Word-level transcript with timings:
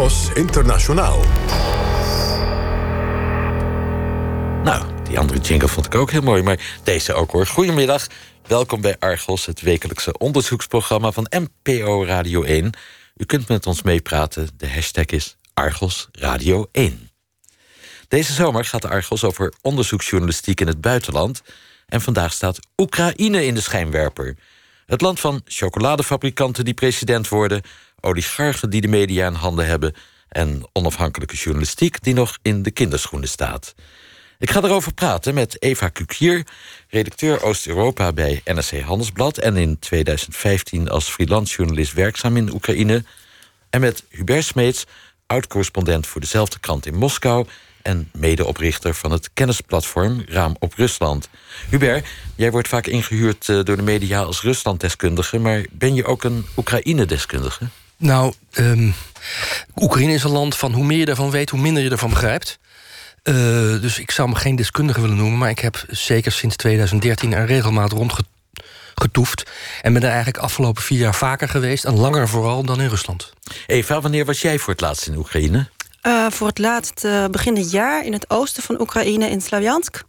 Argos 0.00 0.32
Internationaal. 0.34 1.20
Nou, 4.64 4.84
die 5.04 5.18
andere 5.18 5.38
jingle 5.38 5.68
vond 5.68 5.86
ik 5.86 5.94
ook 5.94 6.10
heel 6.10 6.22
mooi, 6.22 6.42
maar 6.42 6.80
deze 6.82 7.14
ook 7.14 7.30
hoor. 7.30 7.46
Goedemiddag, 7.46 8.06
welkom 8.46 8.80
bij 8.80 8.96
Argos, 8.98 9.46
het 9.46 9.60
wekelijkse 9.60 10.18
onderzoeksprogramma 10.18 11.12
van 11.12 11.26
NPO 11.30 12.04
Radio 12.04 12.42
1. 12.42 12.72
U 13.16 13.24
kunt 13.24 13.48
met 13.48 13.66
ons 13.66 13.82
meepraten, 13.82 14.48
de 14.56 14.68
hashtag 14.68 15.06
is 15.06 15.36
Argos 15.54 16.08
Radio 16.12 16.68
1. 16.72 17.10
Deze 18.08 18.32
zomer 18.32 18.64
gaat 18.64 18.84
Argos 18.84 19.24
over 19.24 19.52
onderzoeksjournalistiek 19.62 20.60
in 20.60 20.66
het 20.66 20.80
buitenland. 20.80 21.42
En 21.86 22.00
vandaag 22.00 22.32
staat 22.32 22.58
Oekraïne 22.76 23.46
in 23.46 23.54
de 23.54 23.60
schijnwerper. 23.60 24.36
Het 24.90 25.00
land 25.00 25.20
van 25.20 25.40
chocoladefabrikanten 25.44 26.64
die 26.64 26.74
president 26.74 27.28
worden, 27.28 27.62
oligarchen 28.00 28.70
die 28.70 28.80
de 28.80 28.88
media 28.88 29.26
in 29.26 29.34
handen 29.34 29.66
hebben 29.66 29.94
en 30.28 30.68
onafhankelijke 30.72 31.36
journalistiek 31.36 32.02
die 32.02 32.14
nog 32.14 32.38
in 32.42 32.62
de 32.62 32.70
kinderschoenen 32.70 33.28
staat. 33.28 33.74
Ik 34.38 34.50
ga 34.50 34.62
erover 34.62 34.94
praten 34.94 35.34
met 35.34 35.62
Eva 35.62 35.88
Kukier, 35.88 36.46
redacteur 36.88 37.42
Oost-Europa 37.42 38.12
bij 38.12 38.40
NRC 38.44 38.80
Handelsblad 38.80 39.38
en 39.38 39.56
in 39.56 39.78
2015 39.78 40.88
als 40.88 41.08
freelance 41.08 41.56
journalist 41.56 41.92
werkzaam 41.92 42.36
in 42.36 42.52
Oekraïne. 42.52 43.04
En 43.70 43.80
met 43.80 44.04
Hubert 44.08 44.44
Smeets, 44.44 44.86
oud-correspondent 45.26 46.06
voor 46.06 46.20
dezelfde 46.20 46.58
krant 46.58 46.86
in 46.86 46.94
Moskou 46.94 47.46
en 47.82 48.08
medeoprichter 48.12 48.94
van 48.94 49.12
het 49.12 49.30
kennisplatform 49.32 50.22
Raam 50.26 50.56
op 50.58 50.74
Rusland. 50.74 51.28
Hubert, 51.68 52.06
jij 52.36 52.50
wordt 52.50 52.68
vaak 52.68 52.86
ingehuurd 52.86 53.48
eh, 53.48 53.62
door 53.62 53.76
de 53.76 53.82
media 53.82 54.22
als 54.22 54.42
Ruslanddeskundige, 54.42 55.38
maar 55.38 55.64
ben 55.70 55.94
je 55.94 56.04
ook 56.04 56.24
een 56.24 56.46
Oekraïne-deskundige? 56.56 57.64
Nou, 58.00 58.32
um, 58.58 58.94
Oekraïne 59.76 60.12
is 60.12 60.24
een 60.24 60.30
land 60.30 60.56
van 60.56 60.72
hoe 60.72 60.84
meer 60.84 60.98
je 60.98 61.06
ervan 61.06 61.30
weet, 61.30 61.50
hoe 61.50 61.60
minder 61.60 61.82
je 61.82 61.90
ervan 61.90 62.10
begrijpt. 62.10 62.58
Uh, 63.24 63.34
dus 63.80 63.98
ik 63.98 64.10
zou 64.10 64.28
me 64.28 64.34
geen 64.34 64.56
deskundige 64.56 65.00
willen 65.00 65.16
noemen, 65.16 65.38
maar 65.38 65.50
ik 65.50 65.58
heb 65.58 65.84
zeker 65.88 66.32
sinds 66.32 66.56
2013 66.56 67.32
er 67.32 67.46
regelmatig 67.46 67.98
rondgetoefd. 67.98 69.50
En 69.82 69.92
ben 69.92 70.02
er 70.02 70.08
eigenlijk 70.08 70.38
afgelopen 70.38 70.82
vier 70.82 70.98
jaar 70.98 71.14
vaker 71.14 71.48
geweest 71.48 71.84
en 71.84 71.96
langer 71.96 72.28
vooral 72.28 72.64
dan 72.64 72.80
in 72.80 72.88
Rusland. 72.88 73.32
Eva, 73.66 74.00
wanneer 74.00 74.24
was 74.24 74.40
jij 74.40 74.58
voor 74.58 74.72
het 74.72 74.82
laatst 74.82 75.06
in 75.06 75.16
Oekraïne? 75.16 75.68
Uh, 76.02 76.30
voor 76.30 76.46
het 76.46 76.58
laatst 76.58 77.04
uh, 77.04 77.24
begin 77.26 77.54
dit 77.54 77.70
jaar 77.70 78.04
in 78.04 78.12
het 78.12 78.30
oosten 78.30 78.62
van 78.62 78.80
Oekraïne, 78.80 79.30
in 79.30 79.40
Slavjansk. 79.40 80.02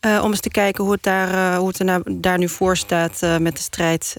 Uh, 0.00 0.20
om 0.22 0.30
eens 0.30 0.40
te 0.40 0.50
kijken 0.50 0.84
hoe 0.84 0.92
het 0.92 1.02
daar, 1.02 1.56
hoe 1.56 1.68
het 1.68 1.78
er 1.78 1.84
nou, 1.84 2.02
daar 2.06 2.38
nu 2.38 2.48
voor 2.48 2.76
staat 2.76 3.20
met 3.38 3.56
de 3.56 3.62
strijd 3.62 4.16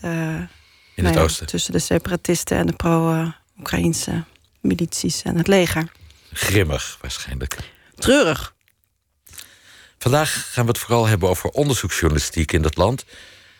in 0.95 1.06
het 1.06 1.14
nou 1.14 1.25
oosten. 1.25 1.47
tussen 1.47 1.72
de 1.72 1.80
separatisten 1.80 2.58
en 2.58 2.66
de 2.67 2.73
pro-Oekraïnse 2.73 4.23
milities 4.61 5.22
en 5.22 5.38
het 5.38 5.48
leger. 5.48 5.92
Grimmig 6.33 6.98
waarschijnlijk. 7.02 7.58
Treurig. 7.95 8.53
Vandaag 9.98 10.50
gaan 10.52 10.64
we 10.64 10.72
het 10.72 10.80
vooral 10.80 11.06
hebben 11.06 11.30
over 11.30 11.50
onderzoeksjournalistiek 11.50 12.52
in 12.52 12.61
dat 12.61 12.78
land. 12.78 13.06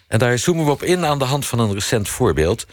En 0.08 0.20
daar 0.20 0.38
zoomen 0.38 0.66
we 0.66 0.72
op 0.72 0.84
in 0.84 1.06
aan 1.06 1.20
de 1.20 1.26
hand 1.26 1.46
van 1.46 1.60
een 1.60 1.74
recent 1.74 2.10
voorbeeld. 2.10 2.66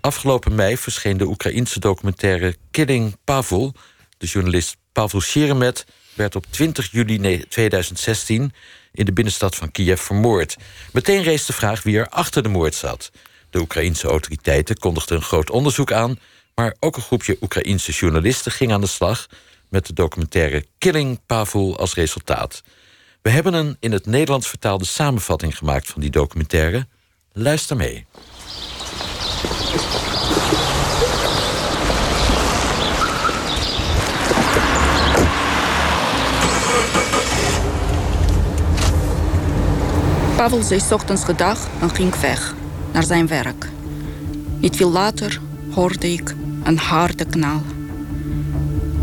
Afgelopen 0.00 0.54
mei 0.54 0.76
verscheen 0.76 1.16
de 1.16 1.24
Oekraïense 1.24 1.80
documentaire 1.80 2.56
Killing 2.70 3.16
Pavel. 3.24 3.74
De 4.18 4.26
journalist 4.26 4.76
Pavel 4.92 5.20
Sheremet 5.20 5.86
werd 6.14 6.36
op 6.36 6.46
20 6.50 6.90
juli 6.90 7.44
2016 7.48 8.52
in 8.92 9.04
de 9.04 9.12
binnenstad 9.12 9.56
van 9.56 9.70
Kiev 9.70 10.00
vermoord. 10.00 10.56
Meteen 10.92 11.22
rees 11.22 11.46
de 11.46 11.52
vraag 11.52 11.82
wie 11.82 11.98
er 11.98 12.08
achter 12.08 12.42
de 12.42 12.48
moord 12.48 12.74
zat. 12.74 13.10
De 13.56 13.62
Oekraïense 13.62 14.08
autoriteiten 14.08 14.78
kondigden 14.78 15.16
een 15.16 15.22
groot 15.22 15.50
onderzoek 15.50 15.92
aan, 15.92 16.18
maar 16.54 16.76
ook 16.80 16.96
een 16.96 17.02
groepje 17.02 17.36
Oekraïense 17.40 17.92
journalisten 17.92 18.52
ging 18.52 18.72
aan 18.72 18.80
de 18.80 18.86
slag 18.86 19.26
met 19.68 19.86
de 19.86 19.92
documentaire 19.92 20.66
Killing 20.78 21.20
Pavel 21.26 21.78
als 21.78 21.94
resultaat. 21.94 22.62
We 23.22 23.30
hebben 23.30 23.54
een 23.54 23.76
in 23.80 23.92
het 23.92 24.06
Nederlands 24.06 24.48
vertaalde 24.48 24.84
samenvatting 24.84 25.58
gemaakt 25.58 25.88
van 25.88 26.00
die 26.00 26.10
documentaire. 26.10 26.86
Luister 27.32 27.76
mee. 27.76 28.06
Pavel 40.36 40.62
zei 40.62 40.80
ochtends 40.90 41.24
gedag 41.24 41.68
en 41.80 41.90
ging 41.90 42.16
weg 42.16 42.54
naar 42.96 43.04
zijn 43.04 43.26
werk. 43.26 43.68
Niet 44.58 44.76
veel 44.76 44.90
later 44.90 45.40
hoorde 45.70 46.12
ik 46.12 46.34
een 46.62 46.78
harde 46.78 47.24
knal. 47.24 47.62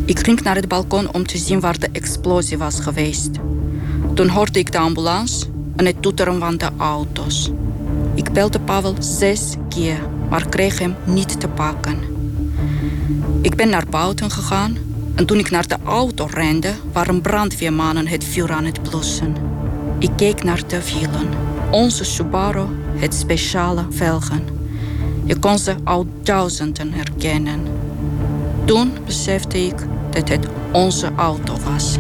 Ik 0.06 0.20
ging 0.20 0.42
naar 0.42 0.56
het 0.56 0.68
balkon 0.68 1.14
om 1.14 1.28
te 1.28 1.38
zien 1.38 1.60
waar 1.60 1.80
de 1.80 1.90
explosie 1.92 2.58
was 2.58 2.80
geweest. 2.80 3.30
Toen 4.14 4.28
hoorde 4.28 4.60
ik 4.60 4.72
de 4.72 4.78
ambulance 4.78 5.46
en 5.76 5.86
het 5.86 6.02
toeteren 6.02 6.40
van 6.40 6.58
de 6.58 6.70
auto's. 6.78 7.52
Ik 8.14 8.32
belde 8.32 8.60
Pavel 8.60 8.96
zes 9.00 9.56
keer, 9.70 10.00
maar 10.30 10.50
kreeg 10.50 10.80
hem 10.80 10.96
niet 11.04 11.40
te 11.40 11.48
pakken. 11.48 11.98
Ik 13.42 13.56
ben 13.56 13.70
naar 13.70 13.86
buiten 13.90 14.32
gegaan 14.32 14.78
en 15.16 15.26
toen 15.26 15.38
ik 15.38 15.50
naar 15.50 15.68
de 15.68 15.78
auto 15.84 16.28
rende, 16.32 16.74
waren 16.92 17.22
brandweermannen 17.22 18.08
het 18.08 18.24
vuur 18.24 18.52
aan 18.52 18.66
het 18.66 18.82
blussen. 18.82 19.36
Ik 20.00 20.12
keek 20.16 20.44
naar 20.44 20.68
de 20.68 20.94
wielen. 20.94 21.53
Onze 21.74 22.04
Subaru 22.04 22.66
het 22.96 23.14
speciale 23.14 23.86
velgen. 23.90 24.42
Je 25.24 25.40
kon 25.40 25.58
ze 25.58 25.76
al 25.84 26.06
duizenden 26.24 26.92
herkennen. 26.92 27.60
Toen 28.66 28.92
besefte 29.06 29.66
ik 29.66 29.76
dat 30.10 30.30
het 30.30 30.48
onze 30.72 31.12
auto 31.16 31.54
was. 31.72 31.98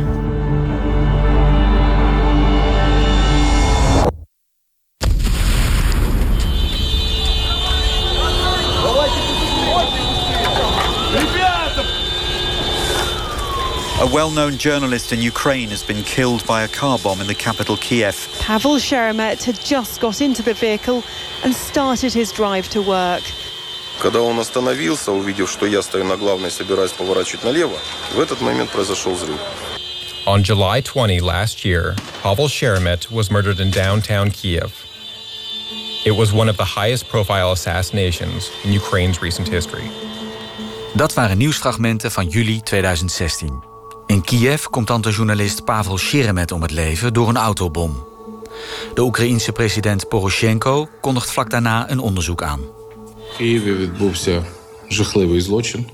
A 14.03 14.07
well 14.07 14.31
known 14.31 14.59
journalist 14.59 15.13
in 15.13 15.21
Ukraine 15.21 15.71
has 15.71 15.83
been 15.83 16.03
killed 16.05 16.47
by 16.47 16.63
a 16.63 16.69
car 16.69 16.99
bomb 16.99 17.21
in 17.21 17.27
the 17.27 17.35
capital 17.35 17.77
Kiev. 17.77 18.17
Pavel 18.39 18.77
Sheremet 18.77 19.43
had 19.43 19.59
just 19.65 20.01
got 20.01 20.21
into 20.21 20.43
the 20.43 20.55
vehicle 20.55 21.03
and 21.43 21.53
started 21.55 22.13
his 22.15 22.31
drive 22.33 22.69
to 22.71 22.81
work. 22.81 23.23
Когда 24.01 24.21
он 24.21 24.39
остановился, 24.39 25.11
увидев, 25.11 25.51
что 25.51 25.67
я 25.67 25.83
стою 25.83 26.05
на 26.05 26.17
главной, 26.17 26.51
собираюсь 26.51 26.93
поворачивать 26.93 27.45
налево, 27.45 27.77
в 28.15 28.21
этот 28.21 28.41
момент 28.41 28.71
произошел 28.71 29.15
взрыв. 29.15 29.41
On 30.27 30.43
July 30.43 30.81
20 30.81 31.21
last 31.21 31.65
year, 31.65 31.97
Pavel 32.23 32.49
Sheremet 32.49 33.11
was 33.11 33.31
murdered 33.31 33.59
in 33.59 33.71
downtown 33.71 34.31
Kiev. 34.31 34.73
It 36.05 36.15
was 36.17 36.33
one 36.33 36.49
of 36.49 36.57
the 36.57 36.65
highest 36.65 37.09
profile 37.09 37.51
assassinations 37.51 38.51
in 38.65 38.73
Ukraine's 38.73 39.21
recent 39.21 39.49
history. 39.49 39.91
Dat 40.95 41.15
waren 41.15 41.39
nieuwsfragmenten 41.39 42.11
van 42.11 42.29
juli 42.29 42.61
2016. 42.63 43.72
In 44.13 44.23
Kiev 44.23 44.65
komt 44.65 44.87
dan 44.87 45.01
de 45.01 45.11
journalist 45.11 45.65
Pavel 45.65 45.99
Sheremet 45.99 46.53
om 46.53 46.63
het 46.63 46.71
leven 46.71 47.13
door 47.13 47.29
een 47.29 47.37
autobom. 47.37 48.07
De 48.95 49.03
Oekraïense 49.03 49.53
president 49.53 50.09
Poroshenko 50.09 50.89
kondigt 51.01 51.31
vlak 51.31 51.51
daarna 51.51 51.91
een 51.91 51.99
onderzoek 51.99 52.43
aan. 52.43 52.61
В 52.61 53.37
Києві 53.37 53.73
відбувся 53.73 54.45
жахливий 54.91 55.41
злочин. 55.41 55.87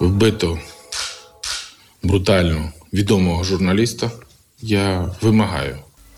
Вбито 0.00 0.58
брутально 2.02 2.72
відомого 2.92 3.44
журналіста. 3.44 4.10
Я 4.60 5.10
вимагаю. 5.22 5.76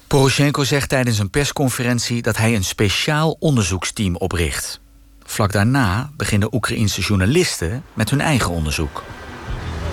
Poroshenko 0.09 0.65
zegt 0.65 0.89
tijdens 0.89 1.19
een 1.19 1.31
persconferentie 1.31 2.23
dat 2.23 2.37
hij 2.37 2.55
een 2.55 2.65
speciaal 2.65 3.37
onderzoeksteam 3.39 4.17
opricht. 4.17 4.81
Vlak 5.25 5.53
daarna 5.53 6.11
beginnen 6.17 6.55
Oekraïense 6.55 7.01
journalisten 7.01 7.85
met 7.95 8.11
hun 8.11 8.21
eigen 8.21 8.51
onderzoek. 8.51 9.03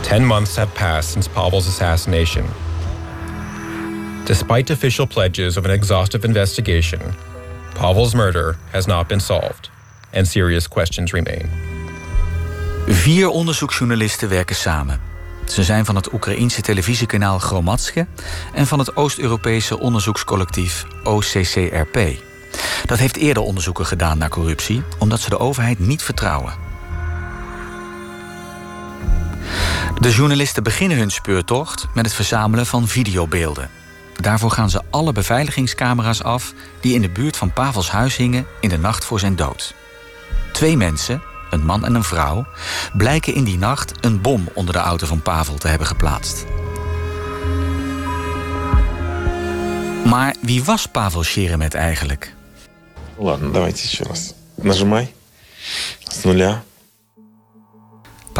Ten 0.00 0.24
months 0.24 0.56
have 0.56 0.72
passed 0.72 1.10
since 1.10 1.28
Pavel's 1.28 1.66
assassination. 1.66 2.44
Despite 4.24 4.72
official 4.72 5.06
pledges 5.06 5.56
of 5.56 5.64
an 5.64 5.70
exhaustive 5.70 6.26
investigation, 6.26 7.00
Pavel's 7.74 8.14
murder 8.14 8.56
has 8.70 8.86
not 8.86 9.08
been 9.08 9.20
solved, 9.20 9.70
and 10.12 10.26
serious 10.26 10.68
questions 10.68 11.12
remain. 11.12 11.50
Vier 12.86 13.28
onderzoeksjournalisten 13.28 14.28
werken 14.28 14.56
samen. 14.56 15.00
Ze 15.46 15.64
zijn 15.64 15.84
van 15.84 15.96
het 15.96 16.12
Oekraïense 16.12 16.60
televisiekanaal 16.60 17.38
Gromatske 17.38 18.06
en 18.54 18.66
van 18.66 18.78
het 18.78 18.96
Oost-Europese 18.96 19.78
onderzoekscollectief 19.78 20.84
OCCRP. 21.04 21.98
Dat 22.84 22.98
heeft 22.98 23.16
eerder 23.16 23.42
onderzoeken 23.42 23.86
gedaan 23.86 24.18
naar 24.18 24.28
corruptie, 24.28 24.82
omdat 24.98 25.20
ze 25.20 25.30
de 25.30 25.38
overheid 25.38 25.78
niet 25.78 26.02
vertrouwen. 26.02 26.69
De 29.99 30.11
journalisten 30.11 30.63
beginnen 30.63 30.97
hun 30.97 31.11
speurtocht 31.11 31.87
met 31.93 32.05
het 32.05 32.13
verzamelen 32.13 32.65
van 32.65 32.87
videobeelden. 32.87 33.69
Daarvoor 34.21 34.51
gaan 34.51 34.69
ze 34.69 34.81
alle 34.89 35.11
beveiligingscamera's 35.11 36.23
af 36.23 36.53
die 36.81 36.93
in 36.93 37.01
de 37.01 37.09
buurt 37.09 37.37
van 37.37 37.53
Pavels 37.53 37.91
huis 37.91 38.15
hingen 38.15 38.47
in 38.59 38.69
de 38.69 38.77
nacht 38.77 39.05
voor 39.05 39.19
zijn 39.19 39.35
dood. 39.35 39.73
Twee 40.53 40.77
mensen, 40.77 41.21
een 41.49 41.65
man 41.65 41.85
en 41.85 41.95
een 41.95 42.03
vrouw, 42.03 42.45
blijken 42.93 43.33
in 43.33 43.43
die 43.43 43.57
nacht 43.57 44.05
een 44.05 44.21
bom 44.21 44.49
onder 44.53 44.73
de 44.73 44.79
auto 44.79 45.07
van 45.07 45.21
Pavel 45.21 45.57
te 45.57 45.67
hebben 45.67 45.87
geplaatst. 45.87 46.45
Maar 50.05 50.35
wie 50.41 50.63
was 50.63 50.85
Pavel 50.85 51.23
Sheremet 51.23 51.73
eigenlijk? 51.73 52.33
Ладно, 53.17 53.51
давайте 53.51 53.87
еще 53.87 54.03
раз. 54.03 54.33
Нажимай. 54.57 55.13
С 56.09 56.23
нуля. 56.25 56.63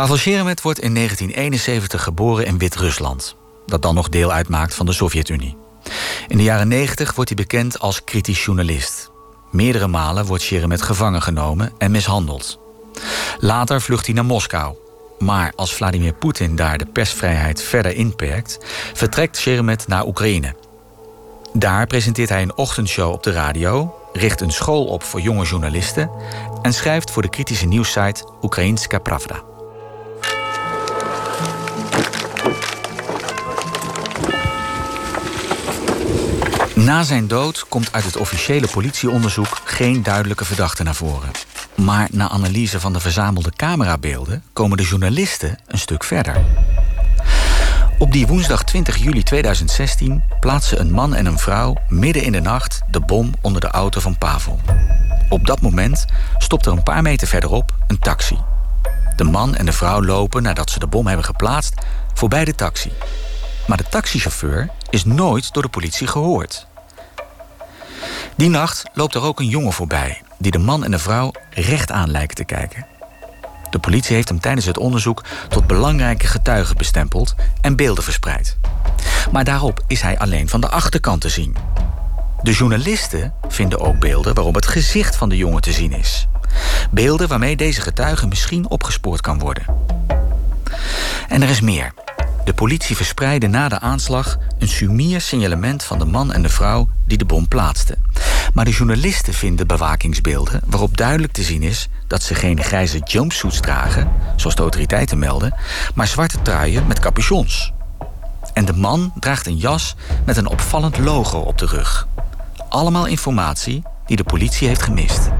Pavel 0.01 0.17
Sheremet 0.17 0.63
wordt 0.63 0.81
in 0.81 0.95
1971 0.95 2.03
geboren 2.03 2.47
in 2.47 2.59
Wit-Rusland, 2.59 3.37
dat 3.67 3.83
dan 3.83 3.95
nog 3.95 4.09
deel 4.09 4.33
uitmaakt 4.33 4.75
van 4.75 4.87
de 4.87 4.93
Sovjet-Unie. 4.93 5.57
In 6.29 6.37
de 6.37 6.43
jaren 6.43 6.69
90 6.69 7.15
wordt 7.15 7.31
hij 7.31 7.39
bekend 7.39 7.81
als 7.81 8.05
kritisch 8.05 8.45
journalist. 8.45 9.11
Meerdere 9.51 9.87
malen 9.87 10.27
wordt 10.27 10.43
Sheremet 10.43 10.83
gevangen 10.83 11.23
genomen 11.23 11.73
en 11.79 11.91
mishandeld. 11.91 12.59
Later 13.39 13.81
vlucht 13.81 14.07
hij 14.07 14.15
naar 14.15 14.25
Moskou. 14.25 14.77
Maar 15.19 15.53
als 15.57 15.75
Vladimir 15.75 16.13
Poetin 16.13 16.57
daar 16.57 16.79
de 16.79 16.87
persvrijheid 16.87 17.63
verder 17.63 17.95
inperkt, 17.95 18.59
vertrekt 18.95 19.37
Sheremet 19.37 19.89
naar 19.89 20.07
Oekraïne. 20.07 20.55
Daar 21.53 21.87
presenteert 21.87 22.29
hij 22.29 22.43
een 22.43 22.57
ochtendshow 22.57 23.13
op 23.13 23.23
de 23.23 23.33
radio, 23.33 23.95
richt 24.13 24.41
een 24.41 24.53
school 24.53 24.85
op 24.85 25.03
voor 25.03 25.21
jonge 25.21 25.45
journalisten 25.45 26.11
en 26.63 26.73
schrijft 26.73 27.11
voor 27.11 27.23
de 27.23 27.31
kritische 27.31 27.67
nieuwssite 27.67 28.29
Oekraïnska 28.43 28.99
Pravda. 28.99 29.50
Na 36.85 37.03
zijn 37.03 37.29
dood 37.29 37.67
komt 37.69 37.93
uit 37.93 38.05
het 38.05 38.17
officiële 38.17 38.67
politieonderzoek 38.67 39.61
geen 39.65 40.03
duidelijke 40.03 40.45
verdachte 40.45 40.83
naar 40.83 40.95
voren. 40.95 41.31
Maar 41.75 42.09
na 42.13 42.29
analyse 42.29 42.81
van 42.81 42.93
de 42.93 43.01
verzamelde 43.01 43.53
camerabeelden 43.57 44.43
komen 44.53 44.77
de 44.77 44.83
journalisten 44.83 45.59
een 45.67 45.79
stuk 45.79 46.05
verder. 46.05 46.45
Op 47.99 48.13
die 48.13 48.27
woensdag 48.27 48.65
20 48.65 48.97
juli 48.97 49.23
2016 49.23 50.23
plaatsen 50.41 50.81
een 50.81 50.91
man 50.91 51.15
en 51.15 51.27
een 51.27 51.39
vrouw 51.39 51.77
midden 51.89 52.23
in 52.23 52.33
de 52.33 52.41
nacht 52.41 52.81
de 52.91 53.01
bom 53.01 53.35
onder 53.41 53.61
de 53.61 53.69
auto 53.69 54.01
van 54.01 54.19
Pavel. 54.19 54.61
Op 55.29 55.47
dat 55.47 55.61
moment 55.61 56.05
stopt 56.39 56.67
er 56.67 56.73
een 56.73 56.83
paar 56.83 57.03
meter 57.03 57.29
verderop 57.29 57.75
een 57.87 57.99
taxi. 57.99 58.39
De 59.17 59.25
man 59.25 59.55
en 59.55 59.67
de 59.67 59.73
vrouw 59.73 60.05
lopen 60.05 60.43
nadat 60.43 60.71
ze 60.71 60.79
de 60.79 60.87
bom 60.87 61.07
hebben 61.07 61.25
geplaatst 61.25 61.75
voorbij 62.15 62.45
de 62.45 62.55
taxi. 62.55 62.93
Maar 63.67 63.77
de 63.77 63.89
taxichauffeur 63.89 64.71
is 64.91 65.05
nooit 65.05 65.53
door 65.53 65.63
de 65.63 65.69
politie 65.69 66.07
gehoord. 66.07 66.69
Die 68.37 68.49
nacht 68.49 68.83
loopt 68.95 69.15
er 69.15 69.23
ook 69.23 69.41
een 69.41 69.49
jongen 69.49 69.73
voorbij 69.73 70.23
die 70.39 70.51
de 70.51 70.59
man 70.59 70.85
en 70.85 70.91
de 70.91 70.99
vrouw 70.99 71.33
recht 71.51 71.91
aan 71.91 72.11
lijken 72.11 72.37
te 72.37 72.45
kijken. 72.45 72.87
De 73.71 73.79
politie 73.79 74.15
heeft 74.15 74.29
hem 74.29 74.41
tijdens 74.41 74.67
het 74.67 74.79
onderzoek 74.79 75.25
tot 75.49 75.67
belangrijke 75.67 76.27
getuige 76.27 76.75
bestempeld 76.75 77.35
en 77.61 77.77
beelden 77.77 78.05
verspreid. 78.05 78.57
Maar 79.33 79.45
daarop 79.45 79.85
is 79.87 80.01
hij 80.01 80.19
alleen 80.19 80.49
van 80.49 80.61
de 80.61 80.69
achterkant 80.69 81.21
te 81.21 81.29
zien. 81.29 81.57
De 82.43 82.53
journalisten 82.53 83.35
vinden 83.49 83.81
ook 83.81 83.99
beelden 83.99 84.35
waarop 84.35 84.55
het 84.55 84.67
gezicht 84.67 85.17
van 85.17 85.29
de 85.29 85.37
jongen 85.37 85.63
te 85.63 85.73
zien 85.73 85.93
is. 85.93 86.29
Beelden 86.91 87.29
waarmee 87.29 87.57
deze 87.57 87.81
getuige 87.81 88.27
misschien 88.27 88.71
opgespoord 88.71 89.21
kan 89.21 89.39
worden. 89.39 89.65
En 91.29 91.43
er 91.43 91.49
is 91.49 91.61
meer. 91.61 91.93
De 92.45 92.55
politie 92.55 92.97
verspreidde 92.97 93.47
na 93.47 93.69
de 93.69 93.81
aanslag 93.81 94.39
een 94.59 94.69
sumier 94.69 95.21
signalement 95.21 95.83
van 95.85 95.99
de 95.99 96.05
man 96.05 96.33
en 96.33 96.43
de 96.43 96.49
vrouw 96.49 96.89
die 97.07 97.19
de 97.19 97.25
bom 97.25 97.49
plaatsten. 97.49 98.05
Maar 98.55 98.65
de 98.65 98.71
journalisten 98.71 99.35
vinden 99.35 99.67
bewakingsbeelden 99.67 100.61
waarop 100.67 100.97
duidelijk 100.97 101.33
te 101.33 101.43
zien 101.43 101.63
is 101.63 101.89
dat 102.07 102.23
ze 102.23 102.35
geen 102.35 102.63
grijze 102.63 102.99
jumpsuits 102.99 103.61
dragen, 103.61 104.13
zoals 104.37 104.55
de 104.55 104.63
autoriteiten 104.63 105.19
melden, 105.19 105.55
maar 105.95 106.07
zwarte 106.07 106.43
truien 106.43 106.87
met 106.87 106.99
capuchons. 106.99 107.73
En 108.53 108.65
de 108.65 108.73
man 108.73 109.13
draagt 109.19 109.47
een 109.47 109.57
jas 109.57 109.95
met 110.25 110.37
een 110.37 110.47
opvallend 110.47 110.99
logo 110.99 111.39
op 111.39 111.59
de 111.59 111.67
rug. 111.67 112.09
Allemaal 112.69 113.07
informatie 113.07 113.83
die 114.07 114.17
de 114.17 114.25
politie 114.25 114.69
heeft 114.69 114.83
gemist. 114.83 115.31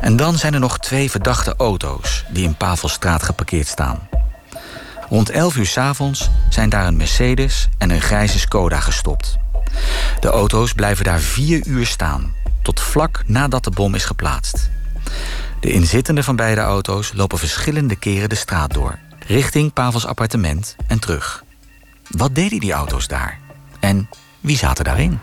En 0.00 0.16
dan 0.16 0.38
zijn 0.38 0.54
er 0.54 0.60
nog 0.60 0.78
twee 0.78 1.10
verdachte 1.10 1.54
auto's 1.56 2.24
die 2.28 2.44
in 2.44 2.56
Pavelstraat 2.56 3.22
geparkeerd 3.22 3.66
staan. 3.66 4.08
Rond 5.08 5.30
11 5.30 5.56
uur 5.56 5.66
's 5.66 5.76
avonds 5.76 6.28
zijn 6.48 6.68
daar 6.68 6.86
een 6.86 6.96
Mercedes 6.96 7.68
en 7.78 7.90
een 7.90 8.00
grijze 8.00 8.38
Skoda 8.38 8.80
gestopt. 8.80 9.36
De 10.20 10.28
auto's 10.28 10.72
blijven 10.72 11.04
daar 11.04 11.20
vier 11.20 11.66
uur 11.66 11.86
staan, 11.86 12.34
tot 12.62 12.80
vlak 12.80 13.22
nadat 13.26 13.64
de 13.64 13.70
bom 13.70 13.94
is 13.94 14.04
geplaatst. 14.04 14.70
De 15.60 15.70
inzittenden 15.72 16.24
van 16.24 16.36
beide 16.36 16.60
auto's 16.60 17.12
lopen 17.14 17.38
verschillende 17.38 17.96
keren 17.96 18.28
de 18.28 18.34
straat 18.34 18.72
door, 18.72 18.98
richting 19.26 19.72
Pavels 19.72 20.06
appartement 20.06 20.76
en 20.86 20.98
terug. 20.98 21.44
Wat 22.08 22.34
deden 22.34 22.60
die 22.60 22.72
auto's 22.72 23.06
daar? 23.06 23.38
En 23.80 24.08
wie 24.40 24.56
zaten 24.56 24.84
daarin? 24.84 25.20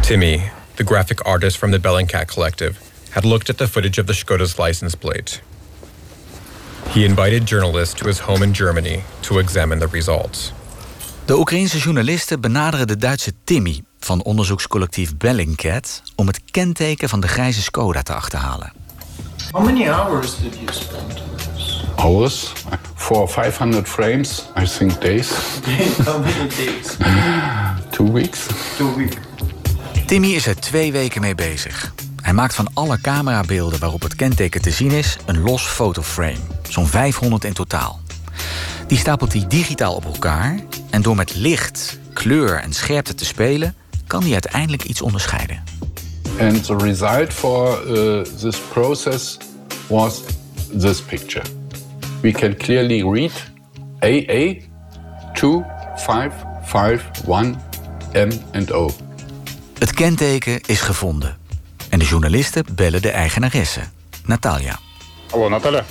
Timmy, 0.00 0.50
the 0.74 0.84
graphic 0.84 1.20
artist 1.20 1.56
from 1.56 1.70
the 1.70 1.80
Bellingcat 1.80 2.26
Collective, 2.34 2.72
had 3.10 3.24
looked 3.24 3.50
at 3.50 3.56
the 3.56 3.68
footage 3.68 4.00
of 4.00 4.06
the 4.06 4.12
Skoda's 4.14 4.56
license 4.56 4.96
plate. 4.96 5.40
He 6.92 7.04
invited 7.04 7.46
journalists 7.48 7.94
to 7.94 8.06
his 8.06 8.18
home 8.18 8.44
in 8.44 8.52
Germany 8.54 9.02
to 9.20 9.38
examine 9.38 9.80
the 9.80 9.88
results. 9.92 10.52
De 11.24 11.38
Oekraïnse 11.38 11.78
journalisten 11.78 12.40
benaderen 12.40 12.86
de 12.86 12.96
Duitse 12.96 13.32
Timmy 13.44 13.82
van 13.98 14.22
onderzoekscollectief 14.22 15.16
Bellingcat 15.16 16.02
om 16.16 16.26
het 16.26 16.40
kenteken 16.50 17.08
van 17.08 17.20
de 17.20 17.28
grijze 17.28 17.62
Skoda 17.62 18.02
te 18.02 18.12
achterhalen. 18.14 18.72
How 19.50 19.64
many 19.64 19.88
hours 19.88 20.38
did 20.40 20.54
you 20.54 20.66
spend? 20.72 21.22
Hours 21.96 22.52
for 22.94 23.28
500 23.28 23.88
frames, 23.88 24.44
I 24.62 24.64
think 24.78 25.00
days. 25.00 25.30
How 26.04 26.20
many 26.20 26.48
days? 26.56 26.96
Two 27.90 28.12
weeks. 28.12 28.46
Two 28.76 28.94
weeks. 28.96 29.16
Timmy 30.06 30.28
is 30.34 30.46
er 30.46 30.60
twee 30.60 30.92
weken 30.92 31.20
mee 31.20 31.34
bezig. 31.34 31.92
Hij 32.28 32.36
maakt 32.36 32.54
van 32.54 32.68
alle 32.74 33.00
camerabeelden 33.00 33.78
waarop 33.78 34.02
het 34.02 34.14
kenteken 34.14 34.62
te 34.62 34.70
zien 34.70 34.90
is 34.90 35.16
een 35.26 35.40
los 35.40 35.62
fotoframe, 35.62 36.38
zo'n 36.68 36.86
500 36.86 37.44
in 37.44 37.52
totaal. 37.52 38.00
Die 38.86 38.98
stapelt 38.98 39.32
hij 39.32 39.44
digitaal 39.48 39.94
op 39.94 40.04
elkaar 40.04 40.60
en 40.90 41.02
door 41.02 41.16
met 41.16 41.34
licht, 41.34 41.98
kleur 42.12 42.60
en 42.60 42.72
scherpte 42.72 43.14
te 43.14 43.24
spelen, 43.24 43.74
kan 44.06 44.22
hij 44.22 44.32
uiteindelijk 44.32 44.82
iets 44.82 45.02
onderscheiden. 45.02 45.62
And 46.40 46.64
the 46.64 46.76
result 46.76 47.32
for 47.32 47.86
uh, 47.86 48.22
this 48.22 48.58
process 48.58 49.36
was 49.86 50.20
this 50.78 51.02
picture. 51.02 51.44
We 52.20 52.30
can 52.30 52.56
clearly 52.56 53.02
read 53.02 53.32
AA 54.00 54.54
2551 55.32 57.56
M 58.12 58.30
and 58.52 58.72
O. 58.72 58.90
Het 59.78 59.94
kenteken 59.94 60.60
is 60.66 60.80
gevonden. 60.80 61.37
En 61.89 61.99
de 61.99 62.05
journalisten 62.05 62.65
bellen 62.71 63.01
de 63.01 63.09
eigenaresse, 63.09 63.81
Natalia. 64.25 64.79
Алло, 65.31 65.49
Наталя? 65.49 65.83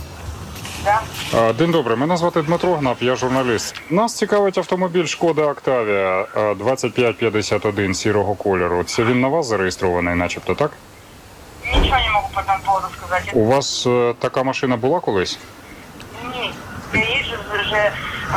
А, 1.35 1.52
День 1.52 1.71
добрий, 1.71 1.97
мене 1.97 2.16
звати 2.16 2.42
Дмитро 2.42 2.76
Гнап, 2.76 3.02
я 3.02 3.16
журналіст. 3.16 3.75
Нас 3.90 4.16
цікавить 4.16 4.59
автомобіль 4.59 5.07
Шкода 5.07 5.42
Октавія 5.42 6.26
2551 6.59 7.95
сірого 7.95 8.35
кольору. 8.35 8.85
Це 8.85 9.04
він 9.04 9.21
на 9.21 9.28
вас 9.28 9.47
зареєстрований, 9.47 10.14
начебто, 10.14 10.54
так? 10.54 10.71
Ничего 11.64 11.97
не 11.99 12.11
могу 12.11 12.28
по 12.35 12.40
этому 12.40 12.64
поводу 12.64 12.87
сказать. 12.99 13.31
У 13.35 13.45
вас 13.47 13.87
е, 13.87 14.14
така 14.19 14.42
машина 14.42 14.76
була 14.76 15.00
колись? 15.00 15.38
Ні, 16.33 16.52
я 16.95 17.00
їжджу 17.00 17.37
вже 17.52 17.92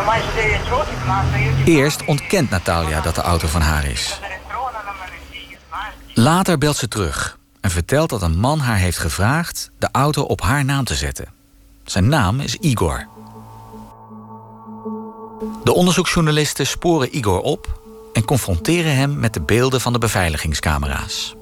майже 0.08 0.28
9 0.36 0.70
років 0.72 0.94
на 1.08 1.26
Toyota. 1.34 1.68
Eerst 1.68 2.02
ontkent 2.08 2.50
Natalia 2.50 3.02
dat 3.02 3.16
de 3.16 3.22
auto 3.22 3.48
van 3.48 3.62
haar 3.62 3.86
is. 3.86 4.20
Later 6.16 6.58
belt 6.58 6.78
ze 6.78 6.88
terug 6.88 7.38
en 7.61 7.71
vertelt 7.71 8.11
dat 8.11 8.23
een 8.23 8.39
man 8.39 8.59
haar 8.59 8.77
heeft 8.77 8.99
gevraagd 8.99 9.71
de 9.79 9.89
auto 9.93 10.23
op 10.23 10.41
haar 10.41 10.65
naam 10.65 10.85
te 10.85 10.95
zetten. 10.95 11.29
Zijn 11.85 12.09
naam 12.09 12.41
is 12.41 12.57
Igor. 12.57 13.07
De 15.65 15.73
onderzoeksjournalisten 15.73 16.67
sporen 16.67 17.17
Igor 17.17 17.41
op 17.41 17.81
en 18.13 18.25
confronteren 18.25 18.97
hem 18.97 19.19
met 19.19 19.35
de 19.35 19.41
beelden 19.41 19.81
van 19.81 19.93
de 19.93 19.99
beveiligingscamera's. 19.99 21.35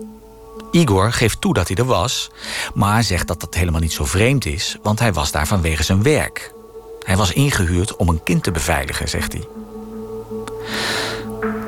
Igor 0.71 1.13
geeft 1.13 1.41
toe 1.41 1.55
dat 1.55 1.69
hij 1.69 1.77
er 1.77 1.85
was, 1.85 2.31
maar 2.75 3.03
zegt 3.05 3.27
dat 3.27 3.41
dat 3.41 3.55
helemaal 3.55 3.81
niet 3.81 3.93
zo 3.93 4.05
vreemd 4.05 4.47
is, 4.47 4.77
want 4.83 4.99
hij 4.99 5.13
was 5.13 5.31
daar 5.31 5.47
vanwege 5.47 5.83
zijn 5.83 6.03
werk. 6.03 6.53
Hij 7.03 7.17
was 7.17 7.33
ingehuurd 7.33 7.97
om 7.97 8.09
een 8.09 8.23
kind 8.23 8.43
te 8.43 8.51
beveiligen, 8.51 9.09
zegt 9.09 9.33
hij. 9.33 9.47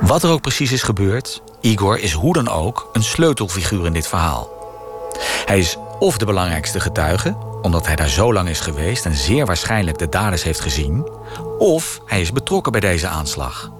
Wat 0.00 0.22
er 0.22 0.30
ook 0.30 0.40
precies 0.40 0.72
is 0.72 0.82
gebeurd, 0.82 1.42
Igor 1.60 1.98
is 1.98 2.12
hoe 2.12 2.32
dan 2.32 2.48
ook 2.48 2.88
een 2.92 3.02
sleutelfiguur 3.02 3.86
in 3.86 3.92
dit 3.92 4.06
verhaal. 4.08 4.48
Hij 5.44 5.58
is 5.58 5.76
of 5.98 6.18
de 6.18 6.24
belangrijkste 6.24 6.80
getuige, 6.80 7.36
omdat 7.62 7.86
hij 7.86 7.96
daar 7.96 8.08
zo 8.08 8.32
lang 8.32 8.48
is 8.48 8.60
geweest 8.60 9.04
en 9.04 9.14
zeer 9.14 9.46
waarschijnlijk 9.46 9.98
de 9.98 10.08
daders 10.08 10.42
heeft 10.42 10.60
gezien, 10.60 11.08
of 11.58 12.00
hij 12.06 12.20
is 12.20 12.32
betrokken 12.32 12.72
bij 12.72 12.80
deze 12.80 13.08
aanslag. 13.08 13.72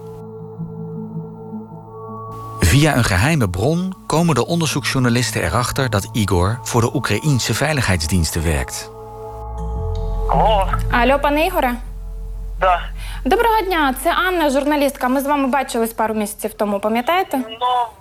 Via 2.59 2.95
een 2.95 3.03
geheime 3.03 3.49
bron 3.49 3.93
komen 4.05 4.35
de 4.35 4.45
onderzoeksjournalisten 4.45 5.43
erachter 5.43 5.89
dat 5.89 6.09
Igor 6.11 6.59
voor 6.63 6.81
de 6.81 6.95
Oekraïense 6.95 7.53
veiligheidsdiensten 7.53 8.43
werkt. 8.43 8.91
Hallo. 10.27 10.67
Hallo, 10.89 11.17
pan 11.17 11.37
Igor. 11.37 11.75
Да. 12.60 12.80
Доброго 13.24 13.60
дня, 13.60 13.94
це 14.02 14.12
Анна, 14.14 14.50
журналістка. 14.50 15.08
Ми 15.08 15.20
з 15.20 15.26
вами 15.26 15.48
бачились 15.48 15.92
пару 15.92 16.14
місяців 16.14 16.54
тому, 16.54 16.80
пам'ятаєте? 16.80 17.36
Ну, 17.36 17.44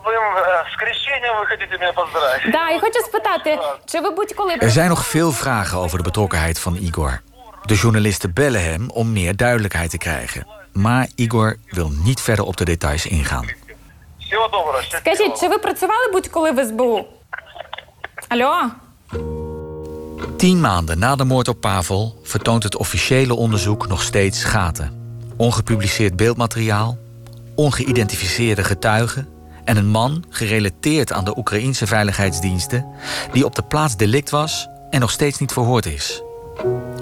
вы 0.06 0.14
э, 0.14 0.72
с 0.72 0.76
крещением 0.78 1.36
вы 1.40 1.46
хотите 1.50 1.78
меня 1.80 1.94
поздравить. 1.94 2.52
Да, 2.52 2.70
і 2.70 2.80
хочу 2.80 3.00
спитати, 3.00 3.60
чи 3.86 4.00
ви 4.00 4.10
будь-коли 4.10 4.54
Er 4.56 4.70
zijn 4.70 4.90
nog 4.90 5.06
veel 5.16 5.32
vragen 5.32 5.78
over 5.80 5.98
de 5.98 6.04
betrokkenheid 6.04 6.60
van 6.60 6.76
Igor. 6.76 7.22
De 7.66 7.76
journalisten 7.76 8.34
bellen 8.34 8.64
hem 8.64 8.90
om 8.94 9.14
meer 9.14 9.36
duidelijkheid 9.36 9.90
te 9.92 9.98
krijgen. 9.98 10.48
Maar 10.74 11.08
Igor 11.16 11.56
wil 11.70 11.90
niet 12.06 12.22
verder 12.22 12.46
op 12.46 12.58
de 12.58 12.66
details 12.66 13.06
ingaan. 13.06 13.46
Всего 14.20 14.48
доброго. 14.48 14.82
счастливо. 14.82 15.16
Скажіть, 15.16 15.40
чи 15.40 15.48
ви 15.48 15.58
працювали 15.58 16.12
будь-коли 16.12 16.52
в 16.52 16.66
СБУ? 16.66 17.06
Алло? 18.30 18.62
Tien 20.41 20.61
maanden 20.61 20.99
na 20.99 21.17
de 21.17 21.25
moord 21.25 21.49
op 21.49 21.61
Pavel 21.61 22.21
vertoont 22.23 22.63
het 22.63 22.77
officiële 22.77 23.35
onderzoek 23.35 23.89
nog 23.89 24.03
steeds 24.03 24.45
gaten. 24.45 24.93
Ongepubliceerd 25.37 26.17
beeldmateriaal, 26.17 26.99
ongeïdentificeerde 27.55 28.65
getuigen 28.65 29.29
en 29.65 29.77
een 29.77 29.89
man 29.89 30.25
gerelateerd 30.29 31.13
aan 31.13 31.25
de 31.25 31.39
Oekraïense 31.39 31.87
veiligheidsdiensten 31.87 32.87
die 33.33 33.45
op 33.45 33.55
de 33.55 33.63
plaats 33.63 33.97
delict 33.97 34.31
was 34.31 34.69
en 34.91 35.01
nog 35.01 35.11
steeds 35.11 35.39
niet 35.39 35.53
verhoord 35.53 35.87
is. 35.87 36.23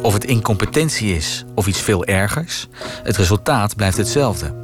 Of 0.02 0.12
het 0.12 0.25
incompetentie 0.25 1.16
is 1.16 1.45
of 1.54 1.66
iets 1.66 1.80
veel 1.80 2.04
ergers, 2.04 2.68
het 3.02 3.16
resultaat 3.16 3.76
blijft 3.76 3.97
hetzelfde. 3.97 4.54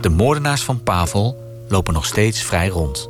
De 0.00 0.08
moordenaars 0.08 0.62
van 0.62 0.82
Pavel 0.82 1.36
lopen 1.68 1.94
nog 1.94 2.06
steeds 2.06 2.42
vrij 2.42 2.68
rond. 2.68 3.08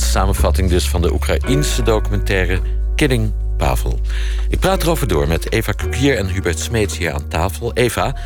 Samenvatting 0.00 0.70
dus 0.70 0.88
van 0.88 1.02
de 1.02 1.12
Oekraïense 1.12 1.82
documentaire 1.82 2.60
Killing 2.96 3.32
Pavel. 3.56 4.00
Ik 4.48 4.58
praat 4.58 4.82
erover 4.82 5.08
door 5.08 5.28
met 5.28 5.52
Eva 5.52 5.72
Kukier 5.72 6.16
en 6.16 6.28
Hubert 6.28 6.58
Smeets 6.58 6.98
hier 6.98 7.12
aan 7.12 7.28
tafel. 7.28 7.72
Eva, 7.72 8.16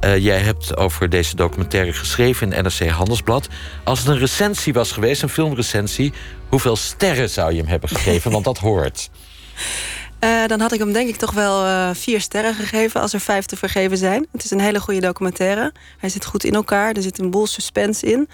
eh, 0.00 0.16
jij 0.16 0.38
hebt 0.38 0.76
over 0.76 1.08
deze 1.08 1.36
documentaire 1.36 1.92
geschreven 1.92 2.52
in 2.52 2.62
NRC 2.62 2.88
Handelsblad. 2.88 3.48
Als 3.84 3.98
het 3.98 4.08
een 4.08 4.18
recensie 4.18 4.72
was 4.72 4.92
geweest, 4.92 5.22
een 5.22 5.28
filmrecensie... 5.28 6.12
hoeveel 6.48 6.76
sterren 6.76 7.30
zou 7.30 7.52
je 7.52 7.58
hem 7.58 7.68
hebben 7.68 7.88
gegeven? 7.88 8.30
Want 8.30 8.44
dat 8.44 8.58
hoort. 8.58 9.10
Eh, 10.18 10.46
dan 10.46 10.60
had 10.60 10.72
ik 10.72 10.78
hem 10.78 10.92
denk 10.92 11.08
ik 11.08 11.16
toch 11.16 11.32
wel 11.32 11.64
eh, 11.64 11.90
vier 11.92 12.20
sterren 12.20 12.54
gegeven 12.54 13.00
als 13.00 13.12
er 13.12 13.20
vijf 13.20 13.46
te 13.46 13.56
vergeven 13.56 13.96
zijn. 13.96 14.26
Het 14.32 14.44
is 14.44 14.50
een 14.50 14.60
hele 14.60 14.80
goede 14.80 15.00
documentaire. 15.00 15.72
Hij 15.98 16.08
zit 16.08 16.24
goed 16.24 16.44
in 16.44 16.54
elkaar. 16.54 16.92
Er 16.92 17.02
zit 17.02 17.18
een 17.18 17.30
boel 17.30 17.46
suspense 17.46 18.06
in. 18.06 18.28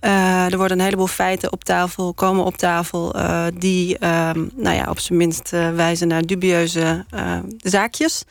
Eh, 0.00 0.52
er 0.52 0.56
worden 0.56 0.78
een 0.78 0.84
heleboel 0.84 1.06
feiten 1.06 1.52
op 1.52 1.64
tafel, 1.64 2.14
komen 2.14 2.44
op 2.44 2.56
tafel, 2.56 3.14
die 3.58 3.98
ehm, 3.98 4.46
nou 4.56 4.76
ja, 4.76 4.90
op 4.90 4.98
zijn 4.98 5.18
minst 5.18 5.50
wijzen 5.50 6.08
naar 6.08 6.22
dubieuze 6.22 7.04
zaakjes. 7.58 8.24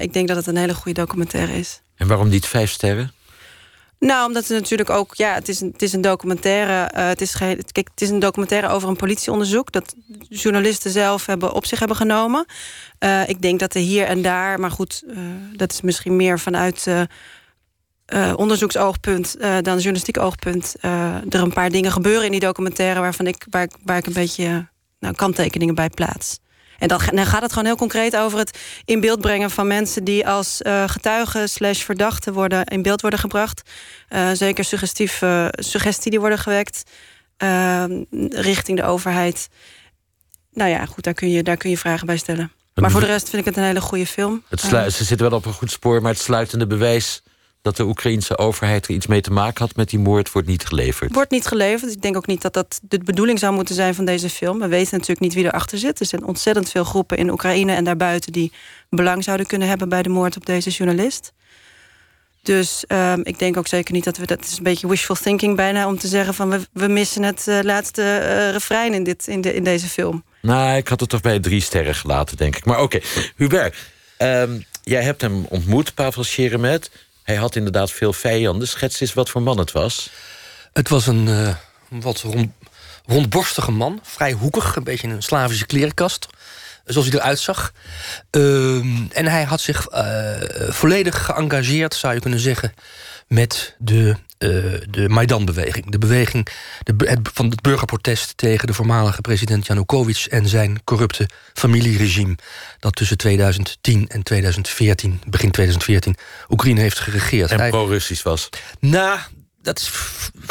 Ik 0.00 0.12
denk 0.12 0.28
dat 0.28 0.36
het 0.36 0.46
een 0.46 0.56
hele 0.56 0.74
goede 0.74 1.00
documentaire 1.00 1.58
is. 1.58 1.80
En 1.96 2.06
waarom 2.06 2.28
niet 2.28 2.46
vijf 2.46 2.70
sterren? 2.70 3.12
Nou, 4.06 4.26
omdat 4.26 4.48
het 4.48 4.58
natuurlijk 4.58 4.90
ook, 4.90 5.14
ja, 5.14 5.34
het 5.34 5.48
is 5.48 5.60
een, 5.60 5.70
het 5.72 5.82
is 5.82 5.92
een 5.92 6.00
documentaire. 6.00 6.90
eh, 6.90 7.06
het, 7.06 7.20
is 7.20 7.34
geen, 7.34 7.64
kijk, 7.72 7.88
het 7.90 8.00
is 8.00 8.08
een 8.10 8.18
documentaire 8.18 8.68
over 8.68 8.88
een 8.88 8.96
politieonderzoek 8.96 9.72
dat 9.72 9.94
journalisten 10.28 10.90
zelf 10.90 11.26
hebben, 11.26 11.52
op 11.52 11.66
zich 11.66 11.78
hebben 11.78 11.96
genomen. 11.96 12.46
Eh, 12.98 13.28
ik 13.28 13.42
denk 13.42 13.60
dat 13.60 13.74
er 13.74 13.80
hier 13.80 14.06
en 14.06 14.22
daar, 14.22 14.60
maar 14.60 14.70
goed, 14.70 15.02
eh, 15.08 15.16
dat 15.52 15.72
is 15.72 15.80
misschien 15.80 16.16
meer 16.16 16.38
vanuit 16.38 16.86
onderzoeksoogpunt 18.36 19.36
dan 19.40 19.74
journalistiek 19.74 20.18
oogpunt. 20.18 20.74
er 20.80 21.34
een 21.42 21.52
paar 21.52 21.70
dingen 21.70 21.92
gebeuren 21.92 22.24
in 22.24 22.30
die 22.30 22.40
documentaire 22.40 23.00
waarvan 23.00 23.26
ik, 23.26 23.46
waar, 23.50 23.62
ik- 23.62 23.76
waar 23.84 23.96
ik 23.96 24.06
een 24.06 24.12
beetje 24.12 24.68
nou, 25.00 25.14
kanttekeningen 25.14 25.74
bij 25.74 25.90
plaats. 25.90 26.38
En 26.78 26.88
dan, 26.88 27.00
dan 27.12 27.26
gaat 27.26 27.42
het 27.42 27.50
gewoon 27.52 27.66
heel 27.66 27.76
concreet 27.76 28.16
over 28.16 28.38
het 28.38 28.58
in 28.84 29.00
beeld 29.00 29.20
brengen 29.20 29.50
van 29.50 29.66
mensen 29.66 30.04
die 30.04 30.28
als 30.28 30.62
eh, 30.62 30.84
getuigen 30.86 31.48
slash 31.48 31.82
verdachten 31.82 32.32
worden 32.32 32.64
in 32.64 32.82
beeld 32.82 33.00
worden 33.00 33.20
gebracht. 33.20 33.70
Eh, 34.08 34.30
zeker 34.32 34.64
suggestieve 34.64 35.52
suggestie 35.58 36.10
die 36.10 36.20
worden 36.20 36.38
gewekt 36.38 36.82
eh, 37.36 37.84
richting 38.28 38.78
de 38.78 38.84
overheid. 38.84 39.48
Nou 40.52 40.70
ja, 40.70 40.86
goed, 40.86 41.04
daar 41.04 41.14
kun 41.14 41.30
je, 41.30 41.42
daar 41.42 41.56
kun 41.56 41.70
je 41.70 41.78
vragen 41.78 42.06
bij 42.06 42.16
stellen. 42.16 42.52
Maar 42.74 42.90
voor 42.90 43.00
de 43.00 43.06
rest 43.06 43.28
vind 43.28 43.42
ik 43.42 43.48
het 43.48 43.56
een 43.56 43.64
hele 43.64 43.80
goede 43.80 44.06
film. 44.06 44.42
Het 44.48 44.60
slu- 44.60 44.90
ze 44.90 45.04
zitten 45.04 45.28
wel 45.28 45.38
op 45.38 45.46
een 45.46 45.52
goed 45.52 45.70
spoor, 45.70 46.02
maar 46.02 46.12
het 46.12 46.20
sluitende 46.20 46.66
bewijs 46.66 47.22
dat 47.66 47.76
de 47.76 47.84
Oekraïense 47.84 48.38
overheid 48.38 48.86
er 48.86 48.94
iets 48.94 49.06
mee 49.06 49.20
te 49.20 49.32
maken 49.32 49.64
had 49.64 49.76
met 49.76 49.90
die 49.90 49.98
moord 49.98 50.32
wordt 50.32 50.48
niet 50.48 50.66
geleverd. 50.66 51.14
Wordt 51.14 51.30
niet 51.30 51.46
geleverd. 51.46 51.92
Ik 51.92 52.02
denk 52.02 52.16
ook 52.16 52.26
niet 52.26 52.42
dat 52.42 52.52
dat 52.52 52.80
de 52.82 52.98
bedoeling 52.98 53.38
zou 53.38 53.54
moeten 53.54 53.74
zijn 53.74 53.94
van 53.94 54.04
deze 54.04 54.30
film. 54.30 54.58
We 54.58 54.68
weten 54.68 54.92
natuurlijk 54.92 55.20
niet 55.20 55.34
wie 55.34 55.44
erachter 55.44 55.78
zit. 55.78 56.00
Er 56.00 56.06
zijn 56.06 56.24
ontzettend 56.24 56.70
veel 56.70 56.84
groepen 56.84 57.18
in 57.18 57.30
Oekraïne 57.30 57.72
en 57.72 57.84
daarbuiten 57.84 58.32
die 58.32 58.52
belang 58.90 59.24
zouden 59.24 59.46
kunnen 59.46 59.68
hebben 59.68 59.88
bij 59.88 60.02
de 60.02 60.08
moord 60.08 60.36
op 60.36 60.46
deze 60.46 60.70
journalist. 60.70 61.32
Dus 62.42 62.84
ehm, 62.86 63.20
ik 63.22 63.38
denk 63.38 63.56
ook 63.56 63.66
zeker 63.66 63.94
niet 63.94 64.04
dat 64.04 64.16
we 64.16 64.26
dat 64.26 64.44
is 64.44 64.56
een 64.56 64.62
beetje 64.62 64.88
wishful 64.88 65.14
thinking 65.14 65.56
bijna 65.56 65.86
om 65.86 65.98
te 65.98 66.08
zeggen 66.08 66.34
van 66.34 66.50
we, 66.50 66.60
we 66.72 66.88
missen 66.88 67.22
het 67.22 67.48
eh, 67.48 67.58
laatste 67.62 68.02
eh, 68.02 68.50
refrein 68.50 68.94
in, 68.94 69.04
dit, 69.04 69.26
in, 69.26 69.40
de, 69.40 69.54
in 69.54 69.64
deze 69.64 69.86
film. 69.86 70.24
Nou, 70.42 70.76
ik 70.76 70.88
had 70.88 71.00
het 71.00 71.08
toch 71.08 71.20
bij 71.20 71.40
drie 71.40 71.60
sterren 71.60 71.94
gelaten, 71.94 72.36
denk 72.36 72.56
ik. 72.56 72.64
Maar 72.64 72.80
oké, 72.80 73.00
Hubert, 73.36 73.76
ehm, 74.16 74.58
jij 74.82 75.02
hebt 75.02 75.20
hem 75.20 75.44
ontmoet, 75.48 75.94
Pavel 75.94 76.24
Sheremet. 76.24 76.90
Hij 77.26 77.36
had 77.36 77.56
inderdaad 77.56 77.90
veel 77.90 78.12
vijanden. 78.12 78.68
Schets 78.68 79.00
eens 79.00 79.14
wat 79.14 79.30
voor 79.30 79.42
man 79.42 79.58
het 79.58 79.72
was. 79.72 80.10
Het 80.72 80.88
was 80.88 81.06
een 81.06 81.28
eh, 81.28 81.54
wat 81.88 82.20
rond, 82.20 82.52
rondborstige 83.06 83.70
man, 83.70 84.00
vrij 84.02 84.32
hoekig, 84.32 84.76
een 84.76 84.84
beetje 84.84 85.08
een 85.08 85.22
Slavische 85.22 85.66
klerenkast. 85.66 86.26
Zoals 86.84 87.08
hij 87.08 87.18
eruit 87.18 87.38
zag. 87.38 87.72
Ehm, 88.30 89.06
en 89.12 89.26
hij 89.26 89.44
had 89.44 89.60
zich 89.60 89.86
eh, 89.86 90.34
volledig 90.68 91.24
geëngageerd, 91.24 91.94
zou 91.94 92.14
je 92.14 92.20
kunnen 92.20 92.40
zeggen, 92.40 92.74
met 93.26 93.74
de, 93.78 94.16
eh, 94.38 94.48
de 94.90 95.08
Maidan-beweging. 95.08 95.90
De 95.90 95.98
beweging 95.98 96.48
de, 96.82 96.94
het, 97.06 97.18
van 97.32 97.50
het 97.50 97.62
burgerprotest 97.62 98.36
tegen 98.36 98.66
de 98.66 98.74
voormalige 98.74 99.20
president 99.20 99.66
Janukovic 99.66 100.26
en 100.30 100.48
zijn 100.48 100.84
corrupte 100.84 101.28
familieregime. 101.54 102.36
Dat 102.78 102.96
tussen 102.96 103.16
2010 103.16 104.08
en 104.08 104.22
2014, 104.22 105.20
begin 105.26 105.50
2014, 105.50 106.16
Oekraïne 106.48 106.80
heeft 106.80 106.98
geregeerd. 106.98 107.50
En 107.50 107.70
pro-Russisch 107.70 108.22
was. 108.22 108.48
nou, 108.80 109.18
dat, 109.66 109.78
is, 109.78 109.90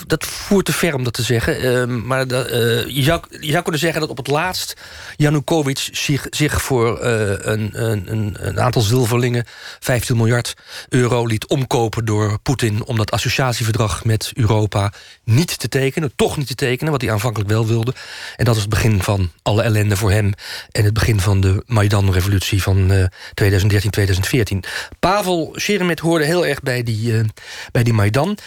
dat 0.07 0.25
voert 0.25 0.65
te 0.65 0.73
ver 0.73 0.93
om 0.93 1.03
dat 1.03 1.13
te 1.13 1.23
zeggen. 1.23 1.61
Ehm, 1.61 2.07
maar 2.07 2.27
dat, 2.27 2.47
eh, 2.47 2.87
je, 2.87 3.03
zou, 3.03 3.21
je 3.39 3.51
zou 3.51 3.61
kunnen 3.61 3.81
zeggen 3.81 3.99
dat 4.01 4.09
op 4.09 4.17
het 4.17 4.27
laatst... 4.27 4.73
Janukovic 5.15 5.89
zich, 5.91 6.27
zich 6.29 6.61
voor 6.61 6.99
eh, 6.99 7.29
een, 7.29 7.69
een, 7.73 8.35
een, 8.39 8.59
aantal 8.59 8.81
zilverlingen... 8.81 9.45
15 9.79 10.17
miljard 10.17 10.53
euro 10.89 11.25
liet 11.25 11.47
omkopen 11.47 12.05
door 12.05 12.39
Poetin... 12.39 12.85
om 12.85 12.97
dat 12.97 13.11
associatieverdrag 13.11 14.05
met 14.05 14.31
Europa 14.33 14.93
niet 15.23 15.59
te 15.59 15.67
tekenen. 15.67 16.11
Toch 16.15 16.37
niet 16.37 16.47
te 16.47 16.55
tekenen, 16.55 16.91
wat 16.91 17.01
hij 17.01 17.11
aanvankelijk 17.11 17.49
wel 17.49 17.67
wilde. 17.67 17.93
En 18.35 18.45
dat 18.45 18.55
is 18.55 18.61
het 18.61 18.69
begin 18.69 19.03
van 19.03 19.31
alle 19.41 19.61
ellende 19.61 19.97
voor 19.97 20.11
hem... 20.11 20.33
en 20.71 20.83
het 20.83 20.93
begin 20.93 21.19
van 21.19 21.41
de 21.41 21.63
Maidan-revolutie 21.65 22.61
van 22.61 22.91
eh 22.91 23.05
2013, 23.33 23.91
2014. 23.91 24.63
Pavel 24.99 25.55
Sheremet 25.57 25.99
hoorde 25.99 26.25
heel 26.25 26.45
erg 26.45 26.61
bij 26.61 26.83
die, 26.83 27.17
eh, 27.17 27.23
bij 27.71 27.83
die 27.83 27.93
Maidan... 27.93 28.37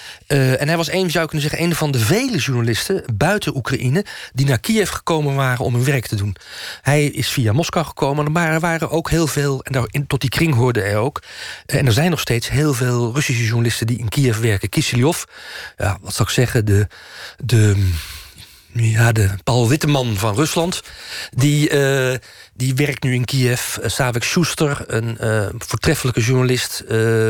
Eh, 0.59 0.63
en 0.63 0.69
hij 0.69 0.77
was 0.77 0.91
een, 0.91 1.11
zou 1.11 1.25
je 1.25 1.31
kunnen 1.31 1.49
zeggen, 1.51 1.63
een 1.63 1.75
van 1.75 1.91
de 1.91 1.99
vele 1.99 2.37
journalisten 2.37 3.05
buiten 3.15 3.57
Oekraïne 3.57 4.05
die 4.33 4.47
naar 4.47 4.61
Kiev 4.61 4.91
gekomen 4.91 5.35
waren 5.35 5.65
om 5.65 5.75
hun 5.75 5.85
werk 5.85 6.07
te 6.07 6.17
doen. 6.17 6.37
Hij 6.83 7.05
is 7.05 7.29
via 7.29 7.53
Moskou 7.53 7.85
gekomen, 7.85 8.33
maar 8.33 8.53
er 8.53 8.61
waren 8.61 8.91
ook 8.91 9.11
heel 9.11 9.27
veel, 9.27 9.63
en 9.63 9.73
daar, 9.73 9.87
in, 9.91 10.07
tot 10.07 10.21
die 10.21 10.31
kring 10.31 10.55
hoorde 10.55 10.81
hij 10.81 10.97
ook. 10.97 11.23
En 11.67 11.87
er 11.87 11.93
zijn 11.93 12.11
nog 12.11 12.21
steeds 12.21 12.49
heel 12.49 12.75
veel 12.75 13.15
Russische 13.15 13.45
journalisten 13.45 13.87
die 13.87 13.99
in 13.99 14.09
Kiev 14.09 14.39
werken. 14.39 14.69
Kisilov, 14.69 15.23
ja, 15.77 15.99
wat 16.01 16.15
zou 16.15 16.29
ik 16.29 16.35
zeggen, 16.35 16.65
de. 16.65 16.87
de 17.45 17.87
ja, 18.73 19.13
de 19.13 19.31
Paul 19.45 19.69
Witteman 19.69 20.17
van 20.17 20.35
Rusland. 20.35 20.83
Die, 21.31 21.69
eh, 21.69 22.19
die 22.59 22.75
werkt 22.75 23.03
nu 23.03 23.15
in 23.15 23.25
Kiev. 23.25 23.77
Uh, 23.77 23.89
Savik 23.89 24.23
Schuster, 24.23 24.85
een 24.87 25.19
eh, 25.19 25.47
voortreffelijke 25.59 26.21
journalist. 26.21 26.81
eh, 26.81 27.29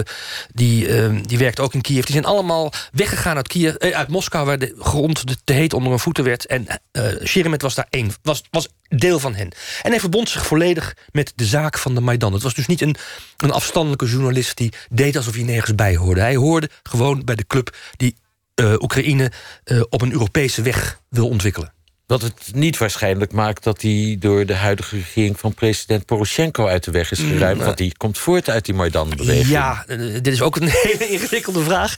die, 0.55 0.89
eh, 0.89 1.11
die 1.23 1.39
werkt 1.39 1.61
ook 1.61 1.75
in 1.75 1.81
Kiev. 1.81 2.05
Die 2.05 2.13
zijn 2.13 2.25
allemaal 2.25 2.73
weggegaan 2.93 3.37
uit, 3.37 3.49
Kiev, 3.49 3.75
eh, 3.75 3.97
uit 3.97 4.09
Moskou... 4.09 4.47
waar 4.47 4.59
de 4.59 4.75
grond 4.79 5.25
te 5.45 5.53
heet 5.53 5.73
onder 5.73 5.91
hun 5.91 5.99
voeten 5.99 6.25
werd. 6.25 6.47
En 6.47 6.67
eh 6.93 7.05
Sheremet 7.25 7.63
was 7.63 7.75
daar 7.75 7.87
één, 7.91 8.13
was, 8.23 8.43
was 8.51 8.69
deel 8.89 9.19
van 9.19 9.35
hen. 9.35 9.51
En 9.83 9.91
hij 9.91 10.01
verbond 10.01 10.29
zich 10.29 10.47
volledig 10.47 10.97
met 11.11 11.33
de 11.35 11.45
zaak 11.45 11.79
van 11.79 11.95
de 11.95 12.01
Maidan. 12.01 12.33
Het 12.33 12.43
was 12.43 12.55
dus 12.55 12.67
niet 12.67 12.81
een, 12.81 12.97
een 13.37 13.53
afstandelijke 13.53 14.07
journalist... 14.07 14.57
die 14.57 14.73
deed 14.91 15.17
alsof 15.17 15.35
hij 15.35 15.45
nergens 15.45 15.75
bij 15.75 15.97
hoorde. 15.97 16.21
Hij 16.21 16.37
hoorde 16.37 16.71
gewoon 16.83 17.25
bij 17.25 17.35
de 17.35 17.47
club 17.47 17.77
die 17.97 18.17
eh, 18.55 18.75
Oekraïne 18.79 19.33
eh, 19.65 19.81
op 19.89 20.03
een 20.03 20.13
Europese 20.13 20.63
weg 20.63 21.01
wil 21.09 21.29
ontwikkelen. 21.29 21.73
Wat 22.09 22.23
het 22.23 22.51
niet 22.53 22.79
waarschijnlijk 22.79 23.33
maakt 23.33 23.65
dat 23.65 23.83
hij 23.83 24.17
door 24.21 24.47
de 24.47 24.55
huidige 24.55 24.97
regering 24.97 25.39
van 25.39 25.55
president 25.55 26.05
Poroshenko 26.07 26.67
uit 26.67 26.85
de 26.85 26.91
weg 26.91 27.11
is 27.11 27.19
geruimd. 27.19 27.59
Mm, 27.59 27.65
want 27.65 27.77
die 27.77 27.97
komt 27.97 28.19
voort 28.19 28.51
uit 28.51 28.65
die 28.65 28.75
Maidan-beweging. 28.75 29.47
Ja, 29.49 29.85
eh, 29.87 29.99
dit 29.99 30.27
is 30.27 30.43
ook 30.43 30.57
een 30.57 30.69
hele 30.83 31.09
ingewikkelde 31.09 31.63
vraag. 31.63 31.97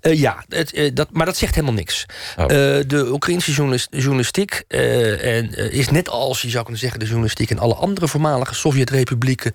Eh, 0.00 0.18
ja, 0.18 0.44
het, 0.48 0.72
eh, 0.72 0.90
dat, 0.94 1.08
maar 1.12 1.26
dat 1.26 1.36
zegt 1.36 1.54
helemaal 1.54 1.74
niks. 1.74 2.06
Oh. 2.36 2.42
Eh, 2.44 2.48
de 2.86 3.08
Oekraïnse 3.12 3.52
journalis- 3.52 3.86
journalistiek 3.90 4.64
eh, 4.68 5.36
en, 5.36 5.54
eh, 5.54 5.72
is 5.72 5.90
net 5.90 6.08
als, 6.08 6.42
je 6.42 6.50
zou 6.50 6.62
kunnen 6.62 6.80
zeggen, 6.80 6.98
de 6.98 7.04
journalistiek 7.06 7.50
in 7.50 7.58
alle 7.58 7.74
andere 7.74 8.08
voormalige 8.08 8.54
Sovjet-republieken 8.54 9.52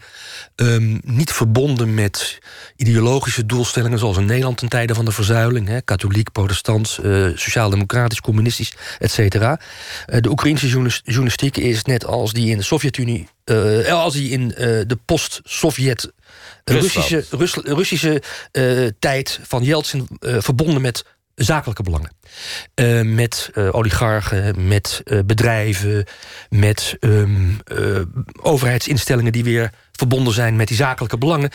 ehm, 0.55 0.97
niet 1.03 1.31
verbonden 1.31 1.93
met 1.93 2.39
ideologische 2.75 3.45
doelstellingen 3.45 3.99
zoals 3.99 4.17
in 4.17 4.25
Nederland 4.25 4.57
ten 4.57 4.69
tijde 4.69 4.93
van 4.95 5.05
de 5.05 5.11
verzuiling, 5.11 5.67
hè, 5.67 5.81
katholiek, 5.81 6.31
protestants, 6.31 6.99
eh, 7.01 7.27
sociaal-democratisch, 7.35 8.21
communistisch, 8.21 8.73
et 8.99 9.11
cetera. 9.11 9.59
Eh, 10.05 10.21
de 10.21 10.29
Oekraïnse 10.29 10.67
journalis- 10.67 11.01
journalistiek 11.03 11.57
is 11.57 11.83
net 11.83 12.05
als 12.05 12.33
die 12.33 12.49
in 12.51 12.57
de 12.57 12.63
Sovjet-Unie, 12.63 13.27
eh, 13.43 13.87
als 13.93 14.13
die 14.13 14.29
in 14.29 14.55
eh, 14.55 14.65
de 14.87 14.97
post-Sovjet 15.05 16.11
Russische, 16.63 17.25
Rus- 17.29 17.53
Russische 17.63 18.21
eh, 18.51 18.87
tijd 18.99 19.39
van 19.43 19.63
Yeltsin 19.63 20.07
eh, 20.19 20.35
verbonden 20.39 20.81
met 20.81 21.03
zakelijke 21.35 21.83
belangen. 21.83 22.11
Eh, 22.73 23.01
met 23.01 23.49
eh, 23.53 23.75
oligarchen, 23.75 24.67
met 24.67 25.01
eh, 25.03 25.19
bedrijven, 25.25 26.05
met 26.49 26.95
ehm, 26.99 27.49
eh, 27.63 28.01
overheidsinstellingen 28.41 29.31
die 29.31 29.43
weer 29.43 29.71
verbonden 29.91 30.33
zijn 30.33 30.55
met 30.55 30.67
die 30.67 30.77
zakelijke 30.77 31.17
belangen. 31.17 31.49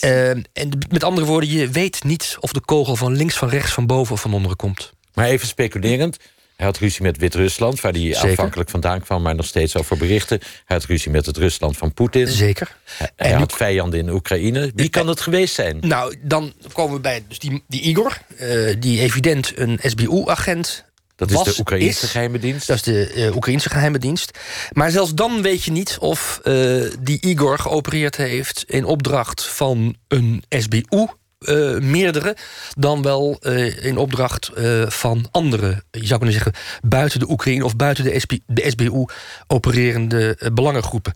Eh, 0.00 0.30
en 0.30 0.78
met 0.90 1.04
andere 1.04 1.26
woorden, 1.26 1.50
je 1.50 1.68
weet 1.70 2.04
niet 2.04 2.36
of 2.40 2.52
de 2.52 2.60
kogel 2.60 2.96
van 2.96 3.16
links, 3.16 3.34
van 3.36 3.48
rechts, 3.48 3.72
van 3.72 3.86
boven 3.86 4.12
of 4.14 4.20
van 4.20 4.34
onderen 4.34 4.56
komt. 4.56 4.92
Maar 5.14 5.26
even 5.26 5.46
speculerend. 5.46 6.16
Hij 6.56 6.66
had 6.66 6.78
ruzie 6.78 7.02
met 7.02 7.16
Wit-Rusland, 7.16 7.80
waar 7.80 7.92
hij 7.92 8.00
Zeker. 8.00 8.28
aanvankelijk 8.28 8.70
vandaan 8.70 9.00
kwam, 9.00 9.22
maar 9.22 9.34
nog 9.34 9.46
steeds 9.46 9.76
over 9.76 9.96
berichten. 9.96 10.38
Hij 10.64 10.76
had 10.76 10.84
ruzie 10.84 11.10
met 11.10 11.26
het 11.26 11.36
Rusland 11.36 11.76
van 11.76 11.94
Poetin. 11.94 12.28
Zeker. 12.28 12.76
Hij, 12.84 13.10
hij 13.16 13.32
had 13.32 13.52
vijanden 13.52 13.98
in 13.98 14.10
Oekraïne. 14.10 14.72
Wie 14.74 14.88
kan 14.88 15.08
het 15.08 15.20
geweest 15.20 15.54
zijn? 15.54 15.78
Nou, 15.80 16.16
dan 16.22 16.52
komen 16.72 16.94
we 16.94 17.00
bij 17.00 17.24
dus 17.28 17.38
die, 17.38 17.62
die 17.68 17.80
Igor, 17.80 18.18
eh, 18.36 18.74
die 18.78 19.00
evident 19.00 19.52
een 19.58 19.78
SBU-agent 19.82 20.84
Dat 21.16 21.30
is 21.30 21.36
was, 21.36 21.44
de 21.44 21.54
Oekraïnse 21.60 22.04
is. 22.04 22.10
geheime 22.10 22.38
dienst. 22.38 22.66
Dat 22.66 22.76
is 22.76 22.82
de 22.82 23.06
eh, 23.06 23.34
Oekraïnse 23.36 23.70
geheime 23.70 23.98
dienst. 23.98 24.38
Maar 24.72 24.90
zelfs 24.90 25.14
dan 25.14 25.42
weet 25.42 25.64
je 25.64 25.70
niet 25.70 25.96
of 26.00 26.40
eh, 26.42 26.54
die 27.00 27.20
Igor 27.20 27.58
geopereerd 27.58 28.16
heeft... 28.16 28.64
in 28.66 28.84
opdracht 28.84 29.44
van 29.46 29.96
een 30.08 30.44
SBU... 30.48 31.06
eh, 31.44 31.78
meerdere 31.78 32.36
dan 32.78 33.02
wel 33.02 33.36
eh, 33.40 33.84
in 33.84 33.96
opdracht 33.96 34.48
eh, 34.48 34.88
van 34.88 35.28
andere, 35.30 35.82
je 35.90 36.06
zou 36.06 36.18
kunnen 36.18 36.32
zeggen, 36.32 36.52
buiten 36.82 37.18
de 37.18 37.30
Oekraïne 37.30 37.64
of 37.64 37.76
buiten 37.76 38.04
de, 38.04 38.40
de 38.46 38.70
SBU 38.70 39.04
opererende 39.46 40.50
belangengroepen. 40.52 41.12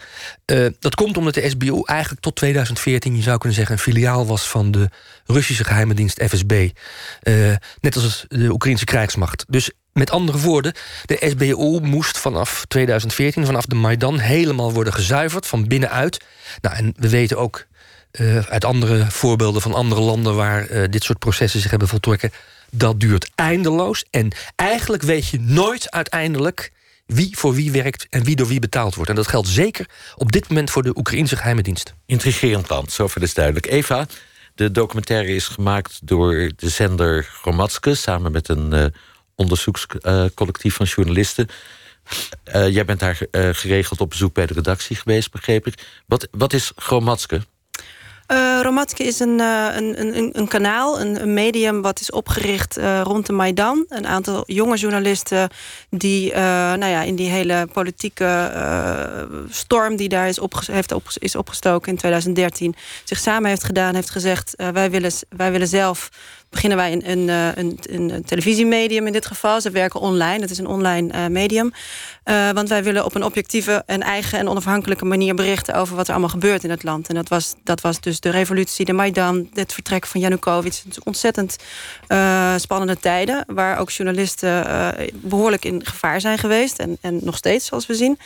Dat 0.79 0.95
komt 0.95 1.17
omdat 1.17 1.35
de 1.35 1.49
SBU 1.49 1.83
eigenlijk 1.85 2.21
tot 2.21 2.37
2014, 2.37 3.17
je 3.17 3.23
zou 3.23 3.39
kunnen 3.39 3.57
zeggen, 3.57 3.75
een 3.75 3.81
filiaal 3.81 4.27
was 4.27 4.49
van 4.49 4.71
de 4.71 4.89
Russische 5.27 5.65
geheime 5.65 5.95
dienst 5.95 6.23
FSB. 6.23 6.69
Net 7.81 7.97
als 7.97 8.25
de 8.29 8.51
Oekraïnse 8.51 8.85
krijgsmacht. 8.85 9.45
Dus 9.49 9.71
met 9.93 10.11
andere 10.11 10.39
woorden, 10.39 10.73
de 11.05 11.27
SBU 11.29 11.81
moest 11.83 12.19
vanaf 12.19 12.65
2014, 12.69 13.47
vanaf 13.47 13.67
de 13.67 13.75
Maidan, 13.75 14.19
helemaal 14.19 14.73
worden 14.73 14.93
gezuiverd 14.93 15.47
van 15.47 15.69
binnenuit. 15.69 16.25
Nou, 16.61 16.77
en 16.77 16.95
we 16.97 17.09
weten 17.09 17.39
ook 17.39 17.67
eh, 18.11 18.39
uit 18.39 18.65
andere 18.65 19.11
voorbeelden 19.11 19.63
van 19.63 19.75
andere 19.75 20.01
landen 20.01 20.37
waar 20.37 20.67
eh, 20.67 20.85
dit 20.91 21.03
soort 21.03 21.19
processen 21.19 21.61
zich 21.61 21.71
hebben 21.71 21.89
voltrokken. 21.89 22.31
Dat 22.71 23.01
duurt 23.01 23.31
eindeloos. 23.35 24.05
En 24.11 24.31
eigenlijk 24.57 25.03
weet 25.03 25.29
je 25.29 25.41
nooit 25.41 25.91
uiteindelijk 25.91 26.73
wie 27.07 27.39
voor 27.39 27.55
wie 27.55 27.73
werkt 27.73 28.07
en 28.11 28.25
wie 28.25 28.37
door 28.37 28.47
wie 28.47 28.61
betaald 28.61 28.95
wordt. 28.95 29.11
En 29.11 29.17
dat 29.17 29.27
geldt 29.27 29.49
zeker 29.49 29.87
op 30.17 30.33
dit 30.33 30.49
moment 30.49 30.71
voor 30.71 30.83
de 30.83 30.97
Oekraïnse 30.97 31.37
geheime 31.37 31.63
dienst. 31.63 31.95
Intrigerend 32.07 32.69
land, 32.69 32.93
zover 32.93 33.23
is 33.23 33.35
duidelijk. 33.35 33.67
Eva, 33.67 34.07
de 34.55 34.71
documentaire 34.71 35.35
is 35.35 35.47
gemaakt 35.47 35.99
door 36.03 36.51
de 36.57 36.69
zender 36.69 37.25
Gromatske... 37.25 37.95
samen 37.95 38.33
met 38.33 38.49
een 38.49 38.73
eh, 38.73 38.87
onderzoekscollectief 39.35 40.75
van 40.75 40.87
journalisten. 40.87 41.49
Jij 42.53 42.85
bent 42.85 43.01
daar 43.01 43.19
geregeld 43.31 44.01
op 44.01 44.11
bezoek 44.11 44.35
bij 44.35 44.47
de 44.47 44.55
redactie 44.55 44.97
geweest, 44.97 45.31
begreep 45.31 45.67
ik. 45.67 45.75
Wat, 46.07 46.29
wat 46.31 46.53
is 46.53 46.73
Gromatske? 46.77 47.41
Eh 48.29 48.59
Romatke 48.63 49.05
is 49.05 49.21
een, 49.21 49.41
eh, 49.41 49.67
een, 49.75 50.17
een, 50.17 50.31
een 50.33 50.49
kanaal, 50.49 51.01
een, 51.01 51.23
een 51.23 51.35
medium 51.35 51.83
wat 51.83 52.01
is 52.01 52.11
opgericht 52.11 52.77
eh, 52.77 53.01
rond 53.05 53.27
de 53.27 53.33
Maidan. 53.33 53.85
Een 53.89 54.07
aantal 54.07 54.43
jonge 54.47 54.77
journalisten 54.77 55.49
die 55.91 56.35
nou 56.35 56.87
ja, 56.87 57.03
in 57.03 57.17
die 57.17 57.29
hele 57.29 57.69
politieke 57.73 58.53
storm 59.51 59.97
die 59.97 60.09
daar 60.09 60.29
is, 60.29 60.39
opges 60.39 60.67
heeft 60.67 60.93
op, 60.93 61.03
is 61.19 61.37
opgestoken 61.37 61.91
in 61.91 61.97
2013 61.97 62.75
zich 63.05 63.19
samen 63.19 63.49
heeft 63.49 63.65
gedaan, 63.65 63.95
heeft 63.95 64.11
gezegd 64.11 64.55
wij, 64.73 64.91
willen, 64.91 65.13
wij 65.29 65.51
willen 65.53 65.69
zelf 65.69 66.09
beginnen 66.51 66.79
wij 66.79 67.01
eh, 67.01 67.13
een, 67.13 67.29
een, 67.91 68.11
een 68.15 68.25
televisiemedium 68.25 69.07
in 69.07 69.13
dit 69.13 69.27
geval. 69.27 69.61
Ze 69.61 69.71
werken 69.71 70.01
online, 70.01 70.41
het 70.41 70.51
is 70.51 70.59
een 70.59 70.67
online 70.67 71.13
eh, 71.13 71.27
medium. 71.27 71.73
Eh, 72.23 72.51
want 72.51 72.69
wij 72.69 72.85
willen 72.85 73.05
op 73.05 73.15
een 73.15 73.25
objectieve 73.25 73.83
en 73.87 74.03
eigen 74.03 74.39
en 74.39 74.49
onafhankelijke 74.49 75.05
manier 75.05 75.35
berichten 75.35 75.75
over 75.75 75.97
wat 75.97 76.07
er 76.07 76.13
allemaal 76.13 76.31
gebeurt 76.31 76.65
in 76.65 76.71
het 76.71 76.83
land. 76.83 77.09
En 77.09 77.15
dat 77.15 77.29
was, 77.29 77.55
dat 77.65 77.81
was 77.81 78.01
dus 78.01 78.21
de 78.21 78.31
revolutie, 78.31 78.85
de 78.85 78.93
Maidan, 78.93 79.49
het 79.53 79.73
vertrek 79.73 80.07
van 80.07 80.21
Janukovic. 80.21 80.81
Het 80.85 81.05
ontzettend 81.05 81.57
spannende 82.57 82.99
tijden, 83.01 83.45
waar 83.47 83.79
ook 83.79 83.91
journalisten 83.91 84.67
eh, 84.67 85.09
behoorlijk 85.15 85.65
in 85.65 85.87
gevaar 85.87 86.21
zijn 86.21 86.39
geweest. 86.39 86.79
En, 86.79 86.99
en 87.01 87.21
nog 87.23 87.37
steeds, 87.37 87.67
zoals 87.67 87.87
we 87.87 87.95
zien. 87.95 88.19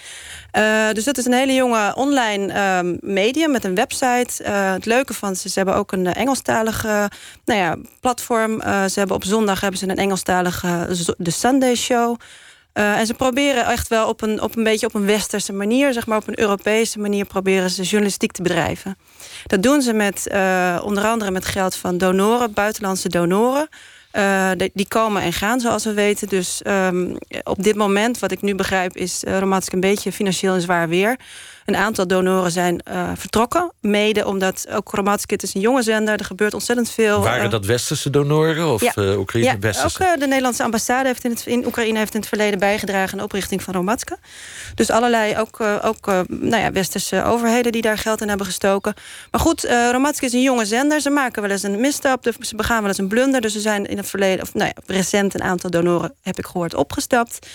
Eh, 0.53 0.91
dus 0.93 1.05
dat 1.05 1.19
is 1.19 1.25
een 1.25 1.33
hele 1.33 1.55
jonge 1.55 1.95
online 1.95 2.53
ehm, 2.53 2.97
medium 3.01 3.51
met 3.51 3.65
een 3.65 3.75
website. 3.75 4.43
Eh, 4.43 4.73
het 4.73 4.87
leuke 4.87 5.15
van 5.15 5.37
ze, 5.37 5.49
ze 5.49 5.59
hebben 5.59 5.77
ook 5.77 5.93
een 5.93 6.07
eh, 6.07 6.21
Engelstalige 6.21 7.11
nou 7.45 7.61
ja, 7.61 7.77
platform. 8.01 8.61
Ze 8.63 8.93
hebben 8.95 9.17
op 9.17 9.25
zondag 9.25 9.61
hebben 9.61 9.79
ze 9.79 9.89
een 9.89 9.97
Engelstalige 9.97 10.89
The 11.23 11.31
Sunday 11.31 11.75
Show. 11.75 12.17
En 12.73 13.07
ze 13.07 13.15
proberen 13.15 13.67
echt 13.67 13.89
wel 13.89 14.09
op 14.09 14.23
een, 14.23 14.43
op 14.43 14.57
een 14.57 14.65
beetje 14.65 14.87
op 14.87 14.95
een 14.95 15.07
westerse 15.07 15.53
manier, 15.53 15.93
zeg 15.93 16.07
maar 16.07 16.19
op 16.19 16.29
een 16.29 16.41
Europese 16.41 16.99
manier, 16.99 17.25
proberen 17.25 17.71
ze 17.71 17.83
journalistiek 17.83 18.33
te 18.33 18.43
bedrijven. 18.43 18.99
Dat 19.47 19.63
doen 19.63 19.83
ze 19.83 19.93
met 19.93 20.27
onder 20.83 21.05
andere 21.05 21.31
met 21.31 21.45
geld 21.45 21.77
van 21.77 21.99
donoren, 21.99 22.53
buitenlandse 22.53 23.09
donoren. 23.09 23.69
Eh, 24.13 24.51
die 24.75 24.89
komen 24.89 25.23
en 25.23 25.33
gaan, 25.33 25.61
zoals 25.61 25.85
we 25.85 25.93
weten. 25.93 26.29
Dus 26.29 26.63
ehm, 26.63 27.15
op 27.45 27.63
dit 27.63 27.77
moment, 27.77 28.19
wat 28.19 28.31
ik 28.31 28.43
nu 28.43 28.55
begrijp, 28.55 28.97
is 28.97 29.25
uh, 29.25 29.37
een 29.73 29.81
beetje 29.81 30.13
financieel 30.13 30.55
in 30.55 30.61
zwaar 30.61 30.89
weer. 30.89 31.17
Een 31.65 31.77
aantal 31.77 32.07
donoren 32.07 32.51
zijn 32.51 32.81
eh, 32.81 33.11
vertrokken. 33.15 33.73
Mede 33.81 34.27
omdat 34.27 34.67
ook 34.71 34.91
Romatsk, 34.91 35.31
het 35.31 35.43
is 35.43 35.55
een 35.55 35.61
jonge 35.61 35.83
zender, 35.83 36.19
er 36.19 36.25
gebeurt 36.25 36.55
ontzettend 36.55 36.91
veel. 36.91 37.23
Waren 37.23 37.45
eh, 37.45 37.51
dat 37.51 37.67
westerse 37.67 38.11
donoren 38.11 38.73
of 38.73 38.83
ja. 38.83 38.93
eh, 38.95 39.19
Oekraïne 39.19 39.51
ja, 39.51 39.59
westerse? 39.59 40.11
ook 40.13 40.21
de 40.21 40.27
Nederlandse 40.27 40.63
ambassade 40.63 41.09
heeft 41.09 41.25
in, 41.25 41.31
het, 41.31 41.47
in 41.47 41.67
Oekraïne 41.67 41.99
heeft 41.99 42.15
in 42.15 42.21
het 42.21 42.29
verleden 42.29 42.59
bijgedragen 42.59 43.13
aan 43.13 43.19
de 43.19 43.25
oprichting 43.25 43.63
van 43.63 43.75
Romatske. 43.75 44.17
Dus 44.75 44.91
allerlei 44.91 45.39
ook, 45.39 45.61
ook 45.83 46.07
nou 46.29 46.63
ja, 46.63 46.73
westerse 46.73 47.25
overheden 47.25 47.73
die 47.73 47.83
daar 47.83 47.99
geld 47.99 48.21
in 48.21 48.29
hebben 48.29 48.47
gestoken. 48.47 48.95
Maar 49.31 49.41
goed, 49.41 49.65
eh 49.65 49.89
Romatske 49.91 50.27
is 50.27 50.33
een 50.33 50.43
jonge 50.43 50.65
zender. 50.65 51.01
Ze 51.01 51.11
maken 51.11 51.43
wel 51.43 51.51
eens 51.51 51.63
een 51.63 51.81
misstap, 51.81 52.33
ze 52.41 52.57
begaan 52.57 52.81
wel 52.81 52.89
eens 52.89 52.99
een 52.99 53.09
blunder. 53.09 53.41
Dus 53.41 53.53
ze 53.53 53.61
zijn 53.61 53.87
in 53.87 53.97
het 53.97 54.09
verleden, 54.09 54.45
of 54.45 54.55
nou 54.55 54.73
ja, 54.75 54.95
recent 54.95 55.35
een 55.35 55.43
aantal 55.43 55.71
donoren, 55.71 56.15
heb 56.23 56.39
ik 56.39 56.47
gehoord, 56.47 56.75
opgestapt. 56.75 57.47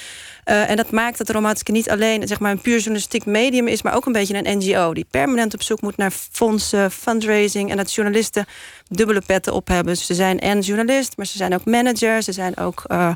Uh, 0.49 0.69
en 0.69 0.75
dat 0.75 0.91
maakt 0.91 1.17
dat 1.17 1.29
Romatske 1.29 1.71
niet 1.71 1.89
alleen 1.89 2.27
zeg 2.27 2.39
maar, 2.39 2.51
een 2.51 2.61
puur 2.61 2.77
journalistiek 2.77 3.25
medium 3.25 3.67
is, 3.67 3.81
maar 3.81 3.95
ook 3.97 4.05
een 4.05 4.11
beetje 4.11 4.45
een 4.45 4.57
NGO 4.57 4.93
die 4.93 5.05
permanent 5.11 5.53
op 5.53 5.61
zoek 5.61 5.81
moet 5.81 5.97
naar 5.97 6.11
fondsen, 6.31 6.91
fundraising 6.91 7.71
en 7.71 7.77
dat 7.77 7.93
journalisten 7.93 8.45
dubbele 8.87 9.21
petten 9.21 9.53
op 9.53 9.67
hebben. 9.67 9.93
Dus 9.93 10.05
ze 10.05 10.13
zijn 10.13 10.39
en 10.39 10.59
journalist, 10.59 11.17
maar 11.17 11.25
ze 11.25 11.37
zijn 11.37 11.53
ook 11.53 11.65
manager, 11.65 12.23
ze 12.23 12.31
zijn 12.31 12.57
ook 12.57 12.83
uh, 12.87 13.11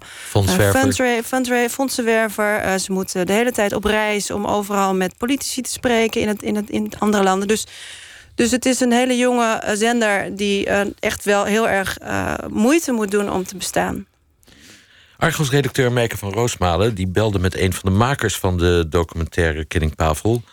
fundra 1.23 1.69
fondsenwerver. 1.69 2.65
Uh, 2.65 2.75
ze 2.75 2.91
moeten 2.91 3.25
de 3.25 3.33
hele 3.33 3.51
tijd 3.51 3.73
op 3.73 3.83
reis 3.83 4.31
om 4.31 4.45
overal 4.45 4.95
met 4.95 5.17
politici 5.17 5.61
te 5.61 5.71
spreken 5.71 6.21
in, 6.21 6.27
het, 6.27 6.43
in, 6.43 6.55
het, 6.55 6.69
in 6.69 6.91
andere 6.99 7.23
landen. 7.23 7.47
Dus 7.47 7.65
dus 8.35 8.51
het 8.51 8.65
is 8.65 8.79
een 8.79 8.91
hele 8.91 9.17
jonge 9.17 9.63
zender 9.73 10.35
die 10.35 10.67
uh, 10.67 10.81
echt 10.99 11.25
wel 11.25 11.43
heel 11.43 11.69
erg 11.69 11.97
uh, 12.01 12.33
moeite 12.49 12.91
moet 12.91 13.11
doen 13.11 13.31
om 13.31 13.43
te 13.43 13.57
bestaan. 13.57 14.05
Argos-redacteur 15.17 15.91
Meike 15.91 16.17
van 16.17 16.31
Roosmalen 16.31 16.95
die 16.95 17.07
belde 17.07 17.39
met 17.39 17.57
een 17.57 17.73
van 17.73 17.91
de 17.91 17.97
makers 17.97 18.37
van 18.37 18.57
de 18.57 18.85
documentaire 18.89 19.65
Killing 19.65 19.95
Pavel, 19.95 20.43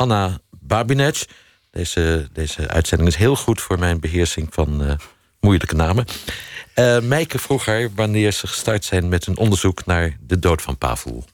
Anna 0.00 0.38
Babinec. 0.50 1.24
Deze, 1.70 2.28
deze 2.32 2.68
uitzending 2.68 3.08
is 3.08 3.16
heel 3.16 3.36
goed 3.36 3.60
voor 3.60 3.78
mijn 3.78 4.00
beheersing 4.00 4.54
van 4.54 4.82
uh, 4.82 4.92
moeilijke 5.40 5.74
namen. 5.74 6.04
Uh, 6.74 7.00
Meike 7.00 7.38
vroeg 7.38 7.66
haar 7.66 7.88
wanneer 7.94 8.32
ze 8.32 8.46
gestart 8.46 8.84
zijn 8.84 9.08
met 9.08 9.26
een 9.26 9.38
onderzoek 9.38 9.86
naar 9.86 10.16
de 10.20 10.38
dood 10.38 10.62
van 10.62 10.78
Pavel. 10.78 11.24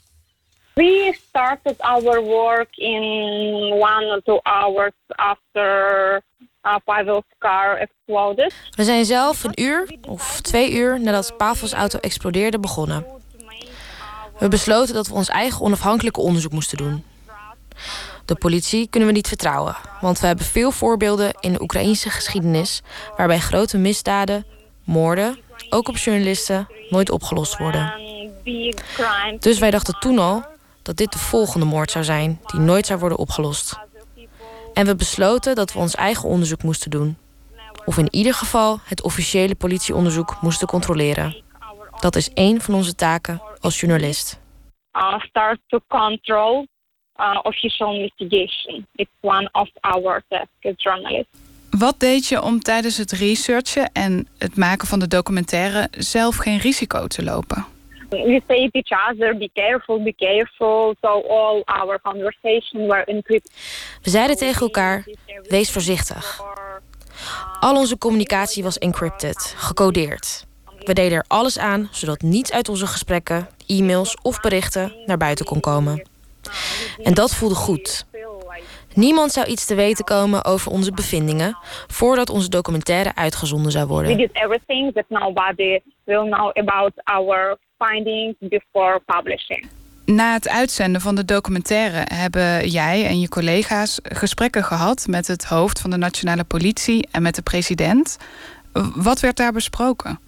We 0.75 1.19
started 1.29 1.79
our 1.79 2.21
work 2.21 2.77
in 2.77 3.03
one 3.73 4.07
or 4.07 4.21
two 4.25 4.41
hours 4.43 4.93
after 5.07 6.23
uh, 6.63 6.77
Pavel's 6.85 7.25
car 7.39 7.77
exploded. 7.77 8.55
We 8.71 8.85
zijn 8.85 9.05
zelf 9.05 9.45
een 9.45 9.61
uur 9.63 9.95
of 10.09 10.41
twee 10.41 10.73
uur 10.73 11.01
nadat 11.01 11.37
Pavels 11.37 11.73
auto 11.73 11.99
explodeerde 11.99 12.59
begonnen. 12.59 13.07
We 14.39 14.49
besloten 14.49 14.95
dat 14.95 15.07
we 15.07 15.15
ons 15.15 15.29
eigen 15.29 15.61
onafhankelijke 15.61 16.21
onderzoek 16.21 16.53
moesten 16.53 16.79
doen. 16.79 17.05
De 18.27 18.35
politie 18.35 18.89
kunnen 18.89 19.09
we 19.09 19.15
niet 19.15 19.29
vertrouwen, 19.29 19.77
want 20.01 20.21
we 20.21 20.27
hebben 20.27 20.45
veel 20.45 20.71
voorbeelden 20.71 21.35
in 21.41 21.53
de 21.53 21.63
Oekraïnse 21.63 22.11
geschiedenis 22.11 22.83
waarbij 23.17 23.39
grote 23.39 23.79
misdaden, 23.79 24.47
moorden, 24.85 25.39
ook 25.71 25.89
op 25.89 25.97
journalisten, 25.97 26.69
nooit 26.91 27.11
opgelost 27.11 27.59
worden. 27.59 27.93
Dus 29.41 29.59
wij 29.59 29.71
dachten 29.71 29.99
toen 29.99 30.19
al 30.19 30.45
dat 30.83 30.97
dit 30.97 31.13
de 31.13 31.19
volgende 31.19 31.67
moord 31.67 31.91
zou 31.91 32.05
zijn 32.05 32.41
die 32.47 32.61
nooit 32.61 32.87
zou 32.87 32.99
worden 33.01 33.19
opgelost. 33.19 33.79
En 34.75 34.87
we 34.87 34.95
besloten 34.97 35.55
dat 35.55 35.73
we 35.73 35.79
ons 35.79 35.95
eigen 35.95 36.29
onderzoek 36.29 36.63
moesten 36.63 36.91
doen. 36.91 37.19
Of 37.85 37.99
in 37.99 38.09
ieder 38.11 38.35
geval 38.35 38.81
het 38.85 39.03
officiële 39.03 39.55
politieonderzoek 39.55 40.37
moesten 40.41 40.69
controleren. 40.69 41.43
Dat 42.01 42.17
is 42.17 42.33
één 42.33 42.61
van 42.61 42.75
onze 42.75 42.95
taken 42.95 43.43
als 43.61 43.81
journalist. 43.81 44.41
Uh, 47.19 47.39
official 47.43 47.95
investigation. 47.95 48.87
It's 48.95 49.11
one 49.21 49.49
of 49.53 49.69
our 49.81 50.23
tasks 50.29 50.51
as 50.63 50.75
journalists. 50.77 51.37
Wat 51.71 52.01
deed 52.01 52.27
je 52.27 52.43
om 52.43 52.61
tijdens 52.61 52.97
het 52.97 53.13
researchen 53.13 53.91
en 53.93 54.29
het 54.39 54.57
maken 54.57 54.89
van 54.89 54.99
de 54.99 55.09
documentaire 55.09 55.89
zelf 55.91 56.37
geen 56.37 56.59
risico 56.59 57.07
te 57.07 57.25
lopen? 57.25 57.67
We 58.11 58.43
say 58.47 58.69
to 58.71 58.81
each 58.81 59.11
other, 59.11 59.37
be 59.37 59.51
careful, 59.55 60.03
be 60.03 60.15
careful. 60.15 60.95
So 61.01 61.23
all 61.29 61.63
our 61.65 62.01
conversations 62.03 62.87
were 62.87 63.05
encrypted. 63.05 63.53
We 64.03 64.11
zeiden 64.11 64.37
tegen 64.37 64.61
elkaar: 64.61 65.05
wees 65.43 65.71
voorzichtig. 65.71 66.41
Al 67.61 67.77
onze 67.77 67.99
communicatie 67.99 68.63
was 68.63 68.79
encrypted, 68.79 69.55
gecodeerd. 69.57 70.47
We 70.79 70.93
deden 70.93 71.19
er 71.19 71.25
alles 71.29 71.59
aan 71.59 71.89
zodat 71.91 72.23
niets 72.23 72.53
uit 72.53 72.69
onze 72.69 72.87
gesprekken, 72.87 73.49
e-mails 73.67 74.17
of 74.23 74.41
berichten 74.41 74.93
naar 75.07 75.17
buiten 75.17 75.45
kon 75.45 75.61
komen. 75.61 76.03
En 77.03 77.15
dat 77.15 77.35
voelde 77.35 77.55
goed. 77.55 78.07
Niemand 78.95 79.33
zou 79.33 79.47
iets 79.47 79.67
te 79.67 79.75
weten 79.75 80.05
komen 80.05 80.45
over 80.45 80.73
onze 80.73 80.93
bevindingen 80.93 81.59
voordat 81.87 82.31
onze 82.31 82.49
documentaire 82.49 83.15
uitgezonden 83.15 83.73
zou 83.73 83.87
We 83.87 83.93
worden. 83.93 84.17
did 84.17 84.31
everything 84.33 84.95
that 84.95 85.05
nobody 85.09 85.81
will 86.05 86.29
know 86.31 86.51
about 86.55 86.93
our 87.05 87.59
findings 87.79 88.35
before 88.39 89.01
publishing. 89.07 89.69
Na 90.05 90.33
het 90.33 90.49
uitzenden 90.49 91.01
van 91.01 91.15
de 91.15 91.25
documentaire 91.25 92.15
hebben 92.15 92.69
jij 92.69 93.07
en 93.07 93.21
je 93.21 93.29
collega's 93.29 94.01
gesprekken 94.03 94.65
gehad 94.65 95.07
met 95.07 95.27
het 95.27 95.45
hoofd 95.45 95.81
van 95.81 95.91
de 95.91 95.97
nationale 95.97 96.45
politie 96.45 97.09
en 97.11 97.23
met 97.23 97.35
de 97.35 97.43
president. 97.43 98.17
Wat 98.95 99.21
werd 99.21 99.37
daar 99.37 99.53
besproken? 99.53 100.19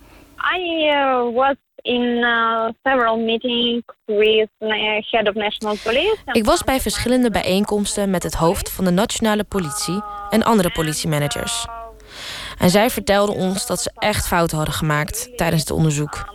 I 0.56 0.86
uh, 0.86 1.34
was 1.34 1.54
in 1.88 2.02
uh, 2.02 2.68
several 2.82 3.16
meetings 3.16 3.82
head 5.10 5.28
of 5.28 5.34
national 5.34 5.76
police. 5.82 6.16
Ik 6.32 6.44
was 6.44 6.64
bij 6.64 6.80
verschillende 6.80 7.30
bijeenkomsten 7.30 8.10
met 8.10 8.22
het 8.22 8.34
hoofd 8.34 8.70
van 8.70 8.84
de 8.84 8.90
nationale 8.90 9.44
politie 9.44 10.02
en 10.30 10.42
andere 10.42 10.70
politiemanagers. 10.70 11.66
En 12.58 12.70
zij 12.70 12.90
vertelden 12.90 13.34
ons 13.34 13.66
dat 13.66 13.80
ze 13.80 13.90
echt 13.98 14.26
fouten 14.26 14.56
hadden 14.56 14.74
gemaakt 14.74 15.36
tijdens 15.36 15.60
het 15.60 15.70
onderzoek. 15.70 16.34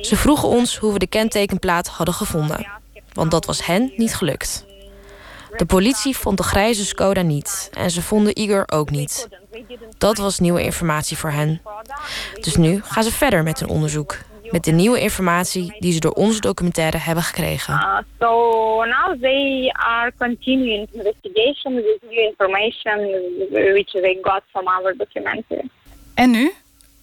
Ze 0.00 0.16
vroegen 0.16 0.48
ons 0.48 0.76
hoe 0.76 0.92
we 0.92 0.98
de 0.98 1.06
kentekenplaat 1.06 1.88
hadden 1.88 2.14
gevonden, 2.14 2.66
want 3.12 3.30
dat 3.30 3.44
was 3.44 3.66
hen 3.66 3.92
niet 3.96 4.14
gelukt. 4.14 4.66
De 5.56 5.66
politie 5.66 6.16
vond 6.16 6.36
de 6.36 6.42
grijze 6.42 6.84
Skoda 6.84 7.22
niet 7.22 7.70
en 7.72 7.90
ze 7.90 8.02
vonden 8.02 8.40
Igor 8.40 8.64
ook 8.66 8.90
niet. 8.90 9.28
Dat 9.98 10.16
was 10.16 10.38
nieuwe 10.38 10.62
informatie 10.62 11.16
voor 11.16 11.30
hen. 11.30 11.62
Dus 12.40 12.56
nu 12.56 12.82
gaan 12.84 13.02
ze 13.02 13.12
verder 13.12 13.42
met 13.42 13.60
hun 13.60 13.68
onderzoek. 13.68 14.16
Met 14.50 14.64
de 14.64 14.70
nieuwe 14.70 15.00
informatie 15.00 15.76
die 15.78 15.92
ze 15.92 16.00
door 16.00 16.12
onze 16.12 16.40
documentaire 16.40 16.98
hebben 16.98 17.24
gekregen. 17.24 17.74
Uh, 17.74 17.98
so 18.18 18.28
now 18.84 19.20
they 19.20 19.70
are 19.72 20.12
continuing 20.18 20.88
investigation 20.92 21.74
with 21.74 21.98
new 22.02 22.18
information 22.18 22.98
which 23.50 23.90
they 23.92 24.18
got 24.22 24.42
from 24.50 24.66
our 24.66 24.94
documentary. 24.96 25.68
En 26.14 26.30
nu? 26.30 26.52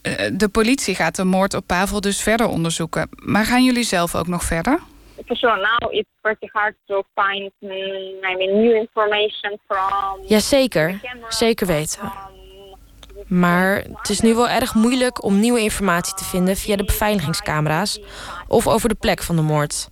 Eh, 0.01 0.30
De 0.34 0.49
politie 0.49 0.95
gaat 0.95 1.15
de 1.15 1.23
moord 1.23 1.54
op 1.54 1.67
Pavel 1.67 2.01
dus 2.01 2.21
verder 2.21 2.47
onderzoeken. 2.47 3.10
Maar 3.15 3.45
gaan 3.45 3.63
jullie 3.63 3.84
zelf 3.84 4.15
ook 4.15 4.27
nog 4.27 4.43
verder? 4.43 4.80
For 5.25 5.36
sure, 5.36 5.56
now 5.80 5.93
it's 5.93 6.10
pretty 6.21 6.47
hard 6.51 6.75
to 6.86 7.04
find, 7.15 7.51
mm, 7.60 7.69
I 7.71 8.36
mean, 8.38 8.62
new 8.62 8.75
information 8.75 9.60
from. 9.67 10.19
Jazeker, 10.27 10.99
zeker 11.30 11.67
weten. 11.67 12.12
Maar 13.31 13.75
het 13.75 14.09
is 14.09 14.19
nu 14.19 14.35
wel 14.35 14.49
erg 14.49 14.73
moeilijk 14.75 15.23
om 15.23 15.39
nieuwe 15.39 15.61
informatie 15.61 16.13
te 16.13 16.23
vinden 16.23 16.55
via 16.55 16.75
de 16.75 16.83
beveiligingscamera's 16.83 17.99
of 18.47 18.67
over 18.67 18.89
de 18.89 18.95
plek 18.95 19.23
van 19.23 19.35
de 19.35 19.41
moord. 19.41 19.89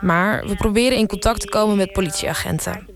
Maar 0.00 0.46
we 0.46 0.54
proberen 0.56 0.98
in 0.98 1.06
contact 1.06 1.40
te 1.40 1.48
komen 1.48 1.76
met 1.76 1.92
politieagenten. 1.92 2.86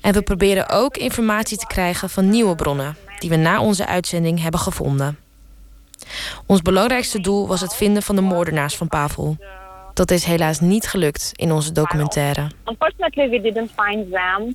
En 0.00 0.12
we 0.12 0.22
proberen 0.22 0.68
ook 0.68 0.96
informatie 0.96 1.58
te 1.58 1.66
krijgen 1.66 2.10
van 2.10 2.28
nieuwe 2.28 2.54
bronnen 2.54 2.96
die 3.18 3.30
we 3.30 3.36
na 3.36 3.60
onze 3.60 3.86
uitzending 3.86 4.42
hebben 4.42 4.60
gevonden. 4.60 5.18
Ons 6.46 6.62
belangrijkste 6.62 7.20
doel 7.20 7.46
was 7.46 7.60
het 7.60 7.74
vinden 7.74 8.02
van 8.02 8.16
de 8.16 8.22
moordenaars 8.22 8.76
van 8.76 8.88
Pavel. 8.88 9.36
Dat 9.94 10.10
is 10.10 10.24
helaas 10.24 10.60
niet 10.60 10.86
gelukt 10.86 11.32
in 11.34 11.52
onze 11.52 11.72
documentaire. 11.72 12.50
Unfortunately, 12.64 13.28
we 13.28 13.40
didn't 13.40 13.70
find 13.76 14.10
them 14.12 14.54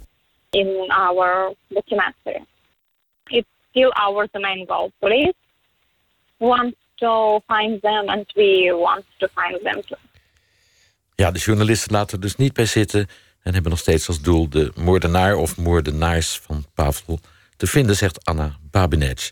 in 0.49 0.91
our 0.91 1.53
documentary. 1.67 2.45
Still 3.73 3.91
our 3.91 4.27
main 4.31 4.65
goal. 4.67 4.91
Police 4.99 5.33
want 6.38 6.75
to 6.95 7.39
find 7.47 7.81
them, 7.81 8.07
and 8.07 8.31
we 8.36 8.71
want 8.81 9.03
to 9.17 9.27
find 9.36 9.59
them. 9.63 9.97
Ja, 11.15 11.31
de 11.31 11.39
journalisten 11.39 11.91
laten 11.91 12.15
er 12.15 12.21
dus 12.21 12.36
niet 12.36 12.53
bij 12.53 12.65
zitten 12.65 13.07
en 13.43 13.53
hebben 13.53 13.71
nog 13.71 13.79
steeds 13.79 14.07
als 14.07 14.21
doel 14.21 14.49
de 14.49 14.71
moordenaar 14.75 15.36
of 15.36 15.57
moordenaars 15.57 16.39
van 16.39 16.65
Pavel 16.73 17.19
te 17.57 17.67
vinden, 17.67 17.95
zegt 17.95 18.25
Anna 18.25 18.57
Babinec. 18.71 19.31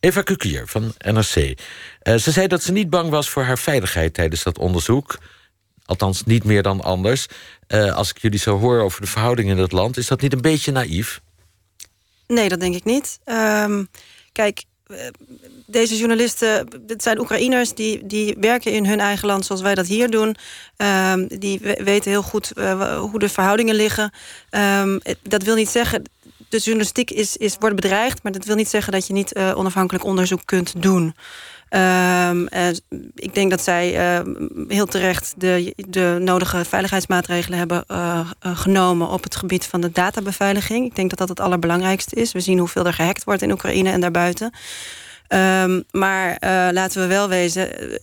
Eva 0.00 0.22
Kukier 0.22 0.66
van 0.66 0.94
NRC. 0.98 1.58
Eh, 1.98 2.14
ze 2.14 2.30
zei 2.30 2.46
dat 2.46 2.62
ze 2.62 2.72
niet 2.72 2.90
bang 2.90 3.10
was 3.10 3.28
voor 3.28 3.42
haar 3.42 3.58
veiligheid 3.58 4.14
tijdens 4.14 4.42
dat 4.42 4.58
onderzoek. 4.58 5.18
Althans, 5.84 6.24
niet 6.24 6.44
meer 6.44 6.62
dan 6.62 6.80
anders. 6.80 7.26
Eh, 7.66 7.96
als 7.96 8.10
ik 8.10 8.18
jullie 8.18 8.38
zo 8.38 8.58
hoor 8.58 8.80
over 8.80 9.00
de 9.00 9.06
verhoudingen 9.06 9.56
in 9.56 9.62
het 9.62 9.72
land, 9.72 9.96
is 9.96 10.06
dat 10.06 10.20
niet 10.20 10.32
een 10.32 10.40
beetje 10.40 10.72
naïef? 10.72 11.20
Nee, 12.26 12.48
dat 12.48 12.60
denk 12.60 12.74
ik 12.74 12.84
niet. 12.84 13.18
Ehm, 13.24 13.84
kijk, 14.32 14.64
eh, 14.86 14.96
deze 15.66 15.96
journalisten, 15.96 16.68
dit 16.80 17.02
zijn 17.02 17.18
Oekraïners, 17.20 17.74
die, 17.74 18.06
die 18.06 18.36
werken 18.40 18.72
in 18.72 18.86
hun 18.86 19.00
eigen 19.00 19.26
land 19.26 19.44
zoals 19.46 19.60
wij 19.62 19.74
dat 19.74 19.86
hier 19.86 20.10
doen. 20.10 20.36
Ehm, 20.76 21.26
die 21.38 21.58
we- 21.62 21.80
weten 21.84 22.10
heel 22.10 22.22
goed 22.22 22.52
eh, 22.52 22.98
hoe 22.98 23.18
de 23.18 23.28
verhoudingen 23.28 23.74
liggen. 23.74 24.12
Ehm, 24.50 24.98
dat 25.22 25.42
wil 25.42 25.54
niet 25.54 25.68
zeggen, 25.68 26.02
de 26.48 26.58
journalistiek 26.58 27.10
is, 27.10 27.36
is, 27.36 27.56
wordt 27.58 27.76
bedreigd, 27.76 28.22
maar 28.22 28.32
dat 28.32 28.44
wil 28.44 28.56
niet 28.56 28.68
zeggen 28.68 28.92
dat 28.92 29.06
je 29.06 29.12
niet 29.12 29.32
eh, 29.32 29.52
onafhankelijk 29.56 30.04
onderzoek 30.04 30.40
kunt 30.44 30.82
doen. 30.82 31.14
Ehm, 31.74 32.46
eh, 32.46 32.66
ik 33.14 33.34
denk 33.34 33.50
dat 33.50 33.62
zij 33.62 33.96
eh, 33.96 34.26
heel 34.68 34.86
terecht 34.86 35.34
de, 35.36 35.72
de 35.76 36.18
nodige 36.20 36.64
veiligheidsmaatregelen 36.64 37.58
hebben 37.58 37.84
eh, 37.86 38.20
eh, 38.40 38.56
genomen 38.56 39.08
op 39.08 39.22
het 39.22 39.36
gebied 39.36 39.66
van 39.66 39.80
de 39.80 39.90
databeveiliging. 39.90 40.86
Ik 40.86 40.96
denk 40.96 41.10
dat 41.10 41.18
dat 41.18 41.28
het 41.28 41.40
allerbelangrijkste 41.40 42.16
is. 42.16 42.32
We 42.32 42.40
zien 42.40 42.58
hoeveel 42.58 42.86
er 42.86 42.92
gehackt 42.92 43.24
wordt 43.24 43.42
in 43.42 43.50
Oekraïne 43.50 43.90
en 43.90 44.00
daarbuiten. 44.00 44.52
Ehm, 45.28 45.80
maar 45.90 46.36
eh, 46.36 46.68
laten 46.72 47.00
we 47.00 47.06
wel 47.06 47.28
wezen, 47.28 47.78
eh, 47.78 47.98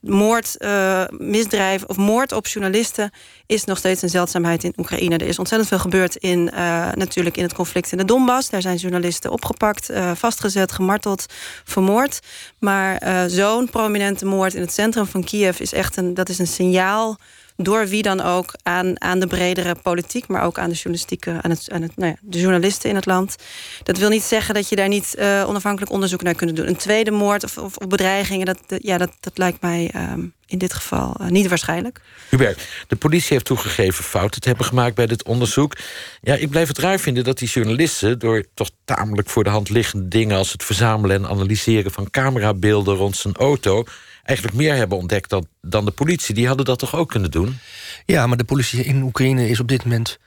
moord, 0.00 0.56
eh, 0.56 1.04
misdrijf 1.10 1.84
of 1.84 1.96
moord 1.96 2.32
op 2.32 2.46
journalisten 2.46 3.10
is 3.46 3.64
nog 3.64 3.78
steeds 3.78 4.02
een 4.02 4.08
zeldzaamheid 4.08 4.64
in 4.64 4.74
Oekraïne. 4.76 5.16
Er 5.16 5.26
is 5.26 5.38
ontzettend 5.38 5.70
veel 5.70 5.78
gebeurd 5.78 6.16
in, 6.16 6.50
natuurlijk 6.94 7.36
in 7.36 7.42
het 7.42 7.54
conflict 7.54 7.92
in 7.92 7.98
de 7.98 8.04
Donbass. 8.04 8.50
Daar 8.50 8.62
zijn 8.62 8.76
journalisten 8.76 9.30
opgepakt, 9.30 9.90
vastgezet, 10.14 10.72
gemarteld, 10.72 11.26
vermoord. 11.64 12.20
Maar 12.58 13.02
zo'n 13.30 13.70
prominente 13.70 14.24
moord 14.24 14.54
in 14.54 14.60
het 14.60 14.72
centrum 14.72 15.06
van 15.06 15.24
Kiev 15.24 15.60
is 15.60 15.72
echt 15.72 15.96
een, 15.96 16.14
dat 16.14 16.28
is 16.28 16.38
een 16.38 16.46
signaal 16.46 17.18
door 17.56 17.88
wie 17.88 18.02
dan 18.02 18.20
ook 18.20 18.54
aan, 18.62 19.00
aan 19.00 19.20
de 19.20 19.26
bredere 19.26 19.74
politiek, 19.82 20.26
maar 20.26 20.42
ook 20.42 20.58
aan 20.58 20.68
de 20.68 20.74
journalistieke, 20.74 21.38
aan, 21.42 21.50
het, 21.50 21.68
aan 21.72 21.82
het, 21.82 21.96
nou 21.96 22.10
ja, 22.10 22.16
de 22.20 22.40
journalisten 22.40 22.90
in 22.90 22.96
het 22.96 23.06
land. 23.06 23.36
Dat 23.82 23.98
wil 23.98 24.08
niet 24.08 24.22
zeggen 24.22 24.54
dat 24.54 24.68
je 24.68 24.76
daar 24.76 24.88
niet 24.88 25.14
eh, 25.14 25.44
onafhankelijk 25.46 25.92
onderzoek 25.92 26.22
naar 26.22 26.34
kunt 26.34 26.56
doen. 26.56 26.68
Een 26.68 26.76
tweede 26.76 27.10
moord 27.10 27.44
of, 27.44 27.58
of, 27.58 27.74
bedreigingen, 27.88 28.46
dat, 28.46 28.58
dat- 28.66 28.82
ja, 28.82 28.98
dat, 28.98 29.10
dat 29.20 29.38
lijkt 29.38 29.60
mij 29.60 29.90
ehm, 29.92 30.24
in 30.46 30.58
dit 30.58 30.72
geval 30.72 31.14
eh, 31.20 31.26
niet 31.26 31.48
waarschijnlijk. 31.48 32.00
Hubert, 32.28 32.62
de 32.88 32.96
politie 32.96 33.28
heeft 33.32 33.44
toegegeven 33.44 34.04
fouten 34.04 34.40
te 34.40 34.48
hebben 34.48 34.66
gemaakt 34.66 34.94
bij 34.94 35.06
dit 35.06 35.24
onderzoek. 35.24 35.76
Ja, 36.20 36.34
ik 36.34 36.50
blijf 36.50 36.68
het 36.68 36.78
raar 36.78 36.98
vinden 36.98 37.24
dat 37.24 37.38
die 37.38 37.48
journalisten... 37.48 38.18
door 38.18 38.44
toch 38.54 38.70
tamelijk 38.84 39.30
voor 39.30 39.44
de 39.44 39.50
hand 39.50 39.68
liggende 39.68 40.08
dingen... 40.08 40.36
als 40.36 40.52
het 40.52 40.64
verzamelen 40.64 41.16
en 41.16 41.30
analyseren 41.30 41.92
van 41.92 42.10
camerabeelden 42.10 42.94
rond 42.96 43.16
zijn 43.16 43.34
auto... 43.36 43.84
eigenlijk 44.22 44.58
meer 44.58 44.74
hebben 44.74 44.98
ontdekt 44.98 45.30
dan, 45.30 45.46
dan 45.60 45.84
de 45.84 45.90
politie. 45.90 46.34
Die 46.34 46.46
hadden 46.46 46.64
dat 46.64 46.78
toch 46.78 46.96
ook 46.96 47.08
kunnen 47.08 47.30
doen? 47.30 47.58
Ja, 48.06 48.26
maar 48.26 48.36
de 48.36 48.44
politie 48.44 48.84
in 48.84 49.02
Oekraïne 49.02 49.48
is 49.48 49.60
op 49.60 49.68
dit 49.68 49.84
moment... 49.84 50.18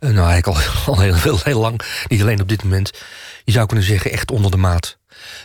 Uh, 0.00 0.10
nou, 0.10 0.30
eigenlijk 0.30 0.62
al, 0.86 1.00
heel 1.44 1.60
lang, 1.60 1.80
niet 2.08 2.20
alleen 2.20 2.40
op 2.40 2.48
dit 2.48 2.62
moment... 2.62 2.90
je 3.44 3.52
zou 3.52 3.66
kunnen 3.66 3.84
zeggen 3.84 4.10
echt 4.10 4.30
onder 4.30 4.50
de 4.50 4.56
maat. 4.56 4.98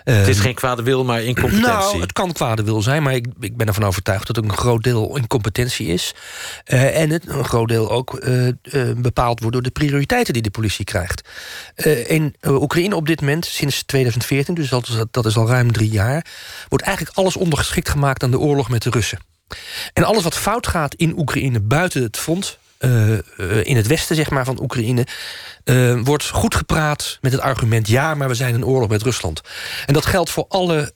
Het 0.04 0.28
is 0.28 0.40
geen 0.40 0.54
kwade 0.54 0.84
wil, 0.84 1.04
maar 1.04 1.24
incompetentie. 1.24 1.68
Nou, 1.68 2.02
het 2.02 2.14
kan 2.14 2.32
kwade 2.32 2.64
wil 2.64 2.82
zijn, 2.82 3.04
maar 3.04 3.14
ik, 3.14 3.28
ik 3.40 3.58
ben 3.58 3.68
ervan 3.68 3.84
overtuigd... 3.84 4.28
dat 4.28 4.36
het 4.36 4.46
een 4.46 4.58
groot 4.58 4.84
deel 4.84 5.18
incompetentie 5.18 5.88
is. 5.88 6.14
Uh, 6.68 7.00
en 7.00 7.10
het 7.10 7.28
een 7.28 7.46
groot 7.46 7.68
deel 7.68 7.92
ook 7.92 8.20
uh, 8.24 8.52
bepaald 8.98 9.40
wordt... 9.40 9.54
door 9.54 9.64
de 9.64 9.70
prioriteiten 9.70 10.34
die 10.34 10.42
de 10.42 10.50
politie 10.50 10.86
krijgt. 10.86 11.30
in 12.08 12.36
Oekraïne 12.48 12.96
op 12.96 13.08
dit 13.08 13.22
moment, 13.22 13.46
sinds 13.46 13.84
2014... 13.84 14.54
dus 14.54 14.70
dat 14.70 14.88
is, 14.88 14.96
dat 15.12 15.26
is 15.26 15.38
al 15.38 15.48
ruim 15.48 15.72
drie 15.72 15.90
jaar... 15.90 16.26
wordt 16.70 16.86
eigenlijk 16.86 17.18
alles 17.18 17.36
ondergeschikt 17.36 17.90
gemaakt 17.90 18.24
aan 18.24 18.32
de 18.32 18.40
oorlog 18.40 18.70
met 18.70 18.84
de 18.84 18.90
Russen. 18.90 19.20
En 19.94 20.04
alles 20.04 20.24
wat 20.24 20.38
fout 20.38 20.68
gaat 20.68 20.94
in 20.94 21.18
Oekraïne 21.18 21.60
buiten 21.60 22.04
het 22.04 22.18
front... 22.18 22.58
Uh, 22.80 23.12
uh, 23.12 23.18
in 23.64 23.76
het 23.76 23.88
westen 23.88 24.16
zeg 24.16 24.30
maar, 24.30 24.46
van 24.46 24.62
Oekraïne... 24.62 25.08
Uh, 25.66 26.00
wordt 26.04 26.30
goed 26.30 26.56
gepraat 26.56 27.18
met 27.22 27.32
het 27.32 27.42
argument... 27.42 27.88
ja, 27.88 28.16
maar 28.16 28.28
we 28.28 28.36
zijn 28.36 28.54
in 28.54 28.66
oorlog 28.66 28.90
met 28.90 29.02
Rusland. 29.02 29.42
En 29.86 29.94
dat 29.94 30.06
geldt 30.06 30.30
voor 30.30 30.46
alle 30.50 30.94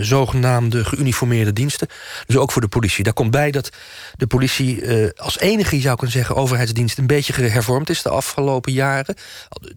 zogenaamde 0.00 0.84
geuniformeerde 0.84 1.52
diensten. 1.52 1.88
Dus 2.26 2.36
ook 2.36 2.52
voor 2.52 2.62
de 2.62 2.68
politie. 2.68 3.04
Daar 3.04 3.12
komt 3.12 3.30
bij 3.30 3.50
dat 3.50 3.70
de 4.16 4.26
politie 4.26 4.82
als 5.16 5.38
enige, 5.38 5.80
zou 5.80 5.96
kunnen 5.96 6.16
zeggen... 6.16 6.36
overheidsdienst 6.36 6.98
een 6.98 7.06
beetje 7.06 7.32
hervormd 7.42 7.90
is 7.90 8.02
de 8.02 8.08
afgelopen 8.08 8.72
jaren. 8.72 9.14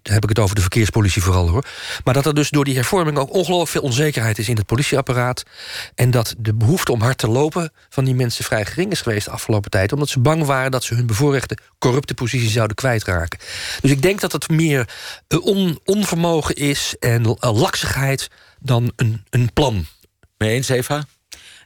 Dan 0.01 0.13
heb 0.13 0.23
ik 0.23 0.29
het 0.29 0.39
over 0.39 0.55
de 0.55 0.61
verkeerspolitie 0.61 1.21
vooral, 1.21 1.49
hoor. 1.49 1.65
Maar 2.03 2.13
dat 2.13 2.25
er 2.25 2.35
dus 2.35 2.49
door 2.49 2.65
die 2.65 2.75
hervorming 2.75 3.17
ook 3.17 3.33
ongelooflijk 3.33 3.71
veel 3.71 3.81
onzekerheid 3.81 4.37
is... 4.37 4.49
in 4.49 4.57
het 4.57 4.65
politieapparaat. 4.65 5.43
En 5.95 6.11
dat 6.11 6.35
de 6.37 6.53
behoefte 6.53 6.91
om 6.91 7.01
hard 7.01 7.17
te 7.17 7.27
lopen 7.27 7.71
van 7.89 8.05
die 8.05 8.15
mensen 8.15 8.43
vrij 8.43 8.65
gering 8.65 8.91
is 8.91 9.01
geweest 9.01 9.25
de 9.25 9.31
afgelopen 9.31 9.71
tijd. 9.71 9.93
Omdat 9.93 10.09
ze 10.09 10.19
bang 10.19 10.45
waren 10.45 10.71
dat 10.71 10.83
ze 10.83 10.95
hun 10.95 11.05
bevoorrechte 11.05 11.57
corrupte 11.79 12.13
positie 12.13 12.49
zouden 12.49 12.75
kwijtraken. 12.75 13.39
Dus 13.81 13.93
ik 13.95 14.01
denk 14.01 14.21
dat 14.21 14.31
het 14.31 14.49
meer 14.49 14.89
on, 15.41 15.79
onvermogen 15.85 16.55
is 16.55 16.95
en 16.99 17.37
laksigheid 17.39 18.27
dan 18.59 18.91
een, 18.95 19.23
een 19.29 19.53
plan. 19.53 19.85
Mee 20.37 20.53
eens, 20.53 20.69
Eva? 20.69 21.05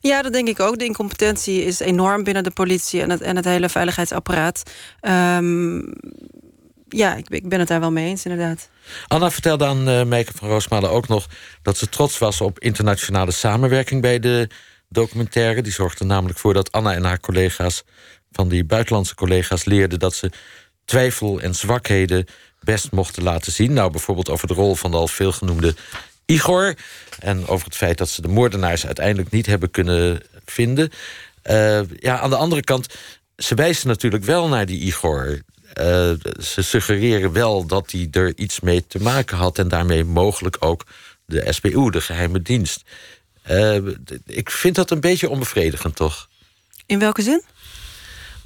Ja, 0.01 0.21
dat 0.21 0.33
denk 0.33 0.47
ik 0.47 0.59
ook. 0.59 0.79
De 0.79 0.85
incompetentie 0.85 1.65
is 1.65 1.79
enorm 1.79 2.23
binnen 2.23 2.43
de 2.43 2.51
politie 2.51 3.01
en 3.01 3.09
het, 3.09 3.21
en 3.21 3.35
het 3.35 3.45
hele 3.45 3.69
veiligheidsapparaat. 3.69 4.63
Um, 5.01 5.93
ja, 6.87 7.15
ik, 7.15 7.29
ik, 7.29 7.49
ben 7.49 7.59
het 7.59 7.67
daar 7.67 7.79
wel 7.79 7.91
mee 7.91 8.07
eens, 8.07 8.25
inderdaad. 8.25 8.69
Anna 9.07 9.31
vertelde 9.31 9.65
aan 9.65 9.89
uh, 9.89 10.03
Meike 10.03 10.31
van 10.35 10.49
Roosmalen 10.49 10.89
ook 10.89 11.07
nog 11.07 11.27
dat 11.61 11.77
ze 11.77 11.89
trots 11.89 12.17
was 12.17 12.41
op 12.41 12.59
internationale 12.59 13.31
samenwerking 13.31 14.01
bij 14.01 14.19
de 14.19 14.49
documentaire. 14.89 15.61
Die 15.61 15.73
zorgde 15.73 16.05
namelijk 16.05 16.39
voor 16.39 16.53
dat 16.53 16.71
Anna 16.71 16.93
en 16.93 17.03
haar 17.03 17.19
collega's 17.19 17.83
van 18.31 18.47
die 18.47 18.65
buitenlandse 18.65 19.15
collega's 19.15 19.65
leerden 19.65 19.99
dat 19.99 20.13
ze 20.13 20.31
twijfel 20.89 21.39
en 21.39 21.55
zwakheden 21.55 22.25
best 22.61 22.91
mochten 22.91 23.23
laten 23.23 23.51
zien. 23.51 23.73
Nou, 23.73 23.91
bijvoorbeeld 23.91 24.29
over 24.29 24.47
de 24.47 24.53
rol 24.53 24.75
van 24.75 24.91
de 24.91 24.97
al 24.97 25.07
veelgenoemde 25.07 25.75
Igor. 26.25 26.75
En 27.19 27.47
over 27.47 27.65
het 27.65 27.75
feit 27.75 27.97
dat 27.97 28.09
ze 28.09 28.21
de 28.21 28.27
moordenaars 28.27 28.85
uiteindelijk 28.85 29.29
niet 29.29 29.45
hebben 29.45 29.71
kunnen 29.71 30.21
vinden. 30.45 30.91
Uh, 31.49 31.81
ja, 31.99 32.19
aan 32.19 32.29
de 32.29 32.35
andere 32.35 32.63
kant, 32.63 32.87
ze 33.37 33.55
wijzen 33.55 33.87
natuurlijk 33.87 34.23
wel 34.23 34.47
naar 34.47 34.65
die 34.65 34.79
Igor. 34.79 35.41
Uh, 35.79 36.11
ze 36.41 36.61
suggereren 36.61 37.31
wel 37.31 37.65
dat 37.65 37.91
hij 37.91 38.07
er 38.11 38.37
iets 38.37 38.59
mee 38.59 38.87
te 38.87 38.99
maken 38.99 39.37
had... 39.37 39.57
en 39.57 39.67
daarmee 39.67 40.03
mogelijk 40.03 40.57
ook 40.59 40.85
de 41.25 41.45
SBU, 41.49 41.89
de 41.89 42.01
geheime 42.01 42.41
dienst. 42.41 42.83
Uh, 43.51 43.77
ik 44.25 44.49
vind 44.49 44.75
dat 44.75 44.91
een 44.91 44.99
beetje 44.99 45.29
onbevredigend, 45.29 45.95
toch? 45.95 46.29
In 46.85 46.99
welke 46.99 47.21
zin? 47.21 47.43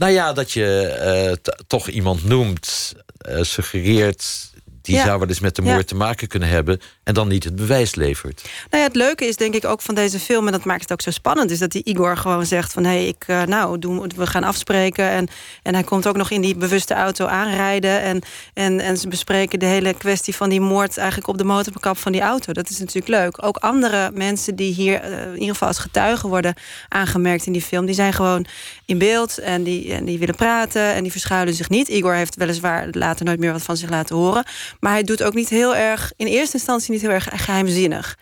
Nou 0.03 0.15
ja, 0.15 0.33
dat 0.33 0.51
je 0.51 1.35
uh, 1.47 1.53
toch 1.67 1.87
iemand 1.87 2.23
noemt, 2.23 2.95
uh, 3.29 3.41
suggereert 3.41 4.51
die 4.81 4.95
Ja. 4.95 5.05
zou 5.05 5.19
wel 5.19 5.27
eens 5.27 5.39
met 5.39 5.55
de 5.55 5.61
moord 5.61 5.77
Ja. 5.77 5.83
te 5.83 5.95
maken 5.95 6.27
kunnen 6.27 6.49
hebben... 6.49 6.81
en 7.03 7.13
dan 7.13 7.27
niet 7.27 7.43
het 7.43 7.55
bewijs 7.55 7.95
levert. 7.95 8.41
Nou 8.69 8.83
ja, 8.83 8.87
het 8.87 8.95
leuke 8.95 9.25
is 9.25 9.35
denk 9.35 9.53
ik 9.53 9.65
ook 9.65 9.81
van 9.81 9.95
deze 9.95 10.19
film... 10.19 10.45
en 10.45 10.51
dat 10.51 10.63
maakt 10.63 10.81
het 10.81 10.91
ook 10.91 11.01
zo 11.01 11.11
spannend... 11.11 11.51
is 11.51 11.59
dat 11.59 11.71
die 11.71 11.83
Igor 11.83 12.17
gewoon 12.17 12.45
zegt 12.45 12.73
van... 12.73 12.83
hé, 12.83 12.89
hey, 12.89 13.07
ik, 13.07 13.23
eh, 13.27 13.43
nou, 13.43 13.79
doen, 13.79 14.11
we 14.15 14.27
gaan 14.27 14.43
afspreken. 14.43 15.09
En, 15.09 15.27
en 15.63 15.73
hij 15.73 15.83
komt 15.83 16.07
ook 16.07 16.15
nog 16.15 16.29
in 16.29 16.41
die 16.41 16.55
bewuste 16.55 16.93
auto 16.93 17.25
aanrijden. 17.25 18.01
En, 18.01 18.21
en, 18.53 18.79
en 18.79 18.97
ze 18.97 19.07
bespreken 19.07 19.59
de 19.59 19.65
hele 19.65 19.93
kwestie 19.93 20.35
van 20.35 20.49
die 20.49 20.61
moord... 20.61 20.97
eigenlijk 20.97 21.27
op 21.27 21.37
de 21.37 21.43
motorkap 21.43 21.97
van 21.97 22.11
die 22.11 22.21
auto. 22.21 22.53
Dat 22.53 22.69
is 22.69 22.79
natuurlijk 22.79 23.07
leuk. 23.07 23.45
Ook 23.45 23.57
andere 23.57 24.11
mensen 24.13 24.55
die 24.55 24.73
hier 24.73 25.01
eh, 25.01 25.25
in 25.25 25.33
ieder 25.33 25.47
geval 25.47 25.67
als 25.67 25.79
getuigen 25.79 26.29
worden 26.29 26.53
aangemerkt 26.89 27.45
in 27.45 27.53
die 27.53 27.61
film... 27.61 27.85
die 27.85 27.95
zijn 27.95 28.13
gewoon 28.13 28.45
in 28.85 28.97
beeld 28.97 29.37
en 29.37 29.63
die, 29.63 29.93
en 29.93 30.05
die 30.05 30.19
willen 30.19 30.35
praten... 30.35 30.93
en 30.93 31.01
die 31.01 31.11
verschuilen 31.11 31.53
zich 31.53 31.69
niet. 31.69 31.87
Igor 31.87 32.13
heeft 32.13 32.35
weliswaar 32.35 32.87
later 32.91 33.25
nooit 33.25 33.39
meer 33.39 33.51
wat 33.51 33.61
van 33.61 33.77
zich 33.77 33.89
laten 33.89 34.15
horen... 34.15 34.45
maar 34.79 34.91
hij 34.91 35.03
doet 35.03 35.23
ook 35.23 35.33
niet 35.33 35.49
heel 35.49 35.75
erg... 35.75 36.13
in 36.15 36.27
eerste 36.27 36.57
instantie 36.57 36.92
niet 36.93 37.01
heel 37.01 37.11
erg 37.11 37.27
geheimzinnig. 37.31 38.17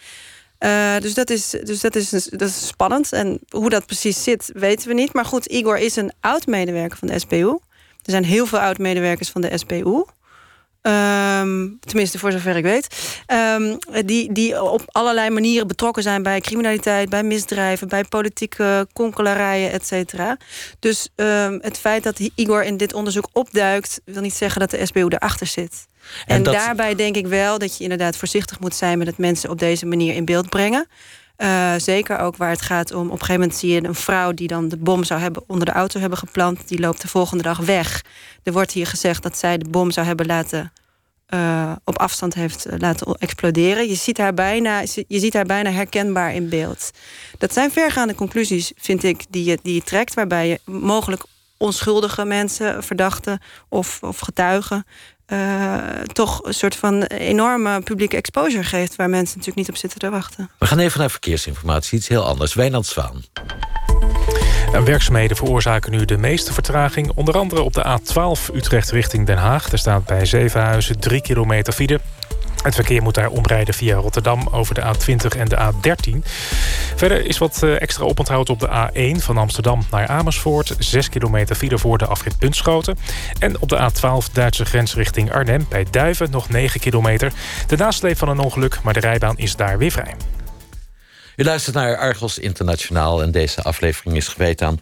Eh, 0.58 0.98
dus 1.00 1.14
dat 1.14 1.30
is, 1.30 1.50
dus 1.50 1.82
dat, 1.82 1.96
is, 1.96 2.10
dat 2.10 2.42
is 2.42 2.68
spannend. 2.68 3.14
En 3.14 3.40
hoe 3.50 3.70
dat 3.70 3.86
precies 3.86 4.24
zit, 4.24 4.52
weten 4.54 4.88
we 4.88 4.94
niet. 4.94 5.14
Maar 5.14 5.26
goed, 5.26 5.46
Igor 5.46 5.78
is 5.78 5.96
een 5.96 6.12
oud-medewerker 6.20 6.98
van 6.98 7.08
de 7.08 7.20
SPU. 7.20 7.48
Er 8.02 8.12
zijn 8.12 8.24
heel 8.24 8.46
veel 8.46 8.60
oud-medewerkers 8.60 9.30
van 9.30 9.42
de 9.42 9.58
SPU. 9.58 10.04
Ehm, 10.82 11.68
tenminste, 11.80 12.20
voor 12.20 12.32
zover 12.32 12.56
ik 12.56 12.64
weet. 12.64 12.88
Ehm, 13.26 13.76
die, 14.06 14.34
die 14.34 14.62
op 14.64 14.82
allerlei 14.86 15.30
manieren 15.30 15.68
betrokken 15.68 16.04
zijn 16.04 16.24
bij 16.24 16.40
criminaliteit, 16.42 17.10
bij 17.10 17.24
misdrijven, 17.24 17.88
bij 17.88 18.04
politieke 18.04 18.88
konkelarijen, 18.94 19.72
et 19.72 19.88
cetera. 19.88 20.38
Dus 20.80 21.10
ehm, 21.16 21.58
het 21.62 21.78
feit 21.78 22.04
dat 22.04 22.20
Igor 22.36 22.64
in 22.64 22.78
dit 22.78 22.94
onderzoek 22.94 23.28
opduikt, 23.34 24.02
wil 24.06 24.22
niet 24.22 24.34
zeggen 24.34 24.60
dat 24.60 24.70
de 24.72 24.86
SBU 24.86 25.06
erachter 25.08 25.48
zit. 25.48 25.86
En, 26.26 26.36
En 26.36 26.44
dat- 26.44 26.54
daarbij 26.54 26.96
denk 26.96 27.16
ik 27.16 27.28
wel 27.28 27.58
dat 27.58 27.78
je 27.78 27.84
inderdaad 27.84 28.18
voorzichtig 28.18 28.60
moet 28.60 28.76
zijn 28.76 28.98
met 28.98 29.08
het 29.08 29.18
mensen 29.18 29.50
op 29.50 29.60
deze 29.60 29.86
manier 29.86 30.16
in 30.16 30.26
beeld 30.26 30.50
brengen. 30.50 30.88
Eh, 31.42 31.74
zeker 31.78 32.20
ook 32.20 32.38
waar 32.38 32.50
het 32.50 32.62
gaat 32.62 32.92
om. 32.94 33.06
Op 33.06 33.12
een 33.12 33.20
gegeven 33.20 33.40
moment 33.42 33.56
zie 33.56 33.72
je 33.72 33.84
een 33.84 33.96
vrouw 33.96 34.32
die 34.32 34.48
dan 34.48 34.68
de 34.70 34.78
bom 34.78 35.04
zou 35.04 35.20
hebben 35.20 35.44
onder 35.48 35.66
de 35.66 35.72
auto 35.72 36.00
hebben 36.00 36.18
geplant. 36.18 36.68
Die 36.68 36.80
loopt 36.80 37.02
de 37.02 37.08
volgende 37.08 37.44
dag 37.44 37.58
weg. 37.58 38.04
Er 38.44 38.54
wordt 38.54 38.72
hier 38.72 38.88
gezegd 38.88 39.24
dat 39.24 39.38
zij 39.38 39.58
de 39.58 39.70
bom 39.70 39.92
zou 39.92 40.08
hebben 40.08 40.26
laten. 40.26 40.72
eh, 41.26 41.72
op 41.84 41.98
afstand 42.00 42.34
heeft 42.34 42.66
eh, 42.66 42.80
laten 42.80 43.14
exploderen. 43.14 43.88
Je 43.88 43.96
ziet, 43.96 44.18
haar 44.18 44.34
bijna, 44.34 44.80
je 45.08 45.20
ziet 45.20 45.34
haar 45.34 45.46
bijna 45.46 45.72
herkenbaar 45.72 46.34
in 46.34 46.50
beeld. 46.50 46.92
Dat 47.38 47.54
zijn 47.54 47.72
vergaande 47.72 48.16
conclusies, 48.16 48.72
vind 48.78 49.04
ik, 49.04 49.26
die 49.30 49.44
je, 49.44 49.60
die 49.62 49.74
je 49.74 49.84
trekt. 49.84 50.14
Waarbij 50.14 50.48
je 50.48 50.60
mogelijk 50.66 51.24
onschuldige 51.58 52.26
mensen, 52.26 52.84
verdachten 52.84 53.42
of, 53.70 54.04
of 54.04 54.20
getuigen. 54.20 54.86
Eh, 55.32 55.78
toch 56.14 56.44
een 56.44 56.54
soort 56.54 56.76
van 56.76 57.04
enorme 57.04 57.82
publieke 57.82 58.18
exposure 58.18 58.64
geeft. 58.64 58.96
waar 58.96 59.10
mensen 59.10 59.38
natuurlijk 59.38 59.58
niet 59.58 59.70
op 59.70 59.82
zitten 59.82 60.00
te 60.00 60.10
wachten. 60.10 60.50
We 60.60 60.66
gaan 60.66 60.80
even 60.80 61.00
naar 61.00 61.10
verkeersinformatie, 61.10 61.98
iets 61.98 62.08
heel 62.08 62.24
anders. 62.24 62.54
Wijnand 62.54 62.86
Zwaan. 62.86 63.24
En 64.74 64.84
werkzaamheden 64.84 65.38
veroorzaken 65.38 65.92
nu 65.92 66.06
de 66.06 66.18
meeste 66.18 66.54
vertraging. 66.54 67.12
Onder 67.16 67.38
andere 67.38 67.62
op 67.62 67.74
de 67.74 68.00
A12 68.00 68.56
Utrecht 68.56 68.92
richting 68.92 69.26
Den 69.26 69.38
Haag. 69.38 69.72
Er 69.72 69.78
staat 69.78 70.06
bij 70.06 70.26
Zevenhuizen 70.26 71.00
3 71.00 71.22
kilometer 71.22 71.74
file. 71.74 72.00
Het 72.64 72.76
verkeer 72.76 73.02
moet 73.02 73.16
daar 73.16 73.30
omrijden 73.30 73.74
via 73.74 73.96
Rotterdam 73.96 74.48
over 74.52 74.76
de 74.76 74.82
A20 74.82 75.38
en 75.38 75.48
de 75.48 75.58
A13. 75.58 76.30
Verder 76.96 77.26
is 77.26 77.38
wat 77.38 77.64
eh, 77.64 77.82
extra 77.82 78.04
oponthoud 78.04 78.50
op 78.50 78.60
de 78.60 78.68
A1 78.68 79.24
van 79.24 79.38
Amsterdam 79.38 79.86
naar 79.92 80.08
Amersfoort. 80.08 80.76
6 80.80 81.10
kilometer 81.10 81.56
file 81.56 81.78
voor 81.78 81.98
de 81.98 82.06
afrit 82.06 82.40
Bunschoten. 82.40 82.98
En 83.40 83.60
op 83.60 83.70
de 83.70 83.92
A12 83.92 84.32
Duitse 84.34 84.66
grens 84.66 84.96
richting 84.96 85.32
Arnhem 85.32 85.66
bij 85.70 85.86
Duiven 85.92 86.32
nog 86.32 86.50
9 86.50 86.80
kilometer. 86.80 87.32
De 87.68 87.78
nasleep 87.78 88.18
van 88.18 88.30
een 88.30 88.40
ongeluk, 88.40 88.82
maar 88.84 88.94
de 88.94 89.00
rijbaan 89.00 89.38
is 89.38 89.56
daar 89.56 89.78
weer 89.78 89.92
vrij. 89.92 90.16
U 91.36 91.44
luistert 91.44 91.76
naar 91.76 91.98
Argos 91.98 92.40
Internationaal 92.40 93.22
en 93.22 93.32
deze 93.32 93.62
aflevering 93.62 94.16
is 94.16 94.28
gewijd 94.28 94.62
aan 94.62 94.80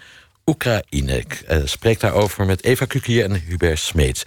Oekraïne. 0.50 1.18
Ik 1.18 1.44
eh, 1.48 1.58
spreek 1.64 2.00
daarover 2.00 2.46
met 2.46 2.64
Eva 2.64 2.86
Kukier 2.86 3.24
en 3.24 3.42
Hubert 3.42 3.80
Smeets. 3.80 4.24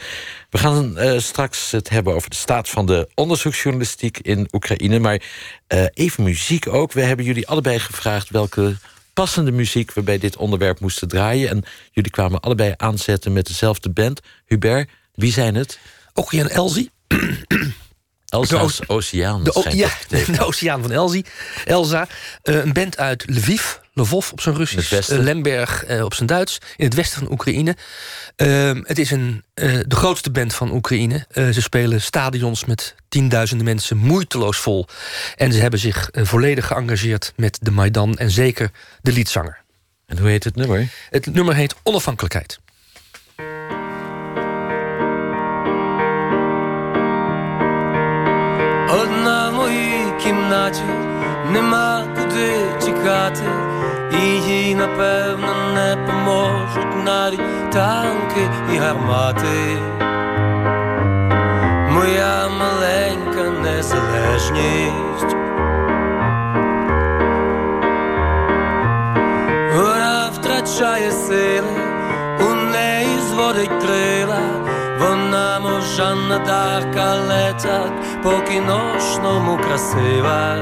We 0.50 0.58
gaan 0.58 0.98
eh, 0.98 1.18
straks 1.18 1.70
het 1.70 1.88
hebben 1.88 2.14
over 2.14 2.30
de 2.30 2.36
staat 2.36 2.68
van 2.68 2.86
de 2.86 3.08
onderzoeksjournalistiek 3.14 4.18
in 4.18 4.48
Oekraïne. 4.52 4.98
Maar 4.98 5.22
eh, 5.66 5.84
even 5.94 6.22
muziek 6.24 6.68
ook. 6.68 6.92
We 6.92 7.02
hebben 7.02 7.24
jullie 7.24 7.48
allebei 7.48 7.78
gevraagd 7.78 8.30
welke 8.30 8.76
passende 9.12 9.50
muziek 9.50 9.92
we 9.92 10.02
bij 10.02 10.18
dit 10.18 10.36
onderwerp 10.36 10.80
moesten 10.80 11.08
draaien. 11.08 11.48
En 11.48 11.64
jullie 11.90 12.10
kwamen 12.10 12.40
allebei 12.40 12.74
aanzetten 12.76 13.32
met 13.32 13.46
dezelfde 13.46 13.90
band. 13.90 14.20
Hubert, 14.46 14.90
wie 15.14 15.32
zijn 15.32 15.54
het? 15.54 15.78
Ogie 16.14 16.40
en 16.40 16.50
Elsie. 16.50 16.90
Elsa's 18.28 18.80
Oceaan. 18.86 19.44
De, 19.44 19.70
ja, 19.70 19.88
de 20.36 20.44
Oceaan 20.44 20.82
van 20.82 20.92
Elsie. 20.92 21.24
Elsa. 21.64 22.08
Een 22.42 22.72
band 22.72 22.98
uit 22.98 23.24
Lviv. 23.26 23.80
Lvov 23.93 24.31
op 24.31 24.41
zijn 24.41 24.55
Russisch, 24.55 25.09
uh, 25.09 25.19
Lemberg 25.19 25.89
uh, 25.89 26.03
op 26.03 26.13
zijn 26.13 26.27
Duits, 26.27 26.57
in 26.75 26.85
het 26.85 26.93
westen 26.93 27.19
van 27.19 27.31
Oekraïne. 27.31 27.75
Uh, 28.37 28.71
het 28.83 28.99
is 28.99 29.11
een, 29.11 29.43
de 29.53 29.95
grootste 29.95 30.31
band 30.31 30.53
van 30.53 30.71
Oekraïne. 30.71 31.25
ze 31.33 31.61
spelen 31.61 32.01
stadions 32.01 32.65
met 32.65 32.95
tienduizenden 33.09 33.65
mensen 33.65 33.97
moeiteloos 33.97 34.57
vol. 34.57 34.87
En 35.35 35.53
ze 35.53 35.59
hebben 35.59 35.79
zich 35.79 36.09
volledig 36.11 36.67
geëngageerd 36.67 37.33
met 37.35 37.57
de 37.61 37.71
Maidan 37.71 38.17
en 38.17 38.31
zeker 38.31 38.71
de 39.01 39.11
liedzanger. 39.11 39.57
En 40.05 40.17
hoe 40.17 40.29
heet 40.29 40.43
het 40.43 40.55
nummer? 40.55 40.89
Het 41.09 41.25
nummer 41.25 41.55
heet 41.55 41.75
Onafhankelijkheid. 41.83 42.59
Одна 48.89 49.49
в 49.49 49.53
моїй 49.53 50.11
кімнаті 50.23 50.83
нема 51.51 52.07
куди 52.15 52.49
тікати, 52.83 53.49
І 54.12 54.26
їй 54.50 54.74
напевно 54.74 55.54
не 55.74 55.96
поможуть 56.06 57.04
навіть 57.04 57.70
танки 57.70 58.50
і 58.74 58.76
гармати. 58.76 59.78
Моя 61.90 62.48
маленька 62.48 63.50
незалежність. 63.62 65.36
Вона 69.76 70.30
втрачає 70.34 71.12
сили, 71.12 71.68
у 72.40 72.54
неї 72.54 73.18
зводить 73.30 73.82
крила. 73.82 74.40
Вона 75.00 75.60
мов 75.60 75.82
Жанна 75.96 76.38
Дарк, 76.38 76.96
але 76.96 77.42
по 78.22 78.30
кіношному 78.30 79.58
красива, 79.58 80.56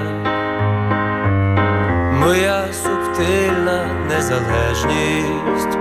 моя 2.21 2.73
субтильна 2.73 3.87
незалежність, 4.09 5.79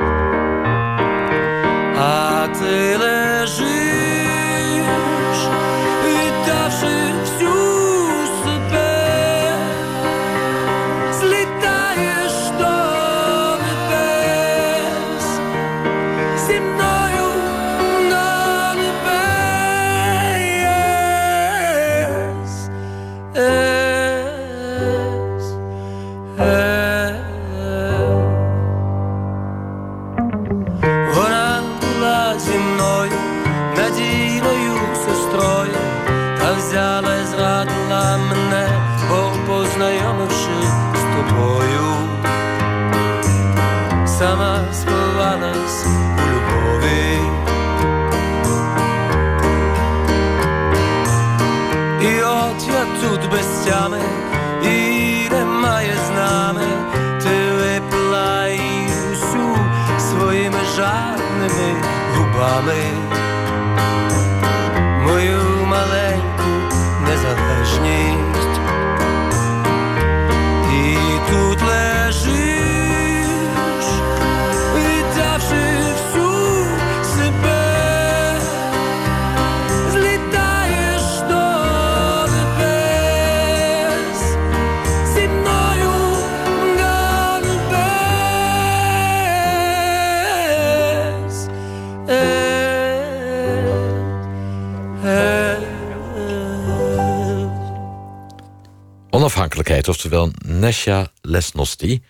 Nesja 100.69 101.11
Lesnosti 101.21 102.01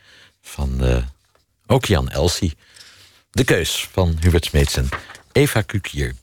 van 0.41 0.77
uh, 0.81 0.97
Okian 1.67 2.09
Elsie. 2.09 2.57
De 3.31 3.43
keus 3.43 3.87
van 3.91 4.17
Hubert 4.21 4.45
Smeets 4.45 4.77
en 4.77 4.89
Eva 5.31 5.61
Kukier. 5.61 6.15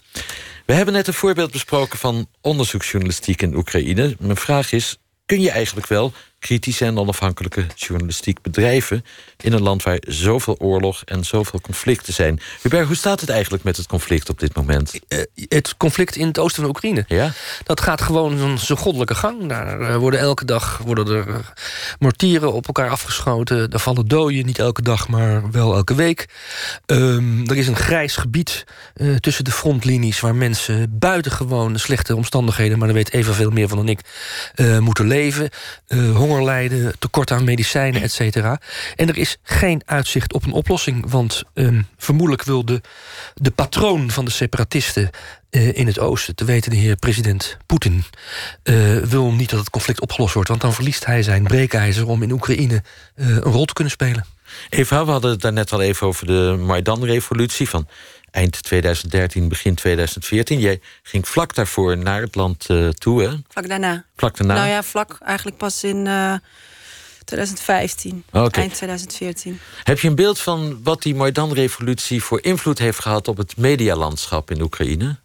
We 0.66 0.72
hebben 0.72 0.94
net 0.94 1.06
een 1.06 1.14
voorbeeld 1.14 1.50
besproken 1.50 1.98
van 1.98 2.28
onderzoeksjournalistiek 2.40 3.42
in 3.42 3.54
Oekraïne. 3.54 4.16
Mijn 4.18 4.36
vraag 4.36 4.72
is: 4.72 4.96
kun 5.26 5.40
je 5.40 5.50
eigenlijk 5.50 5.86
wel 5.86 6.12
kritische 6.46 6.84
en 6.84 6.98
onafhankelijke 6.98 7.66
journalistiek 7.74 8.42
bedrijven 8.42 9.04
in 9.40 9.52
een 9.52 9.62
land 9.62 9.82
waar 9.82 9.98
zoveel 10.00 10.56
oorlog 10.58 11.02
en 11.04 11.24
zoveel 11.24 11.60
conflicten 11.60 12.12
zijn? 12.12 12.40
Hubert, 12.62 12.86
hoe 12.86 12.96
staat 12.96 13.20
het 13.20 13.28
eigenlijk 13.28 13.64
met 13.64 13.76
het 13.76 13.86
conflict 13.86 14.28
op 14.28 14.38
dit 14.38 14.54
moment? 14.54 15.00
Uh, 15.08 15.22
het 15.34 15.76
conflict 15.76 16.16
in 16.16 16.26
het 16.26 16.38
oosten 16.38 16.60
van 16.60 16.70
Oekraïne. 16.70 17.04
Ja? 17.08 17.32
Dat 17.64 17.80
gaat 17.80 18.00
gewoon 18.00 18.58
zijn 18.58 18.78
goddelijke 18.78 19.14
gang. 19.14 19.48
Daar 19.48 19.80
uh, 19.80 19.96
worden 19.96 20.20
elke 20.20 20.44
dag 20.44 20.78
worden 20.84 21.06
er 21.06 21.28
uh, 21.28 21.36
mortieren 21.98 22.52
op 22.52 22.66
elkaar 22.66 22.90
afgeschoten. 22.90 23.70
Er 23.70 23.78
vallen 23.78 24.08
doden, 24.08 24.46
niet 24.46 24.58
elke 24.58 24.82
dag, 24.82 25.08
maar 25.08 25.50
wel 25.50 25.74
elke 25.74 25.94
week. 25.94 26.28
Um, 26.86 27.48
er 27.48 27.56
is 27.56 27.68
een 27.68 27.76
grijs 27.76 28.16
gebied 28.16 28.64
uh, 28.96 29.16
tussen 29.16 29.44
de 29.44 29.50
frontlinies 29.50 30.20
waar 30.20 30.34
mensen 30.34 30.98
buitengewoon 30.98 31.78
slechte 31.78 32.16
omstandigheden, 32.16 32.78
maar 32.78 32.86
daar 32.86 32.96
weet 32.96 33.12
Eva 33.12 33.32
veel 33.32 33.50
meer 33.50 33.68
van 33.68 33.76
dan 33.76 33.88
ik, 33.88 34.00
uh, 34.56 34.78
moeten 34.78 35.06
leven. 35.06 35.48
Uh, 35.88 36.16
hongerlijden, 36.36 36.98
tekort 36.98 37.30
aan 37.30 37.44
medicijnen, 37.44 38.02
et 38.02 38.12
cetera. 38.12 38.60
En 38.96 39.08
er 39.08 39.18
is 39.18 39.36
geen 39.42 39.82
uitzicht 39.84 40.32
op 40.32 40.44
een 40.44 40.52
oplossing, 40.52 41.10
want 41.10 41.42
um, 41.54 41.86
vermoedelijk 41.96 42.42
wil 42.42 42.64
de, 42.64 42.80
de 43.34 43.50
patroon 43.50 44.10
van 44.10 44.24
de 44.24 44.30
separatisten 44.30 45.10
uh, 45.50 45.76
in 45.76 45.86
het 45.86 45.98
oosten, 45.98 46.34
te 46.34 46.44
weten 46.44 46.70
de 46.70 46.76
heer 46.76 46.96
president 46.96 47.56
Poetin, 47.66 48.04
uh, 48.64 48.96
wil 48.96 49.32
niet 49.32 49.50
dat 49.50 49.58
het 49.58 49.70
conflict 49.70 50.00
opgelost 50.00 50.34
wordt, 50.34 50.48
want 50.48 50.60
dan 50.60 50.74
verliest 50.74 51.06
hij 51.06 51.22
zijn 51.22 51.42
breekijzer 51.42 52.06
om 52.06 52.22
in 52.22 52.32
Oekraïne 52.32 52.82
uh, 53.14 53.28
een 53.28 53.40
rol 53.40 53.64
te 53.64 53.72
kunnen 53.72 53.92
spelen. 53.92 54.24
Eva, 54.68 55.04
we 55.04 55.10
hadden 55.10 55.30
het 55.30 55.40
daarnet 55.40 55.72
al 55.72 55.80
even 55.80 56.06
over 56.06 56.26
de 56.26 56.56
Maidan-revolutie 56.58 57.68
van 57.68 57.88
eind 58.36 58.62
2013, 58.62 59.48
begin 59.48 59.74
2014. 59.74 60.58
Jij 60.58 60.80
ging 61.02 61.28
vlak 61.28 61.54
daarvoor 61.54 61.98
naar 61.98 62.20
het 62.20 62.34
land 62.34 62.68
uh, 62.70 62.88
toe, 62.88 63.22
hè? 63.22 63.28
Vlak 63.48 63.68
daarna. 63.68 64.04
Vlak 64.16 64.36
daarna? 64.36 64.54
Nou 64.54 64.68
ja, 64.68 64.82
vlak 64.82 65.18
eigenlijk 65.22 65.56
pas 65.56 65.84
in 65.84 66.06
uh, 66.06 66.34
2015. 67.24 68.24
Okay. 68.28 68.62
Eind 68.62 68.74
2014. 68.74 69.60
Heb 69.82 69.98
je 69.98 70.08
een 70.08 70.14
beeld 70.14 70.40
van 70.40 70.80
wat 70.82 71.02
die 71.02 71.14
Maidan-revolutie 71.14 72.22
voor 72.22 72.42
invloed 72.42 72.78
heeft 72.78 72.98
gehad 72.98 73.28
op 73.28 73.36
het 73.36 73.56
medialandschap 73.56 74.50
in 74.50 74.62
Oekraïne? 74.62 75.16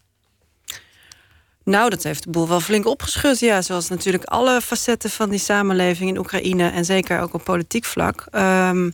Nou, 1.63 1.89
dat 1.89 2.03
heeft 2.03 2.23
de 2.23 2.29
boel 2.29 2.47
wel 2.47 2.59
flink 2.59 2.87
opgeschud. 2.87 3.39
Ja, 3.39 3.61
zoals 3.61 3.89
natuurlijk 3.89 4.23
alle 4.23 4.61
facetten 4.61 5.09
van 5.09 5.29
die 5.29 5.39
samenleving 5.39 6.09
in 6.09 6.17
Oekraïne 6.17 6.69
en 6.69 6.85
zeker 6.85 7.19
ook 7.19 7.33
op 7.33 7.43
politiek 7.43 7.85
vlak. 7.85 8.25
Um, 8.31 8.93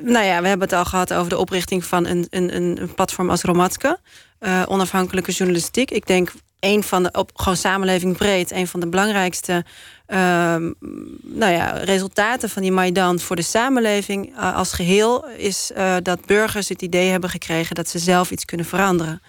nou 0.00 0.24
ja, 0.24 0.40
we 0.40 0.48
hebben 0.48 0.68
het 0.68 0.76
al 0.76 0.84
gehad 0.84 1.12
over 1.12 1.28
de 1.28 1.38
oprichting 1.38 1.84
van 1.84 2.06
een, 2.06 2.26
een, 2.30 2.56
een 2.56 2.94
platform 2.94 3.30
als 3.30 3.42
Romatska. 3.42 3.98
Uh, 4.40 4.62
onafhankelijke 4.66 5.32
journalistiek. 5.32 5.90
Ik 5.90 6.06
denk 6.06 6.32
een 6.60 6.82
van 6.82 7.02
de, 7.02 7.12
op 7.12 7.30
gewoon 7.34 7.56
samenleving 7.56 8.16
breed, 8.16 8.50
een 8.50 8.66
van 8.66 8.80
de 8.80 8.88
belangrijkste 8.88 9.64
uh, 10.08 10.16
nou 11.22 11.52
ja, 11.52 11.70
resultaten 11.70 12.50
van 12.50 12.62
die 12.62 12.72
Maidan 12.72 13.18
voor 13.18 13.36
de 13.36 13.42
samenleving 13.42 14.36
uh, 14.36 14.56
als 14.56 14.72
geheel 14.72 15.28
is 15.28 15.70
uh, 15.76 15.96
dat 16.02 16.26
burgers 16.26 16.68
het 16.68 16.82
idee 16.82 17.10
hebben 17.10 17.30
gekregen 17.30 17.74
dat 17.74 17.88
ze 17.88 17.98
zelf 17.98 18.30
iets 18.30 18.44
kunnen 18.44 18.66
veranderen. 18.66 19.22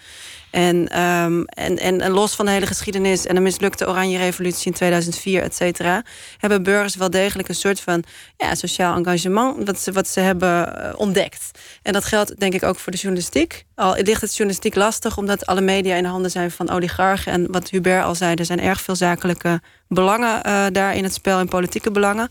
En, 0.55 1.01
um, 1.01 1.45
en, 1.45 1.77
en, 1.77 2.01
en, 2.01 2.11
los 2.11 2.35
van 2.35 2.45
de 2.45 2.51
hele 2.51 2.65
geschiedenis 2.65 3.25
en 3.25 3.35
de 3.35 3.41
mislukte 3.41 3.87
Oranje 3.87 4.17
Revolutie 4.17 4.65
in 4.65 4.73
2004, 4.73 5.41
et 5.41 5.55
cetera, 5.55 6.03
hebben 6.37 6.63
burgers 6.63 6.95
wel 6.95 7.09
degelijk 7.09 7.49
een 7.49 7.55
soort 7.55 7.79
van 7.79 8.03
ja, 8.37 8.55
sociaal 8.55 8.95
engagement 8.95 9.65
wat 9.65 9.79
ze, 9.79 9.91
wat 9.91 10.07
ze 10.07 10.19
hebben 10.19 10.73
uh, 10.77 10.89
ontdekt. 10.95 11.51
En 11.81 11.93
dat 11.93 12.05
geldt 12.05 12.39
denk 12.39 12.53
ik 12.53 12.63
ook 12.63 12.79
voor 12.79 12.91
de 12.91 12.97
journalistiek. 12.97 13.65
Al 13.75 13.95
ligt 13.95 14.21
het 14.21 14.35
journalistiek 14.35 14.75
lastig 14.75 15.17
omdat 15.17 15.45
alle 15.45 15.61
media 15.61 15.95
in 15.95 16.03
de 16.03 16.09
handen 16.09 16.31
zijn 16.31 16.51
van 16.51 16.69
oligarchen. 16.69 17.31
En 17.31 17.51
wat 17.51 17.69
Hubert 17.69 18.03
al 18.03 18.15
zei, 18.15 18.35
er 18.35 18.45
zijn 18.45 18.61
erg 18.61 18.81
veel 18.81 18.95
zakelijke 18.95 19.61
belangen 19.87 20.47
uh, 20.47 20.65
daar 20.71 20.95
in 20.95 21.03
het 21.03 21.13
spel 21.13 21.39
en 21.39 21.47
politieke 21.47 21.91
belangen. 21.91 22.29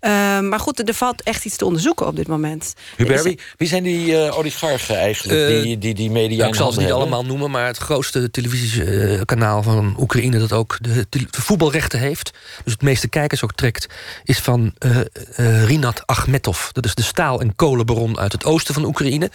Uh, 0.00 0.40
maar 0.40 0.60
goed, 0.60 0.88
er 0.88 0.94
valt 0.94 1.22
echt 1.22 1.44
iets 1.44 1.56
te 1.56 1.64
onderzoeken 1.64 2.06
op 2.06 2.16
dit 2.16 2.26
moment. 2.26 2.74
Hubert, 2.96 3.22
wie, 3.22 3.38
wie 3.56 3.68
zijn 3.68 3.82
die 3.82 4.06
uh, 4.06 4.38
oligarchen 4.38 4.96
eigenlijk, 4.96 5.38
Uh, 5.38 5.62
die, 5.62 5.78
die, 5.78 5.94
die 5.94 6.10
media 6.10 6.46
ik 6.46 6.54
zal 6.54 6.72
ze 6.72 6.78
niet 6.78 6.88
hebben? 6.88 7.06
allemaal 7.06 7.24
noemen, 7.24 7.50
maar 7.50 7.66
het 7.66 7.78
grootste 7.78 8.30
televisiekanaal 8.30 9.62
van 9.62 9.96
Oekraïne 9.98 10.38
dat 10.38 10.52
ook 10.52 10.78
de, 10.80 11.06
de 11.08 11.26
voetbalrechten 11.30 11.98
heeft, 11.98 12.30
dus 12.64 12.72
het 12.72 12.82
meeste 12.82 13.08
kijkers 13.08 13.44
ook 13.44 13.54
trekt, 13.54 13.86
is 14.24 14.38
van 14.38 14.74
uh, 14.86 14.96
uh, 15.36 15.64
Rinat 15.64 16.06
Achmetov. 16.06 16.68
Dat 16.72 16.84
is 16.84 16.94
de 16.94 17.02
staal- 17.02 17.40
en 17.40 17.56
kolenbaron 17.56 18.18
uit 18.18 18.32
het 18.32 18.44
oosten 18.44 18.74
van 18.74 18.84
Oekraïne. 18.84 19.30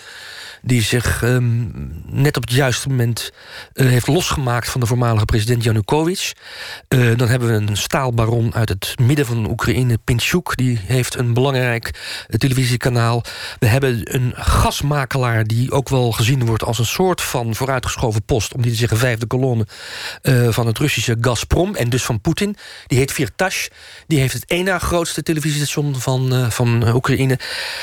Die 0.65 0.81
zich 0.81 1.21
um, 1.23 1.71
net 2.05 2.37
op 2.37 2.43
het 2.43 2.51
juiste 2.51 2.89
moment 2.89 3.31
uh, 3.73 3.87
heeft 3.87 4.07
losgemaakt 4.07 4.69
van 4.69 4.79
de 4.79 4.87
voormalige 4.87 5.25
president 5.25 5.63
Yanukovych. 5.63 6.33
Uh, 6.89 7.17
dan 7.17 7.27
hebben 7.27 7.47
we 7.47 7.71
een 7.71 7.77
staalbaron 7.77 8.53
uit 8.53 8.69
het 8.69 8.95
midden 9.01 9.25
van 9.25 9.49
Oekraïne, 9.49 9.97
Pinchuk. 10.03 10.51
Die 10.55 10.79
heeft 10.85 11.17
een 11.17 11.33
belangrijk 11.33 11.87
uh, 12.27 12.37
televisiekanaal. 12.37 13.23
We 13.59 13.67
hebben 13.67 14.15
een 14.15 14.33
gasmakelaar 14.35 15.43
die 15.43 15.71
ook 15.71 15.89
wel 15.89 16.11
gezien 16.11 16.45
wordt 16.45 16.63
als 16.63 16.79
een 16.79 16.85
soort 16.85 17.21
van 17.21 17.55
vooruitgeschoven 17.55 18.23
post, 18.23 18.53
om 18.53 18.61
niet 18.61 18.71
te 18.71 18.77
zeggen 18.77 18.97
vijfde 18.97 19.25
kolonne 19.25 19.67
van 20.49 20.67
het 20.67 20.77
Russische 20.77 21.17
Gazprom 21.21 21.75
en 21.75 21.89
dus 21.89 22.03
van 22.03 22.21
Poetin. 22.21 22.55
Die 22.87 22.97
heet 22.97 23.11
Virtash. 23.11 23.67
Die 24.07 24.19
heeft 24.19 24.33
het 24.33 24.45
één 24.45 24.79
grootste 24.79 25.23
televisiestation 25.23 25.99
van, 25.99 26.51
van 26.51 26.93
Oekraïne. 26.93 27.39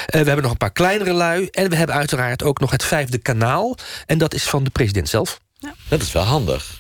We 0.07 0.17
hebben 0.17 0.43
nog 0.43 0.51
een 0.51 0.57
paar 0.57 0.73
kleinere 0.73 1.13
lui. 1.13 1.49
En 1.51 1.71
we 1.71 1.77
hebben 1.77 1.97
uiteraard 1.97 2.43
ook 2.43 2.61
nog 2.61 2.70
het 2.71 2.85
vijfde 2.85 3.19
kanaal. 3.19 3.77
En 4.07 4.19
dat 4.19 4.35
is 4.35 4.45
van 4.45 4.65
de 4.65 4.71
president 4.71 5.09
zelf. 5.09 5.41
Ja. 5.59 5.75
Dat 5.89 6.03
is 6.03 6.13
wel 6.13 6.23
handig. 6.23 6.80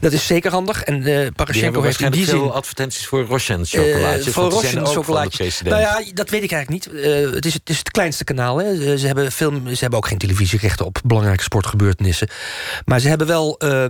Dat 0.00 0.12
is 0.12 0.26
zeker 0.26 0.50
handig. 0.50 0.82
En 0.82 1.00
uh, 1.00 1.04
hebben 1.04 1.32
Parashenko 1.32 1.82
heeft 1.82 2.00
in 2.00 2.10
die 2.10 2.24
veel 2.24 2.42
zin... 2.42 2.50
advertenties 2.50 3.06
voor 3.06 3.24
Roshen 3.24 3.66
chocolaatjes. 3.66 4.26
Uh, 4.26 4.32
voor 4.32 4.50
Roshen 4.50 4.86
chocolaatjes. 4.86 5.62
Nou 5.62 5.80
ja, 5.80 6.02
dat 6.14 6.30
weet 6.30 6.42
ik 6.42 6.52
eigenlijk 6.52 6.86
niet. 6.86 6.94
Uh, 6.94 7.30
het, 7.34 7.46
is, 7.46 7.54
het 7.54 7.70
is 7.70 7.78
het 7.78 7.90
kleinste 7.90 8.24
kanaal. 8.24 8.58
Hè. 8.58 8.98
Ze, 8.98 9.06
hebben 9.06 9.32
film, 9.32 9.74
ze 9.74 9.80
hebben 9.80 9.98
ook 9.98 10.06
geen 10.06 10.18
televisierechten 10.18 10.86
op 10.86 11.00
belangrijke 11.04 11.42
sportgebeurtenissen. 11.42 12.28
Maar 12.84 13.00
ze 13.00 13.08
hebben 13.08 13.26
wel, 13.26 13.60
uh, 13.64 13.84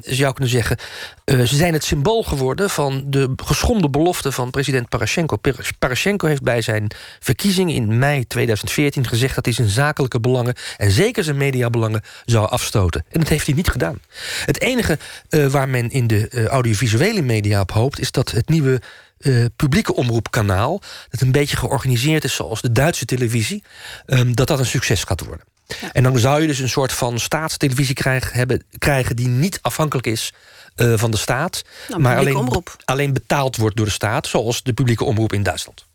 je 0.00 0.14
zou 0.14 0.32
kunnen 0.32 0.52
zeggen... 0.52 0.78
ze 1.24 1.56
zijn 1.56 1.72
het 1.72 1.84
symbool 1.84 2.22
geworden 2.22 2.70
van 2.70 3.04
de 3.06 3.32
geschonden 3.44 3.90
belofte 3.90 4.32
van 4.32 4.50
president 4.50 4.88
Parashenko. 4.88 5.36
Parashenko 5.78 6.26
heeft 6.26 6.42
bij 6.42 6.62
zijn 6.62 6.90
verkiezing 7.20 7.72
in 7.72 7.98
mei 7.98 8.26
2014 8.26 9.06
gezegd... 9.06 9.34
dat 9.34 9.44
hij 9.44 9.54
zijn 9.54 9.68
zakelijke 9.68 10.20
belangen 10.20 10.54
en 10.76 10.90
zeker 10.90 11.24
zijn 11.24 11.36
mediabelangen 11.36 12.02
zou 12.24 12.48
afstoten. 12.48 13.04
En 13.10 13.20
dat 13.20 13.28
heeft 13.28 13.46
hij 13.46 13.54
niet 13.54 13.68
gedaan. 13.68 14.00
Het 14.44 14.60
enige 14.60 14.98
uh, 15.30 15.46
waar 15.46 15.68
men 15.68 15.90
in 15.90 16.06
de 16.06 16.30
uh, 16.30 16.46
audiovisuele 16.46 17.22
media 17.22 17.60
op 17.60 17.72
hoopt... 17.72 18.00
is 18.00 18.10
dat 18.10 18.30
het 18.30 18.48
nieuwe 18.48 18.80
uh, 19.18 19.44
publieke 19.56 19.94
omroepkanaal... 19.94 20.80
dat 21.10 21.20
een 21.20 21.32
beetje 21.32 21.56
georganiseerd 21.56 22.24
is 22.24 22.34
zoals 22.34 22.60
de 22.60 22.72
Duitse 22.72 23.04
televisie... 23.04 23.64
Um, 24.06 24.34
dat 24.34 24.46
dat 24.46 24.58
een 24.58 24.66
succes 24.66 25.04
gaat 25.04 25.24
worden. 25.24 25.46
Ja. 25.66 25.92
En 25.92 26.02
dan 26.02 26.18
zou 26.18 26.40
je 26.40 26.46
dus 26.46 26.58
een 26.58 26.68
soort 26.68 26.92
van 26.92 27.18
staatstelevisie 27.18 27.94
krijgen, 27.94 28.32
hebben, 28.32 28.64
krijgen... 28.78 29.16
die 29.16 29.28
niet 29.28 29.58
afhankelijk 29.62 30.06
is 30.06 30.32
van 30.76 31.10
de 31.10 31.16
staat... 31.16 31.62
Nou, 31.88 32.00
maar 32.00 32.16
alleen, 32.16 32.62
alleen 32.84 33.12
betaald 33.12 33.56
wordt 33.56 33.76
door 33.76 33.86
de 33.86 33.92
staat... 33.92 34.26
zoals 34.26 34.62
de 34.62 34.72
publieke 34.72 35.04
omroep 35.04 35.32
in 35.32 35.42
Duitsland. 35.42 35.86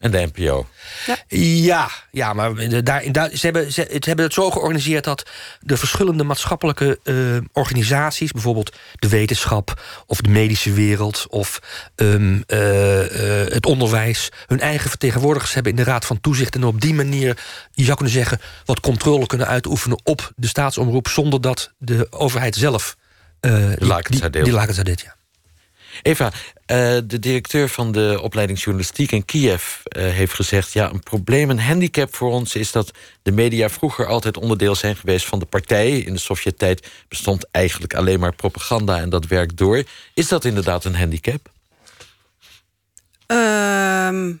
En 0.00 0.10
de 0.10 0.30
NPO. 0.32 0.66
Ja, 1.06 1.16
ja, 1.28 1.90
ja 2.10 2.32
maar 2.32 2.82
daar, 2.84 3.12
daar, 3.12 3.30
ze, 3.30 3.40
hebben, 3.40 3.72
ze, 3.72 3.86
ze, 3.90 4.08
hebben 4.08 4.24
het 4.24 4.34
zo 4.34 4.50
georganiseerd 4.50 5.04
dat 5.04 5.30
de 5.60 5.76
verschillende 5.76 6.24
maatschappelijke 6.24 6.98
uh, 7.04 7.36
organisaties, 7.52 8.32
bijvoorbeeld 8.32 8.76
de 8.94 9.08
wetenschap 9.08 9.82
of 10.06 10.20
de 10.20 10.28
medische 10.28 10.72
wereld 10.72 11.26
of 11.30 11.60
um, 11.96 12.44
uh, 12.46 13.44
uh, 13.44 13.52
het 13.52 13.66
onderwijs, 13.66 14.28
hun 14.46 14.60
eigen 14.60 14.90
vertegenwoordigers 14.90 15.54
hebben 15.54 15.72
in 15.72 15.78
de 15.78 15.90
Raad 15.90 16.04
van 16.04 16.20
Toezicht 16.20 16.54
en 16.54 16.64
op 16.64 16.80
die 16.80 16.94
manier, 16.94 17.38
je 17.70 17.84
zou 17.84 17.96
kunnen 17.96 18.14
zeggen, 18.14 18.40
wat 18.64 18.80
controle 18.80 19.26
kunnen 19.26 19.46
uitoefenen 19.46 20.00
op 20.04 20.32
de 20.36 20.46
staatsomroep 20.46 21.08
zonder 21.08 21.40
dat 21.40 21.72
de 21.78 22.06
overheid 22.10 22.56
zelf 22.56 22.96
lakens 23.78 24.20
die, 24.20 24.30
die 24.30 24.52
lakens 24.52 24.76
dit, 24.76 25.00
ja. 25.00 25.18
Eva, 26.02 26.26
uh, 26.26 26.36
de 27.04 27.18
directeur 27.18 27.68
van 27.68 27.92
de 27.92 28.18
opleiding 28.22 28.58
journalistiek 28.58 29.12
in 29.12 29.24
Kiev 29.24 29.62
uh, 29.96 30.02
heeft 30.02 30.34
gezegd... 30.34 30.72
ja, 30.72 30.90
een 30.90 31.00
probleem, 31.00 31.50
een 31.50 31.60
handicap 31.60 32.14
voor 32.14 32.30
ons 32.30 32.54
is 32.54 32.72
dat 32.72 32.90
de 33.22 33.32
media 33.32 33.68
vroeger 33.68 34.06
altijd 34.06 34.36
onderdeel 34.36 34.74
zijn 34.74 34.96
geweest 34.96 35.26
van 35.26 35.38
de 35.38 35.46
partij. 35.46 35.98
In 35.98 36.12
de 36.12 36.18
Sovjet-tijd 36.18 36.88
bestond 37.08 37.46
eigenlijk 37.50 37.94
alleen 37.94 38.20
maar 38.20 38.34
propaganda 38.34 38.98
en 38.98 39.10
dat 39.10 39.26
werkt 39.26 39.56
door. 39.56 39.84
Is 40.14 40.28
dat 40.28 40.44
inderdaad 40.44 40.84
een 40.84 40.96
handicap? 40.96 41.50
Uh, 43.26 44.34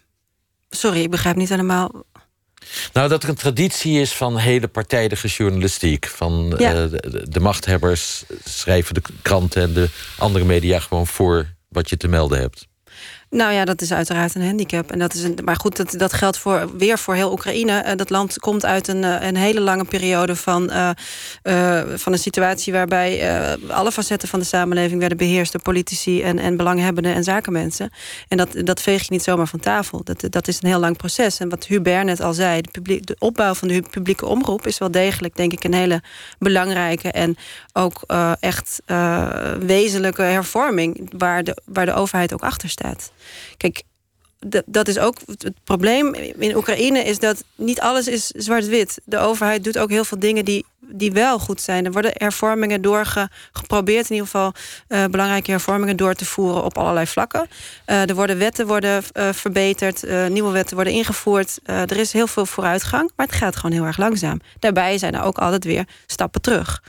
sorry, 0.70 1.00
ik 1.02 1.10
begrijp 1.10 1.36
niet 1.36 1.48
helemaal... 1.48 1.90
Nou, 2.92 3.08
dat 3.08 3.22
er 3.22 3.28
een 3.28 3.34
traditie 3.34 4.00
is 4.00 4.12
van 4.12 4.36
hele 4.36 4.68
partijdige 4.68 5.28
journalistiek. 5.28 6.06
Van 6.06 6.54
ja. 6.58 6.74
uh, 6.74 6.90
de, 6.90 7.26
de, 7.28 7.40
machthebbers 7.40 8.24
schrijven 8.44 8.94
de 8.94 9.02
kranten 9.22 9.62
en 9.62 9.72
de 9.72 9.88
andere 10.18 10.44
media 10.44 10.80
gewoon 10.80 11.06
voor 11.06 11.54
wat 11.68 11.90
je 11.90 11.96
te 11.96 12.08
melden 12.08 12.38
hebt. 12.38 12.68
Nou 13.30 13.52
ja, 13.52 13.64
dat 13.64 13.80
is 13.80 13.92
uiteraard 13.92 14.34
een 14.34 14.44
handicap. 14.44 14.92
En 14.92 14.98
dat 14.98 15.14
is 15.14 15.22
een, 15.22 15.38
maar 15.44 15.56
goed, 15.56 15.76
dat, 15.76 15.94
dat 15.98 16.12
geldt 16.12 16.38
voor, 16.38 16.76
weer 16.76 16.98
voor 16.98 17.14
heel 17.14 17.32
Oekraïne. 17.32 17.84
Uh, 17.86 17.92
dat 17.96 18.10
land 18.10 18.38
komt 18.38 18.64
uit 18.64 18.88
een, 18.88 19.02
uh, 19.02 19.22
een 19.22 19.36
hele 19.36 19.60
lange 19.60 19.84
periode 19.84 20.36
van, 20.36 20.70
uh, 20.72 20.90
van 21.94 22.12
een 22.12 22.18
situatie 22.18 22.72
waarbij 22.72 23.38
alle 23.68 23.92
facetten 23.92 24.28
van 24.28 24.38
de 24.38 24.44
samenleving 24.44 25.00
werden 25.00 25.18
beheerst 25.18 25.52
door 25.52 25.62
politici 25.62 26.22
en, 26.22 26.38
en 26.38 26.56
belanghebbenden 26.56 27.14
en 27.14 27.24
zakenmensen. 27.24 27.90
En 28.28 28.36
dat, 28.36 28.48
dat 28.64 28.80
veeg 28.80 29.00
je 29.00 29.06
niet 29.10 29.22
zomaar 29.22 29.48
van 29.48 29.60
tafel. 29.60 30.04
Dat, 30.04 30.24
dat 30.30 30.48
is 30.48 30.62
een 30.62 30.68
heel 30.68 30.80
lang 30.80 30.96
proces. 30.96 31.38
En 31.38 31.48
wat 31.48 31.66
Hubert 31.66 32.04
net 32.04 32.20
al 32.20 32.34
zei, 32.34 32.60
de, 32.60 33.00
de 33.00 33.16
opbouw 33.18 33.54
van 33.54 33.68
de 33.68 33.82
publieke 33.90 34.26
omroep 34.26 34.66
is 34.66 34.78
wel 34.78 34.90
degelijk, 34.90 35.36
denk 35.36 35.52
ik, 35.52 35.64
een 35.64 35.74
hele 35.74 36.02
belangrijke 36.38 37.10
en 37.10 37.36
ook 37.72 38.02
echt 38.40 38.82
wezenlijke 39.60 40.22
hervorming 40.22 41.10
waar 41.18 41.44
de, 41.44 41.56
waar 41.64 41.86
de 41.86 41.94
overheid 41.94 42.32
ook 42.32 42.42
achter 42.42 42.68
staat. 42.68 43.10
Kijk, 43.56 43.82
dat 44.66 44.88
is 44.88 44.98
ook 44.98 45.16
het 45.26 45.54
probleem 45.64 46.14
in 46.14 46.56
Oekraïne 46.56 46.98
is 46.98 47.18
dat 47.18 47.44
niet 47.54 47.80
alles 47.80 48.08
is 48.08 48.26
zwart-wit. 48.26 49.00
De 49.04 49.18
overheid 49.18 49.64
doet 49.64 49.78
ook 49.78 49.90
heel 49.90 50.04
veel 50.04 50.18
dingen 50.18 50.44
die, 50.44 50.64
die 50.78 51.12
wel 51.12 51.38
goed 51.38 51.60
zijn. 51.60 51.84
Er 51.84 51.92
worden 51.92 52.12
hervormingen 52.14 52.82
doorgeprobeerd, 52.82 54.04
in 54.10 54.14
ieder 54.14 54.24
geval 54.24 54.52
uh, 54.88 55.04
belangrijke 55.04 55.50
hervormingen 55.50 55.96
door 55.96 56.14
te 56.14 56.24
voeren 56.24 56.64
op 56.64 56.78
allerlei 56.78 57.06
vlakken. 57.06 57.48
Uh, 57.86 58.08
er 58.08 58.14
worden 58.14 58.38
wetten 58.38 58.66
worden 58.66 59.02
uh, 59.12 59.28
verbeterd, 59.32 60.04
nieuwe 60.28 60.52
wetten 60.52 60.74
worden 60.74 60.92
ingevoerd. 60.92 61.58
er 61.64 61.96
is 61.96 62.12
heel 62.12 62.26
veel 62.26 62.46
vooruitgang, 62.46 63.10
maar 63.16 63.26
het 63.26 63.34
gaat 63.34 63.56
gewoon 63.56 63.76
heel 63.76 63.86
erg 63.86 63.98
langzaam. 63.98 64.40
Daarbij 64.58 64.98
zijn 64.98 65.14
er 65.14 65.22
ook 65.22 65.38
altijd 65.38 65.64
weer 65.64 65.84
stappen 66.06 66.40
terug. 66.40 66.82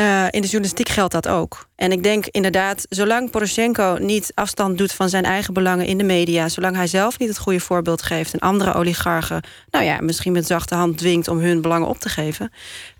Uh, 0.00 0.24
in 0.30 0.40
de 0.40 0.46
journalistiek 0.46 0.88
geldt 0.88 1.12
dat 1.12 1.28
ook. 1.28 1.68
En 1.76 1.92
ik 1.92 2.02
denk 2.02 2.26
inderdaad, 2.26 2.86
zolang 2.88 3.30
Poroshenko 3.30 3.96
niet 4.00 4.32
afstand 4.34 4.78
doet 4.78 4.92
van 4.92 5.08
zijn 5.08 5.24
eigen 5.24 5.54
belangen 5.54 5.86
in 5.86 5.98
de 5.98 6.04
media, 6.04 6.48
zolang 6.48 6.76
hij 6.76 6.86
zelf 6.86 7.18
niet 7.18 7.28
het 7.28 7.38
goede 7.38 7.60
voorbeeld 7.60 8.02
geeft 8.02 8.32
en 8.32 8.38
andere 8.38 8.72
oligarchen, 8.72 9.42
nou 9.70 9.84
ja, 9.84 10.00
misschien 10.00 10.32
met 10.32 10.46
zachte 10.46 10.74
hand 10.74 10.98
dwingt 10.98 11.28
om 11.28 11.38
hun 11.38 11.60
belangen 11.60 11.88
op 11.88 11.98
te 11.98 12.08
geven, 12.08 12.52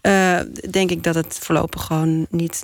uh, 0.07 0.41
denk 0.71 0.91
ik 0.91 1.03
dat 1.03 1.15
het 1.15 1.39
voorlopig 1.41 1.83
gewoon 1.83 2.27
niet, 2.31 2.63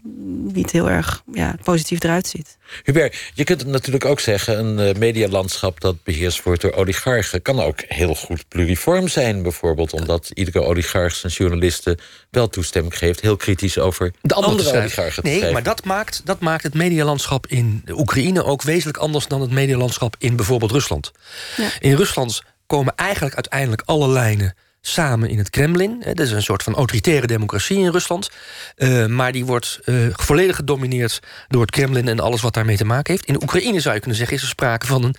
niet 0.52 0.70
heel 0.70 0.90
erg 0.90 1.22
ja, 1.32 1.54
positief 1.62 2.02
eruit 2.02 2.26
ziet. 2.26 2.58
Hubert, 2.82 3.16
je 3.34 3.44
kunt 3.44 3.60
het 3.60 3.70
natuurlijk 3.70 4.04
ook 4.04 4.20
zeggen, 4.20 4.58
een 4.58 4.88
uh, 4.88 4.94
medialandschap 4.94 5.80
dat 5.80 6.02
beheerst 6.02 6.42
wordt 6.42 6.62
door 6.62 6.72
oligarchen 6.72 7.42
kan 7.42 7.60
ook 7.60 7.80
heel 7.88 8.14
goed 8.14 8.48
pluriform 8.48 9.08
zijn, 9.08 9.42
bijvoorbeeld, 9.42 9.92
omdat 9.92 10.30
iedere 10.34 10.62
oligarch 10.62 11.14
zijn 11.14 11.32
journalisten 11.32 11.98
wel 12.30 12.48
toestemming 12.48 12.98
geeft, 12.98 13.20
heel 13.20 13.36
kritisch 13.36 13.78
over 13.78 14.12
de 14.20 14.34
andere, 14.34 14.78
oligarchen 14.78 15.22
Nee, 15.22 15.52
maar 15.52 15.62
dat 15.62 15.84
maakt, 15.84 16.20
dat 16.24 16.40
maakt 16.40 16.62
het 16.62 16.74
medialandschap 16.74 17.46
in 17.46 17.82
de 17.84 17.98
Oekraïne 17.98 18.44
ook 18.44 18.62
wezenlijk 18.62 18.98
anders 18.98 19.26
dan 19.26 19.40
het 19.40 19.50
medialandschap 19.50 20.16
in 20.18 20.36
bijvoorbeeld 20.36 20.70
Rusland. 20.70 21.12
Ja. 21.56 21.68
In 21.78 21.94
Rusland 21.94 22.42
komen 22.66 22.92
eigenlijk 22.96 23.34
uiteindelijk 23.34 23.82
alle 23.84 24.08
lijnen 24.08 24.54
samen 24.80 25.28
in 25.28 25.38
het 25.38 25.50
Kremlin. 25.50 26.02
Dat 26.06 26.18
is 26.18 26.30
een 26.30 26.42
soort 26.42 26.62
van 26.62 26.74
autoritaire 26.74 27.26
democratie 27.26 27.78
in 27.78 27.90
Rusland. 27.90 28.30
Uh, 28.76 29.06
maar 29.06 29.32
die 29.32 29.44
wordt 29.44 29.80
uh, 29.84 30.06
volledig 30.12 30.56
gedomineerd 30.56 31.20
door 31.48 31.60
het 31.60 31.70
Kremlin 31.70 32.08
en 32.08 32.20
alles 32.20 32.40
wat 32.40 32.54
daarmee 32.54 32.76
te 32.76 32.84
maken 32.84 33.12
heeft. 33.12 33.26
In 33.26 33.42
Oekraïne 33.42 33.80
zou 33.80 33.94
je 33.94 34.00
kunnen 34.00 34.18
zeggen, 34.18 34.36
is 34.36 34.42
er 34.42 34.48
sprake 34.48 34.86
van 34.86 35.04
een 35.04 35.14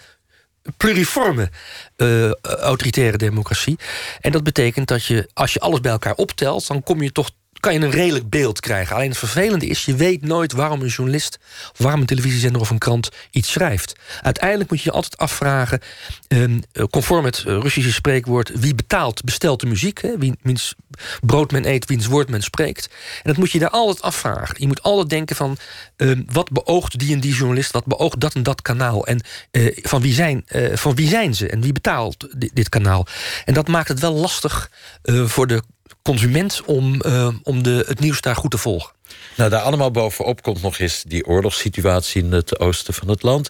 pluriforme 0.78 1.50
uh, 1.98 2.32
autoritaire 2.42 3.18
democratie. 3.18 3.80
En 4.20 4.32
dat 4.32 4.44
betekent 4.44 4.88
dat 4.88 5.06
je, 5.06 5.30
als 5.34 5.54
je 5.54 5.60
alles 5.60 5.80
bij 5.80 5.92
elkaar 5.92 6.16
optelt, 6.16 6.68
dan 6.68 6.84
kom 6.84 7.02
je 7.02 7.12
toch 7.12 7.30
kan 7.62 7.74
je 7.74 7.80
een 7.80 7.92
redelijk 7.92 8.30
beeld 8.30 8.60
krijgen. 8.60 8.96
Alleen 8.96 9.10
het 9.10 9.18
vervelende 9.18 9.66
is, 9.66 9.86
je 9.86 9.96
weet 9.96 10.22
nooit 10.22 10.52
waarom 10.52 10.82
een 10.82 10.88
journalist... 10.88 11.40
waarom 11.78 12.00
een 12.00 12.06
televisiezender 12.06 12.62
of 12.62 12.70
een 12.70 12.78
krant 12.78 13.10
iets 13.32 13.52
schrijft. 13.52 13.96
Uiteindelijk 14.22 14.70
moet 14.70 14.82
je 14.82 14.90
je 14.90 14.96
altijd 14.96 15.18
afvragen... 15.18 15.80
Ehm, 16.28 16.60
conform 16.90 17.26
het 17.26 17.38
Russische 17.38 17.92
spreekwoord... 17.92 18.52
wie 18.60 18.76
betaalt, 18.76 19.24
bestelt 19.24 19.60
de 19.60 19.66
muziek. 19.66 20.02
Wie, 20.18 20.34
wiens 20.42 20.76
brood 21.22 21.52
men 21.52 21.66
eet, 21.66 21.86
wiens 21.86 22.06
woord 22.06 22.30
men 22.30 22.42
spreekt. 22.42 22.90
En 23.16 23.22
dat 23.24 23.38
moet 23.38 23.52
je 23.52 23.60
daar 23.60 23.70
altijd 23.70 24.02
afvragen. 24.02 24.56
Je 24.60 24.68
moet 24.68 24.84
altijd 24.84 25.10
denken 25.10 25.36
van... 25.36 25.58
Ehm, 25.96 26.22
wat 26.26 26.52
beoogt 26.52 27.00
die 27.00 27.14
en 27.14 27.20
die 27.20 27.34
journalist, 27.34 27.72
wat 27.72 27.86
beoogt 27.86 28.20
dat 28.20 28.34
en 28.34 28.44
dat 28.44 28.62
kanaal... 28.62 29.06
en 29.06 29.22
uh, 29.52 29.78
van, 29.82 30.02
wie 30.02 30.14
zijn, 30.14 30.46
van 30.74 30.96
wie 30.96 31.08
zijn 31.08 31.36
ze 31.36 31.50
en 31.50 31.62
wie 31.62 31.72
betaalt 31.72 32.28
dit, 32.54 32.70
kanaal. 32.70 33.08
En 33.46 33.54
dat 33.54 33.68
maakt 33.68 33.88
het 33.88 34.00
wel 34.00 34.14
lastig 34.14 34.72
voor 35.04 35.48
de 35.48 35.62
consument 36.02 36.62
om, 36.66 37.02
uh, 37.06 37.28
om 37.44 37.64
de, 37.64 37.84
het 37.88 38.00
nieuws 38.00 38.22
daar 38.22 38.36
goed 38.36 38.52
te 38.52 38.58
volgen. 38.58 38.92
Nou, 39.38 39.50
daar 39.50 39.62
allemaal 39.62 39.92
bovenop 39.92 40.42
komt 40.42 40.62
nog 40.62 40.80
eens 40.80 41.04
die 41.08 41.26
oorlogssituatie 41.26 42.24
in 42.24 42.32
het 42.32 42.60
oosten 42.60 42.94
van 42.94 43.08
het 43.08 43.24
land. 43.24 43.48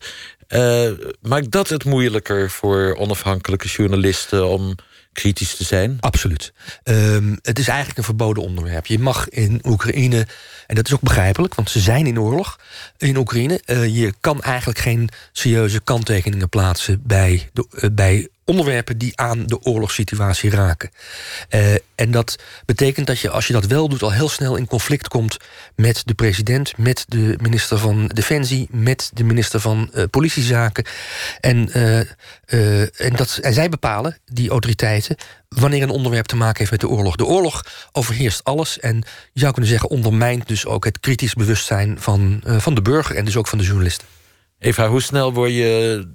Uh, 0.50 0.92
maakt 1.22 1.52
dat 1.52 1.70
het 1.70 1.86
moeilijker 1.86 2.50
voor 2.50 2.96
onafhankelijke 2.98 3.68
journalisten 3.68 4.48
om 4.48 4.76
kritisch 5.14 5.56
te 5.56 5.64
zijn? 5.64 5.98
Absoluut. 6.00 6.54
Um, 6.84 7.40
het 7.42 7.60
is 7.60 7.68
eigenlijk 7.68 7.98
een 7.98 8.04
verboden 8.04 8.44
onderwerp. 8.44 8.86
Je 8.86 9.00
mag 9.00 9.30
in 9.30 9.62
Oekraïne, 9.64 10.28
en 10.68 10.76
dat 10.76 10.88
is 10.88 10.94
ook 10.94 11.02
begrijpelijk, 11.02 11.56
want 11.56 11.70
ze 11.70 11.80
zijn 11.80 12.08
in 12.08 12.20
oorlog 12.20 12.60
in 12.98 13.18
Oekraïne. 13.18 13.62
Uh, 13.66 13.96
je 13.96 14.14
kan 14.20 14.42
eigenlijk 14.42 14.80
geen 14.80 15.10
serieuze 15.32 15.82
kanttekeningen 15.82 16.50
plaatsen 16.50 17.02
bij, 17.06 17.50
de, 17.54 17.68
uh, 17.72 17.90
bij 17.92 18.28
onderwerpen 18.52 18.98
die 18.98 19.18
aan 19.18 19.46
de 19.46 19.62
oorlogssituatie 19.62 20.50
raken. 20.50 20.90
Uh, 21.50 21.74
en 21.96 22.12
dat 22.12 22.36
betekent 22.66 23.08
dat 23.08 23.20
je, 23.20 23.30
als 23.30 23.48
je 23.48 23.54
dat 23.54 23.66
wel 23.66 23.90
doet, 23.90 24.02
al 24.02 24.12
heel 24.12 24.30
snel 24.30 24.56
in 24.56 24.68
conflict 24.68 25.08
komt 25.08 25.38
met 25.76 26.02
de 26.06 26.14
president, 26.14 26.78
met 26.78 27.06
de 27.08 27.38
minister 27.42 27.78
van 27.78 28.08
Defensie, 28.08 28.68
met 28.72 29.12
de 29.14 29.24
minister 29.24 29.60
van 29.60 29.92
uh, 29.94 30.04
Politiezaken. 30.10 30.86
En, 31.40 31.70
uh, 31.78 32.00
en, 33.02 33.16
dat, 33.16 33.38
en 33.42 33.54
zij 33.54 33.70
bepalen, 33.70 34.18
die 34.26 34.50
autoriteiten, 34.50 35.16
wanneer 35.48 35.84
een 35.84 35.90
onderwerp 35.90 36.26
te 36.26 36.36
maken 36.36 36.58
heeft 36.58 36.72
met 36.72 36.80
de 36.80 36.90
oorlog. 36.90 37.16
De 37.16 37.26
oorlog 37.26 37.66
overheerst 37.92 38.44
alles 38.44 38.80
en 38.80 38.96
je 39.34 39.40
zou 39.40 39.52
kunnen 39.52 39.72
zeggen, 39.72 39.90
ondermijnt 39.90 40.48
dus 40.48 40.66
ook 40.66 40.86
het 40.86 41.00
kritisch 41.00 41.34
bewustzijn 41.34 41.96
van, 42.00 42.44
van 42.46 42.76
de 42.76 42.82
burger 42.82 43.16
en 43.16 43.26
dus 43.26 43.36
ook 43.38 43.48
van 43.48 43.58
de 43.58 43.64
journalisten. 43.64 44.08
Eva, 44.60 44.88
hoe 44.88 45.02
snel 45.02 45.34
word 45.34 45.52
je 45.52 46.08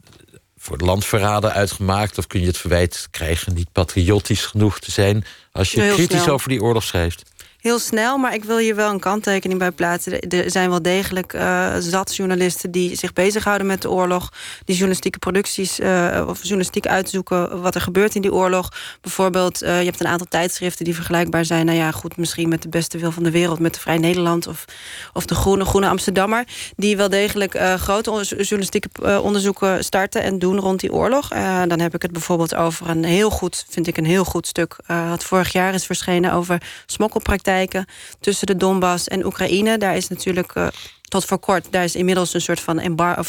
voor 0.66 0.78
landverraden 0.78 1.52
uitgemaakt? 1.52 2.18
Of 2.18 2.26
kun 2.26 2.40
je 2.40 2.46
het 2.46 2.56
verwijt 2.56 3.08
krijgen 3.10 3.54
niet 3.54 3.72
patriotisch 3.72 4.44
genoeg 4.44 4.78
te 4.78 4.90
zijn... 4.90 5.24
als 5.52 5.70
je 5.72 5.92
kritisch 5.94 6.22
snel. 6.22 6.34
over 6.34 6.48
die 6.48 6.62
oorlog 6.62 6.82
schrijft? 6.82 7.22
Heel 7.66 7.78
snel, 7.78 8.18
maar 8.18 8.34
ik 8.34 8.44
wil 8.44 8.58
hier 8.58 8.74
wel 8.74 8.90
een 8.90 9.00
kanttekening 9.00 9.58
bij 9.58 9.70
plaatsen. 9.70 10.20
Er 10.20 10.50
zijn 10.50 10.70
wel 10.70 10.82
degelijk 10.82 11.32
uh, 11.32 11.74
zat 11.78 12.16
journalisten 12.16 12.70
die 12.70 12.96
zich 12.96 13.12
bezighouden 13.12 13.66
met 13.66 13.82
de 13.82 13.90
oorlog. 13.90 14.32
Die 14.64 14.74
journalistieke 14.74 15.18
producties 15.18 15.80
uh, 15.80 16.24
of 16.28 16.38
journalistiek 16.40 16.86
uitzoeken 16.86 17.62
wat 17.62 17.74
er 17.74 17.80
gebeurt 17.80 18.14
in 18.14 18.22
die 18.22 18.32
oorlog. 18.32 18.68
Bijvoorbeeld, 19.00 19.62
uh, 19.62 19.78
je 19.78 19.84
hebt 19.84 20.00
een 20.00 20.06
aantal 20.06 20.26
tijdschriften 20.28 20.84
die 20.84 20.94
vergelijkbaar 20.94 21.44
zijn. 21.44 21.66
Nou 21.66 21.78
ja, 21.78 21.90
goed, 21.90 22.16
misschien 22.16 22.48
met 22.48 22.62
de 22.62 22.68
beste 22.68 22.98
wil 22.98 23.12
van 23.12 23.22
de 23.22 23.30
wereld, 23.30 23.58
met 23.58 23.74
de 23.74 23.80
Vrij 23.80 23.98
Nederland 23.98 24.46
of, 24.46 24.64
of 25.12 25.26
de 25.26 25.34
Groene, 25.34 25.64
Groene 25.64 25.88
Amsterdammer. 25.88 26.44
Die 26.76 26.96
wel 26.96 27.08
degelijk 27.08 27.58
grote 27.76 28.10
journalistieke 28.24 29.20
onderzoeken 29.22 29.84
starten 29.84 30.22
en 30.22 30.38
doen 30.38 30.58
rond 30.58 30.80
die 30.80 30.92
oorlog. 30.92 31.28
dan 31.66 31.80
heb 31.80 31.94
ik 31.94 32.02
het 32.02 32.12
bijvoorbeeld 32.12 32.54
over 32.54 32.88
een 32.88 33.04
heel 33.04 33.30
goed, 33.30 33.66
vind 33.68 33.86
ik 33.86 33.96
een 33.96 34.04
heel 34.04 34.24
goed 34.24 34.46
stuk. 34.46 34.76
wat 34.86 35.24
vorig 35.24 35.52
jaar 35.52 35.74
is 35.74 35.86
verschenen 35.86 36.32
over 36.32 36.62
smokkelpraktijk 36.86 37.54
tussen 38.20 38.46
de 38.46 38.56
Donbass 38.56 39.08
en 39.08 39.24
Oekraïne. 39.24 39.78
Daar 39.78 39.96
is 39.96 40.08
natuurlijk 40.08 40.54
uh, 40.54 40.66
tot 41.08 41.24
voor 41.24 41.38
kort, 41.38 41.66
daar 41.70 41.84
is 41.84 41.94
inmiddels 41.94 42.34
een 42.34 42.40
soort 42.40 42.60
van, 42.60 42.80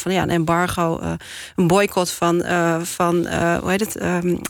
ja, 0.04 0.22
een 0.22 0.30
embargo, 0.30 1.00
uh, 1.02 1.12
een 1.56 1.66
boycott 1.66 2.10
van, 2.10 2.46
uh, 2.46 2.80
van 2.80 3.14
hoe 3.60 3.70
heet 3.70 3.80
het, 3.80 4.02
um, 4.02 4.40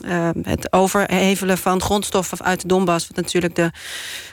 het 0.41 0.73
overhevelen 0.73 1.57
van 1.57 1.81
grondstoffen 1.81 2.41
uit 2.41 2.61
de 2.61 2.67
Donbass, 2.67 3.07
wat 3.07 3.15
natuurlijk 3.15 3.55
de, 3.55 3.71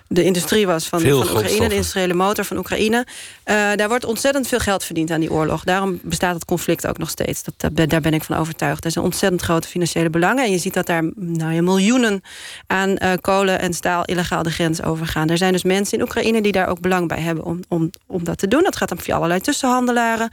de 0.08 0.24
industrie 0.24 0.66
was 0.66 0.86
van, 0.86 1.00
van 1.00 1.12
Oekraïne, 1.12 1.68
de 1.68 1.74
industriële 1.74 2.14
motor 2.14 2.44
van 2.44 2.56
Oekraïne. 2.56 3.06
daar 3.44 3.88
wordt 3.88 4.04
ontzettend 4.04 4.48
veel 4.48 4.58
geld 4.58 4.84
verdiend 4.84 5.10
aan 5.10 5.20
die 5.20 5.30
oorlog. 5.30 5.64
Daarom 5.64 5.98
bestaat 6.02 6.34
het 6.34 6.44
conflict 6.44 6.86
ook 6.86 6.98
nog 6.98 7.10
steeds. 7.10 7.42
Dat, 7.42 7.54
dat, 7.76 7.90
daar 7.90 8.00
ben 8.00 8.14
ik 8.14 8.24
van 8.24 8.36
overtuigd. 8.36 8.84
Er 8.84 8.90
zijn 8.90 9.04
ontzettend 9.04 9.42
grote 9.42 9.68
financiële 9.68 10.10
belangen. 10.10 10.44
En 10.44 10.50
je 10.50 10.58
ziet 10.58 10.74
dat 10.74 10.86
daar 10.86 11.02
nou 11.14 11.52
ja, 11.52 11.62
miljoenen 11.62 12.22
aan 12.66 12.90
uh, 12.90 13.12
kolen 13.20 13.60
en 13.60 13.74
staal 13.74 14.04
illegaal 14.04 14.42
de 14.42 14.50
grens 14.50 14.82
overgaan. 14.82 15.28
Er 15.28 15.38
zijn 15.38 15.52
dus 15.52 15.62
mensen 15.62 15.98
in 15.98 16.04
Oekraïne 16.04 16.42
die 16.42 16.52
daar 16.52 16.68
ook 16.68 16.80
belang 16.80 17.08
bij 17.08 17.20
hebben 17.20 17.44
om, 17.44 17.60
om, 17.68 17.90
om 18.06 18.24
dat 18.24 18.38
te 18.38 18.48
doen. 18.48 18.62
Dat 18.62 18.76
gaat 18.76 18.88
dan 18.88 19.00
via 19.00 19.14
allerlei 19.14 19.40
tussenhandelaren. 19.40 20.30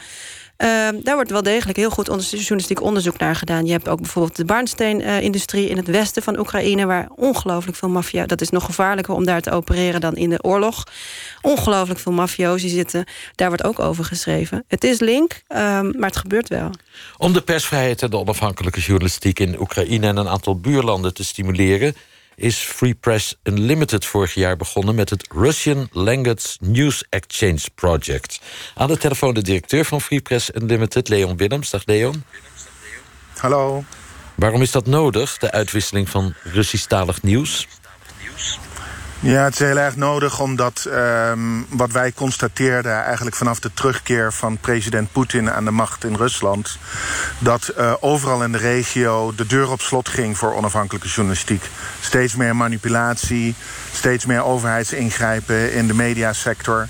Uh, 0.57 0.67
daar 1.03 1.15
wordt 1.15 1.31
wel 1.31 1.43
degelijk 1.43 1.77
heel 1.77 1.89
goed 1.89 2.29
journalistiek 2.29 2.81
onderzoek 2.81 3.17
naar 3.17 3.35
gedaan. 3.35 3.65
Je 3.65 3.71
hebt 3.71 3.87
ook 3.87 4.01
bijvoorbeeld 4.01 4.35
de 4.35 4.45
barnsteenindustrie 4.45 5.69
in 5.69 5.77
het 5.77 5.87
westen 5.87 6.23
van 6.23 6.39
Oekraïne... 6.39 6.85
waar 6.85 7.09
ongelooflijk 7.15 7.77
veel 7.77 7.89
maffia... 7.89 8.25
dat 8.25 8.41
is 8.41 8.49
nog 8.49 8.65
gevaarlijker 8.65 9.13
om 9.13 9.25
daar 9.25 9.41
te 9.41 9.51
opereren 9.51 10.01
dan 10.01 10.15
in 10.15 10.29
de 10.29 10.43
oorlog. 10.43 10.83
Ongelooflijk 11.41 11.99
veel 11.99 12.11
mafiosi 12.11 12.69
zitten. 12.69 13.05
Daar 13.35 13.47
wordt 13.47 13.63
ook 13.63 13.79
over 13.79 14.05
geschreven. 14.05 14.63
Het 14.67 14.83
is 14.83 14.99
link, 14.99 15.41
uh, 15.49 15.57
maar 15.81 16.09
het 16.09 16.17
gebeurt 16.17 16.49
wel. 16.49 16.69
Om 17.17 17.33
de 17.33 17.41
persvrijheid 17.41 18.01
en 18.01 18.09
de 18.09 18.17
onafhankelijke 18.17 18.79
journalistiek... 18.79 19.39
in 19.39 19.59
Oekraïne 19.59 20.07
en 20.07 20.17
een 20.17 20.29
aantal 20.29 20.59
buurlanden 20.59 21.13
te 21.13 21.23
stimuleren 21.23 21.95
is 22.35 22.57
Free 22.57 22.93
Press 22.93 23.35
Unlimited 23.43 24.05
vorig 24.05 24.33
jaar 24.33 24.57
begonnen... 24.57 24.95
met 24.95 25.09
het 25.09 25.27
Russian 25.31 25.87
Language 25.91 26.57
News 26.59 27.03
Exchange 27.09 27.61
Project. 27.75 28.39
Aan 28.75 28.87
de 28.87 28.97
telefoon 28.97 29.33
de 29.33 29.41
directeur 29.41 29.85
van 29.85 30.01
Free 30.01 30.21
Press 30.21 30.49
Unlimited, 30.53 31.09
Leon 31.09 31.37
Willems. 31.37 31.69
Dag 31.69 31.85
Leon. 31.85 32.23
Hallo. 33.37 33.83
Waarom 34.35 34.61
is 34.61 34.71
dat 34.71 34.85
nodig, 34.85 35.37
de 35.37 35.51
uitwisseling 35.51 36.09
van 36.09 36.33
Russisch-talig 36.43 37.21
nieuws? 37.23 37.67
Ja, 39.25 39.43
het 39.43 39.53
is 39.53 39.59
heel 39.59 39.77
erg 39.77 39.95
nodig 39.95 40.39
omdat 40.39 40.87
um, 40.89 41.65
wat 41.69 41.91
wij 41.91 42.11
constateerden... 42.11 43.03
eigenlijk 43.03 43.35
vanaf 43.35 43.59
de 43.59 43.73
terugkeer 43.73 44.33
van 44.33 44.57
president 44.57 45.11
Poetin 45.11 45.51
aan 45.51 45.65
de 45.65 45.71
macht 45.71 46.03
in 46.03 46.15
Rusland... 46.15 46.77
dat 47.39 47.73
uh, 47.77 47.93
overal 47.99 48.43
in 48.43 48.51
de 48.51 48.57
regio 48.57 49.33
de 49.35 49.45
deur 49.45 49.71
op 49.71 49.81
slot 49.81 50.09
ging 50.09 50.37
voor 50.37 50.55
onafhankelijke 50.55 51.07
journalistiek. 51.07 51.63
Steeds 51.99 52.35
meer 52.35 52.55
manipulatie, 52.55 53.55
steeds 53.93 54.25
meer 54.25 54.43
overheidsingrijpen 54.43 55.73
in 55.73 55.87
de 55.87 55.93
mediasector. 55.93 56.87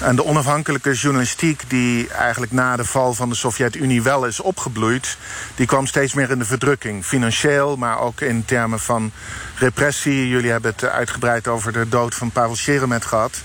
En 0.00 0.16
de 0.16 0.24
onafhankelijke 0.24 0.92
journalistiek 0.92 1.62
die 1.68 2.08
eigenlijk 2.08 2.52
na 2.52 2.76
de 2.76 2.84
val 2.84 3.14
van 3.14 3.28
de 3.28 3.34
Sovjet-Unie 3.34 4.02
wel 4.02 4.26
is 4.26 4.40
opgebloeid... 4.40 5.16
die 5.54 5.66
kwam 5.66 5.86
steeds 5.86 6.14
meer 6.14 6.30
in 6.30 6.38
de 6.38 6.44
verdrukking. 6.44 7.04
Financieel, 7.04 7.76
maar 7.76 7.98
ook 7.98 8.20
in 8.20 8.44
termen 8.44 8.80
van 8.80 9.12
repressie. 9.58 10.28
Jullie 10.28 10.50
hebben 10.50 10.70
het 10.70 10.84
uitgebreid 10.84 11.48
over 11.48 11.72
de 11.74 11.88
dood 11.88 12.14
van 12.14 12.30
Pavel 12.30 12.56
Sheremet 12.56 13.04
gehad. 13.04 13.42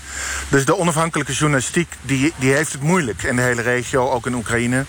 Dus 0.48 0.64
de 0.64 0.78
onafhankelijke 0.78 1.32
journalistiek 1.32 1.92
die, 2.02 2.32
die 2.36 2.52
heeft 2.52 2.72
het 2.72 2.82
moeilijk 2.82 3.22
in 3.22 3.36
de 3.36 3.42
hele 3.42 3.62
regio, 3.62 4.10
ook 4.10 4.26
in 4.26 4.34
Oekraïne. 4.34 4.84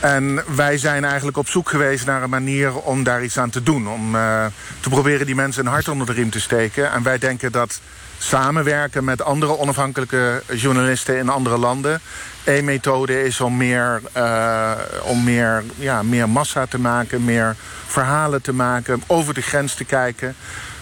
En 0.00 0.42
wij 0.56 0.78
zijn 0.78 1.04
eigenlijk 1.04 1.36
op 1.36 1.48
zoek 1.48 1.68
geweest 1.68 2.06
naar 2.06 2.22
een 2.22 2.30
manier 2.30 2.74
om 2.74 3.02
daar 3.02 3.24
iets 3.24 3.38
aan 3.38 3.50
te 3.50 3.62
doen. 3.62 3.88
Om 3.88 4.14
uh, 4.14 4.46
te 4.80 4.88
proberen 4.88 5.26
die 5.26 5.34
mensen 5.34 5.66
een 5.66 5.72
hart 5.72 5.88
onder 5.88 6.06
de 6.06 6.12
riem 6.12 6.30
te 6.30 6.40
steken. 6.40 6.92
En 6.92 7.02
wij 7.02 7.18
denken 7.18 7.52
dat 7.52 7.80
samenwerken 8.18 9.04
met 9.04 9.22
andere 9.22 9.58
onafhankelijke 9.58 10.42
journalisten 10.52 11.18
in 11.18 11.28
andere 11.28 11.58
landen... 11.58 12.00
één 12.44 12.64
methode 12.64 13.22
is 13.22 13.40
om 13.40 13.56
meer, 13.56 14.00
uh, 14.16 14.72
om 15.02 15.24
meer, 15.24 15.64
ja, 15.76 16.02
meer 16.02 16.28
massa 16.28 16.66
te 16.66 16.78
maken, 16.78 17.24
meer 17.24 17.56
verhalen 17.86 18.42
te 18.42 18.52
maken... 18.52 19.02
over 19.06 19.34
de 19.34 19.42
grens 19.42 19.74
te 19.74 19.84
kijken, 19.84 20.36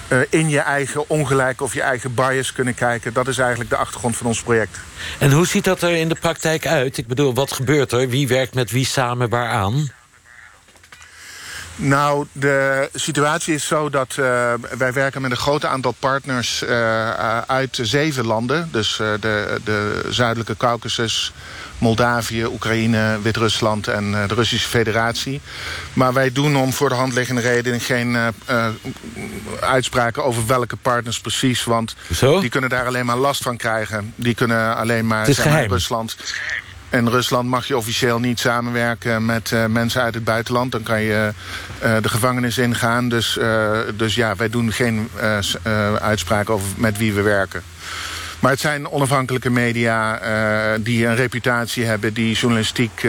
uh, 0.09 0.19
in 0.29 0.49
je 0.49 0.61
eigen 0.61 1.09
ongelijk 1.09 1.61
of 1.61 1.75
je 1.75 1.83
eigen 1.83 2.15
bias 2.15 2.53
kunnen 2.53 2.75
kijken. 2.75 3.13
Dat 3.13 3.29
is 3.29 3.39
eigenlijk 3.39 3.71
de 3.71 3.77
achtergrond 3.77 4.17
van 4.17 4.27
ons 4.27 4.43
project. 4.43 4.79
En 5.19 5.33
hoe 5.33 5.47
ziet 5.47 5.65
dat 5.65 5.83
er 5.83 5.93
in 5.93 6.09
de 6.09 6.17
praktijk 6.21 6.67
uit? 6.67 6.97
Ik 6.97 7.07
bedoel, 7.07 7.35
wat 7.35 7.53
gebeurt 7.53 7.93
er? 7.93 8.09
Wie 8.09 8.29
werkt 8.29 8.55
met 8.55 8.71
wie 8.71 8.87
samen 8.87 9.29
waaraan? 9.29 9.91
Nou, 11.77 12.27
de 12.33 12.89
situatie 12.93 13.55
is 13.55 13.67
zo 13.67 13.91
dat 13.91 14.17
uh, 14.19 14.53
wij 14.79 14.93
werken 14.93 15.23
met 15.23 15.31
een 15.31 15.37
groot 15.37 15.65
aantal 15.65 15.95
partners 15.99 16.63
uh, 16.63 17.39
uit 17.39 17.79
zeven 17.83 18.27
landen. 18.27 18.69
Dus 18.73 18.99
uh, 18.99 19.13
de, 19.21 19.61
de 19.65 20.07
zuidelijke 20.09 20.57
Caucasus, 20.57 21.33
Moldavië, 21.79 22.45
Oekraïne, 22.45 23.19
Wit-Rusland 23.23 23.89
en 23.89 24.11
de 24.11 24.35
Russische 24.35 24.69
Federatie. 24.69 25.41
Maar 25.93 26.13
wij 26.13 26.33
doen 26.33 26.57
om 26.57 26.73
voor 26.73 26.89
de 26.89 26.95
hand 26.95 27.13
liggende 27.13 27.41
reden 27.41 27.81
geen 27.81 28.17
uitspraken 29.61 30.25
over 30.25 30.47
welke 30.47 30.77
partners 30.77 31.21
precies. 31.21 31.65
Want 31.65 31.97
Zo? 32.15 32.41
die 32.41 32.51
kunnen 32.51 32.71
daar 32.71 32.87
alleen 32.87 33.07
maar 33.07 33.17
last 33.17 33.43
van 33.43 33.57
krijgen. 33.57 34.13
Die 34.17 34.35
kunnen 34.35 34.77
alleen 34.77 35.07
maar 35.07 35.21
Het 35.21 35.29
is 35.29 35.39
geheim. 35.39 35.71
Rusland... 35.71 36.17
In 36.95 37.09
Rusland 37.09 37.49
mag 37.49 37.67
je 37.67 37.77
officieel 37.77 38.19
niet 38.19 38.39
samenwerken 38.39 39.25
met 39.25 39.51
uh, 39.51 39.67
mensen 39.67 40.03
uit 40.03 40.15
het 40.15 40.25
buitenland. 40.25 40.73
Dan 40.73 40.83
kan 40.83 41.01
je 41.01 41.33
uh, 41.85 41.97
de 42.03 42.09
gevangenis 42.09 42.59
ingaan. 42.59 43.09
Dus, 43.09 43.37
uh, 43.37 43.79
dus 43.97 44.15
ja, 44.15 44.37
wij 44.37 44.49
doen 44.49 44.73
geen 44.73 45.11
uitspraken 46.01 46.55
over 46.55 46.69
met 46.77 46.99
wie 46.99 47.13
we 47.13 47.23
werken. 47.23 47.63
Maar 48.39 48.51
het 48.51 48.61
zijn 48.61 48.91
onafhankelijke 48.91 49.51
media 49.51 50.21
die 50.79 51.07
een 51.07 51.17
reputatie 51.17 51.85
hebben... 51.85 52.15
die 52.15 52.35
journalistiek 52.35 53.07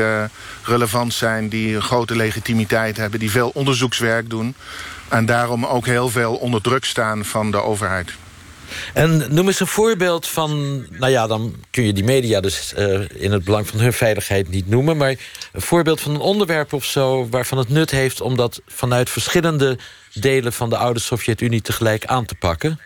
relevant 0.63 1.13
zijn, 1.13 1.49
die 1.49 1.81
grote 1.81 2.15
legitimiteit 2.15 2.97
hebben... 2.97 3.19
die 3.19 3.31
veel 3.31 3.51
onderzoekswerk 3.53 4.29
doen. 4.29 4.55
En 5.07 5.25
daarom 5.25 5.65
ook 5.65 5.85
heel 5.85 6.09
veel 6.09 6.35
onder 6.35 6.61
druk 6.61 6.85
staan 6.85 7.25
van 7.25 7.51
de 7.51 7.61
overheid. 7.61 8.13
En 8.93 9.25
noem 9.29 9.47
eens 9.47 9.59
een 9.59 9.67
voorbeeld 9.67 10.27
van... 10.27 10.79
nou 10.89 11.11
ja, 11.11 11.27
dan 11.27 11.55
kun 11.69 11.83
je 11.83 11.93
die 11.93 12.03
media 12.03 12.39
dus 12.39 12.73
uh, 12.77 13.01
in 13.13 13.31
het 13.31 13.43
belang 13.43 13.67
van 13.67 13.79
hun 13.79 13.93
veiligheid 13.93 14.49
niet 14.49 14.69
noemen... 14.69 14.97
maar 14.97 15.09
een 15.09 15.61
voorbeeld 15.61 16.01
van 16.01 16.13
een 16.13 16.21
onderwerp 16.21 16.73
of 16.73 16.85
zo... 16.85 17.27
waarvan 17.29 17.57
het 17.57 17.69
nut 17.69 17.91
heeft 17.91 18.21
om 18.21 18.35
dat 18.35 18.61
vanuit 18.67 19.09
verschillende 19.09 19.77
delen... 20.13 20.53
van 20.53 20.69
de 20.69 20.77
oude 20.77 20.99
Sovjet-Unie 20.99 21.61
tegelijk 21.61 22.05
aan 22.05 22.25
te 22.25 22.35
pakken? 22.35 22.79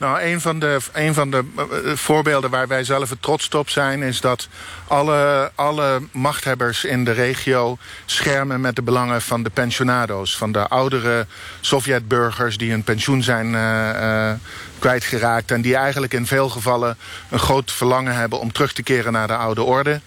Nou, 0.00 0.22
een 0.22 0.40
van, 0.40 0.58
de, 0.58 0.78
een 0.92 1.14
van 1.14 1.30
de 1.30 1.44
uh, 1.56 1.96
voorbeelden 1.96 2.50
waar 2.50 2.68
wij 2.68 2.84
zelf 2.84 3.10
het 3.10 3.22
trots 3.22 3.48
op 3.48 3.70
zijn... 3.70 4.02
is 4.02 4.20
dat 4.20 4.48
alle, 4.86 5.50
alle 5.54 6.02
machthebbers 6.12 6.84
in 6.84 7.04
de 7.04 7.10
regio 7.10 7.78
schermen 8.04 8.60
met 8.60 8.76
de 8.76 8.82
belangen 8.82 9.22
van 9.22 9.42
de 9.42 9.50
pensionado's. 9.50 10.36
Van 10.36 10.52
de 10.52 10.68
oudere 10.68 11.26
Sovjetburgers 11.60 12.56
die 12.56 12.70
hun 12.70 12.82
pensioen 12.82 13.22
zijn 13.22 13.46
uh, 13.46 13.90
uh, 14.00 14.32
kwijtgeraakt... 14.78 15.50
en 15.50 15.60
die 15.60 15.76
eigenlijk 15.76 16.14
in 16.14 16.26
veel 16.26 16.48
gevallen 16.48 16.96
een 17.30 17.38
groot 17.38 17.72
verlangen 17.72 18.14
hebben... 18.14 18.40
om 18.40 18.52
terug 18.52 18.72
te 18.72 18.82
keren 18.82 19.12
naar 19.12 19.26
de 19.26 19.36
oude 19.36 19.62
orde. 19.62 20.00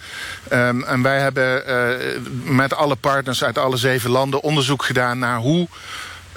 Um, 0.54 0.84
en 0.84 1.02
wij 1.02 1.20
hebben 1.20 1.64
met 2.44 2.74
alle 2.74 2.96
partners 2.96 3.44
uit 3.44 3.58
alle 3.58 3.78
zeven 3.78 4.10
landen 4.10 4.42
onderzoek 4.42 4.84
gedaan 4.84 5.20
naar 5.20 5.38
hoe... 5.38 5.68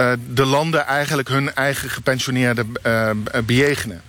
Uh, 0.01 0.13
de 0.29 0.45
landen 0.45 0.87
eigenlijk 0.87 1.29
hun 1.29 1.55
eigen 1.55 1.91
gepensioneerden 1.91 2.73
uh, 2.87 3.11
bejegenen. 3.45 4.03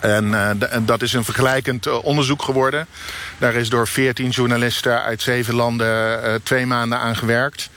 En 0.00 0.24
uh, 0.24 0.50
dat 0.82 1.02
is 1.02 1.12
een 1.12 1.24
vergelijkend 1.24 2.02
onderzoek 2.02 2.42
geworden. 2.42 2.86
Daar 3.38 3.54
is 3.54 3.68
door 3.68 3.88
14 3.88 4.28
journalisten 4.28 5.02
uit 5.02 5.22
zeven 5.22 5.54
landen 5.54 6.42
twee 6.42 6.66
maanden 6.66 6.98
aan 6.98 7.16
gewerkt. 7.16 7.70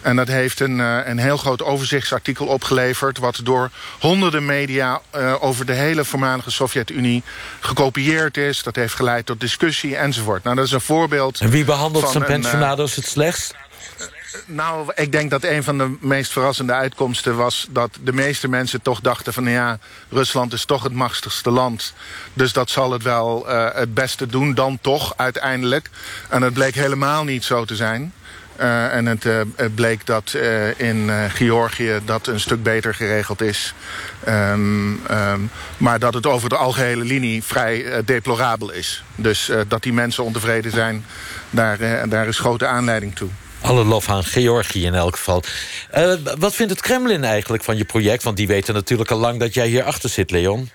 En 0.00 0.16
dat 0.16 0.28
heeft 0.28 0.60
een, 0.60 0.78
een 0.78 1.18
heel 1.18 1.36
groot 1.36 1.62
overzichtsartikel 1.62 2.46
opgeleverd... 2.46 3.18
wat 3.18 3.40
door 3.42 3.70
honderden 3.98 4.44
media 4.44 5.00
over 5.40 5.66
de 5.66 5.72
hele 5.72 6.04
voormalige 6.04 6.50
Sovjet-Unie 6.50 7.22
gekopieerd 7.60 8.36
is. 8.36 8.62
Dat 8.62 8.76
heeft 8.76 8.94
geleid 8.94 9.26
tot 9.26 9.40
discussie 9.40 9.96
enzovoort. 9.96 10.44
Nou, 10.44 10.56
dat 10.56 10.64
is 10.64 10.72
een 10.72 10.80
voorbeeld 10.80 11.40
En 11.40 11.50
wie 11.50 11.64
behandelt 11.64 12.08
zijn 12.08 12.24
pensionado's 12.24 12.96
het 12.96 13.06
slechtst? 13.06 13.54
Nou, 14.54 14.92
ik 14.94 15.12
denk 15.12 15.30
dat 15.30 15.44
een 15.44 15.62
van 15.62 15.78
de 15.78 15.96
meest 16.00 16.32
verrassende 16.32 16.72
uitkomsten 16.72 17.36
was... 17.36 17.66
dat 17.70 17.90
de 18.04 18.12
meeste 18.12 18.48
mensen 18.48 18.82
toch 18.82 19.00
dachten 19.00 19.32
van... 19.32 19.44
ja, 19.48 19.78
Rusland 20.08 20.52
is 20.52 20.64
toch 20.64 20.82
het 20.82 20.92
machtigste 20.92 21.50
land. 21.50 21.94
Dus 22.32 22.52
dat 22.52 22.70
zal 22.70 22.92
het 22.92 23.02
wel 23.02 23.48
uh, 23.48 23.68
het 23.72 23.94
beste 23.94 24.26
doen, 24.26 24.54
dan 24.54 24.78
toch 24.80 25.14
uiteindelijk. 25.16 25.90
En 26.28 26.42
het 26.42 26.54
bleek 26.54 26.74
helemaal 26.74 27.24
niet 27.24 27.44
zo 27.44 27.64
te 27.64 27.76
zijn. 27.76 28.12
Uh, 28.60 28.94
en 28.94 29.06
het, 29.06 29.24
uh, 29.24 29.40
het, 29.56 29.74
bleek 29.74 30.06
dat 30.06 30.36
in 30.76 31.10
Georgië 31.28 32.00
dat 32.04 32.26
een 32.26 32.40
stuk 32.40 32.62
beter 32.62 32.94
geregeld 32.94 33.40
is. 33.40 33.74
Um, 34.28 35.00
um, 35.10 35.50
maar 35.76 35.98
dat 35.98 36.14
het 36.14 36.26
over 36.26 36.48
de 36.48 36.56
algehele 36.56 37.04
linie 37.04 37.42
vrij 37.42 38.02
deplorabel 38.04 38.72
is. 38.72 39.04
Dus 39.14 39.50
dat 39.68 39.82
die 39.82 39.92
mensen 39.92 40.24
ontevreden 40.24 40.70
zijn, 40.70 41.04
daar, 41.50 42.08
daar 42.08 42.26
is 42.26 42.38
grote 42.38 42.66
aanleiding 42.66 43.14
toe. 43.14 43.30
Alle 43.62 43.84
lof 43.84 44.08
aan 44.08 44.24
Georgië 44.24 44.84
in 44.84 44.94
elk 44.94 45.16
geval. 45.16 45.42
Uh, 45.96 46.14
wat 46.38 46.54
vindt 46.54 46.72
het 46.72 46.80
Kremlin 46.80 47.24
eigenlijk 47.24 47.64
van 47.64 47.76
je 47.76 47.84
project? 47.84 48.22
Want 48.22 48.36
die 48.36 48.46
weten 48.46 48.74
natuurlijk 48.74 49.10
al 49.10 49.18
lang 49.18 49.40
dat 49.40 49.54
jij 49.54 49.68
hier 49.68 49.82
achter 49.82 50.08
zit, 50.08 50.30
Leon. 50.30 50.70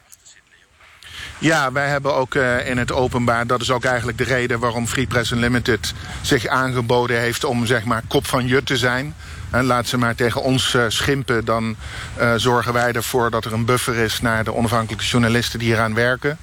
Ja, 1.40 1.72
wij 1.72 1.88
hebben 1.88 2.16
ook 2.16 2.36
uh, 2.36 2.68
in 2.68 2.78
het 2.78 2.92
openbaar... 2.92 3.48
dat 3.48 3.62
is 3.62 3.72
ook 3.72 3.84
eigenlijk 3.84 4.18
de 4.18 4.24
reden 4.24 4.60
waarom 4.60 4.88
Free 4.88 5.08
Press 5.08 5.32
Unlimited 5.32 5.94
zich 6.22 6.48
aangeboden 6.48 7.20
heeft... 7.20 7.44
om 7.44 7.66
zeg 7.66 7.84
maar 7.84 8.04
kop 8.08 8.28
van 8.28 8.48
jut 8.48 8.66
te 8.66 8.78
zijn. 8.78 9.16
En 9.50 9.66
laat 9.66 9.88
ze 9.88 9.98
maar 9.98 10.16
tegen 10.16 10.42
ons 10.42 10.74
uh, 10.74 10.84
schimpen. 10.88 11.46
Dan 11.46 11.76
uh, 12.20 12.34
zorgen 12.36 12.74
wij 12.74 12.92
ervoor 12.92 13.32
dat 13.32 13.46
er 13.46 13.54
een 13.54 13.66
buffer 13.66 13.96
is... 13.96 14.22
naar 14.22 14.44
de 14.44 14.54
onafhankelijke 14.54 15.06
journalisten 15.06 15.60
die 15.60 15.68
hieraan 15.68 15.94
werken. 15.94 16.38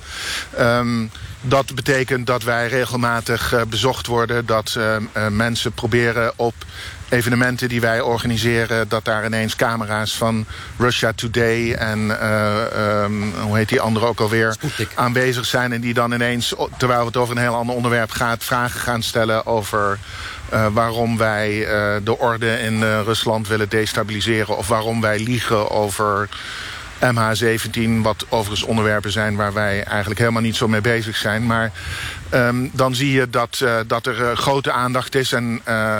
Um, 0.61 1.11
dat 1.41 1.75
betekent 1.75 2.27
dat 2.27 2.43
wij 2.43 2.69
regelmatig 2.69 3.53
uh, 3.53 3.63
bezocht 3.69 4.07
worden. 4.07 4.47
Dat 4.47 4.79
mensen 5.31 5.73
proberen 5.73 6.33
op 6.37 6.55
evenementen 7.15 7.69
die 7.69 7.81
wij 7.81 8.01
organiseren... 8.01 8.89
dat 8.89 9.05
daar 9.05 9.25
ineens 9.25 9.57
camera's 9.57 10.17
van 10.17 10.47
Russia 10.79 11.13
Today 11.13 11.73
en 11.73 11.99
uh, 11.99 13.03
um, 13.03 13.33
hoe 13.41 13.57
heet 13.57 13.69
die 13.69 13.81
andere 13.81 14.07
ook 14.07 14.21
alweer... 14.21 14.53
Sputnik. 14.53 14.89
aanwezig 14.95 15.45
zijn 15.45 15.73
en 15.73 15.81
die 15.81 15.95
dan 15.95 16.13
ineens, 16.13 16.55
terwijl 16.77 17.07
het 17.07 17.17
over 17.17 17.37
een 17.37 17.43
heel 17.43 17.55
ander 17.55 17.75
onderwerp 17.75 18.11
gaat... 18.11 18.45
vragen 18.45 18.81
gaan 18.81 19.03
stellen 19.03 19.47
over 19.47 19.99
uh, 20.53 20.67
waarom 20.73 21.17
wij 21.17 21.59
uh, 21.59 21.97
de 22.05 22.19
orde 22.19 22.61
in 22.61 22.83
Rusland 22.83 23.49
willen 23.49 23.69
destabiliseren... 23.69 24.57
of 24.57 24.69
waarom 24.69 25.01
wij 25.01 25.19
liegen 25.19 25.71
over... 25.71 26.29
MH17, 27.13 28.03
wat 28.03 28.27
overigens 28.29 28.63
onderwerpen 28.63 29.13
zijn 29.13 29.37
waar 29.37 29.53
wij 29.53 29.85
eigenlijk 29.85 30.21
helemaal 30.21 30.43
niet 30.43 30.57
zo 30.57 30.69
mee 30.69 30.81
bezig 30.81 31.17
zijn. 31.17 31.47
Maar 31.47 31.73
um, 32.35 32.71
dan 32.73 32.95
zie 32.95 33.13
je 33.13 33.31
dat, 33.31 33.61
uh, 33.63 33.77
dat 33.87 34.07
er 34.07 34.21
uh, 34.21 34.37
grote 34.37 34.73
aandacht 34.73 35.15
is. 35.15 35.33
En 35.33 35.61
uh, 35.69 35.99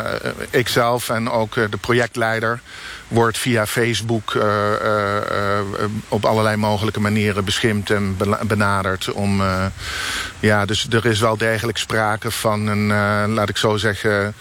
ikzelf 0.51 1.09
en 1.09 1.31
ook 1.31 1.55
de 1.55 1.77
projectleider 1.81 2.61
wordt 3.09 3.39
via 3.39 3.67
Facebook 3.67 4.39
op 6.09 6.25
allerlei 6.25 6.57
mogelijke 6.57 7.01
manieren 7.01 7.45
beschimpt 7.45 7.91
en 7.91 8.17
benaderd. 8.47 9.13
Om, 9.13 9.43
ja, 10.41 10.65
dus 10.65 10.87
er 10.91 11.07
is 11.07 11.21
wel 11.21 11.37
degelijk 11.37 11.79
sprake 11.79 12.31
van 12.31 12.67
een, 12.67 12.87
laat 13.33 13.49
ik 13.49 13.57
zo 13.57 13.77
zeggen... 13.77 14.35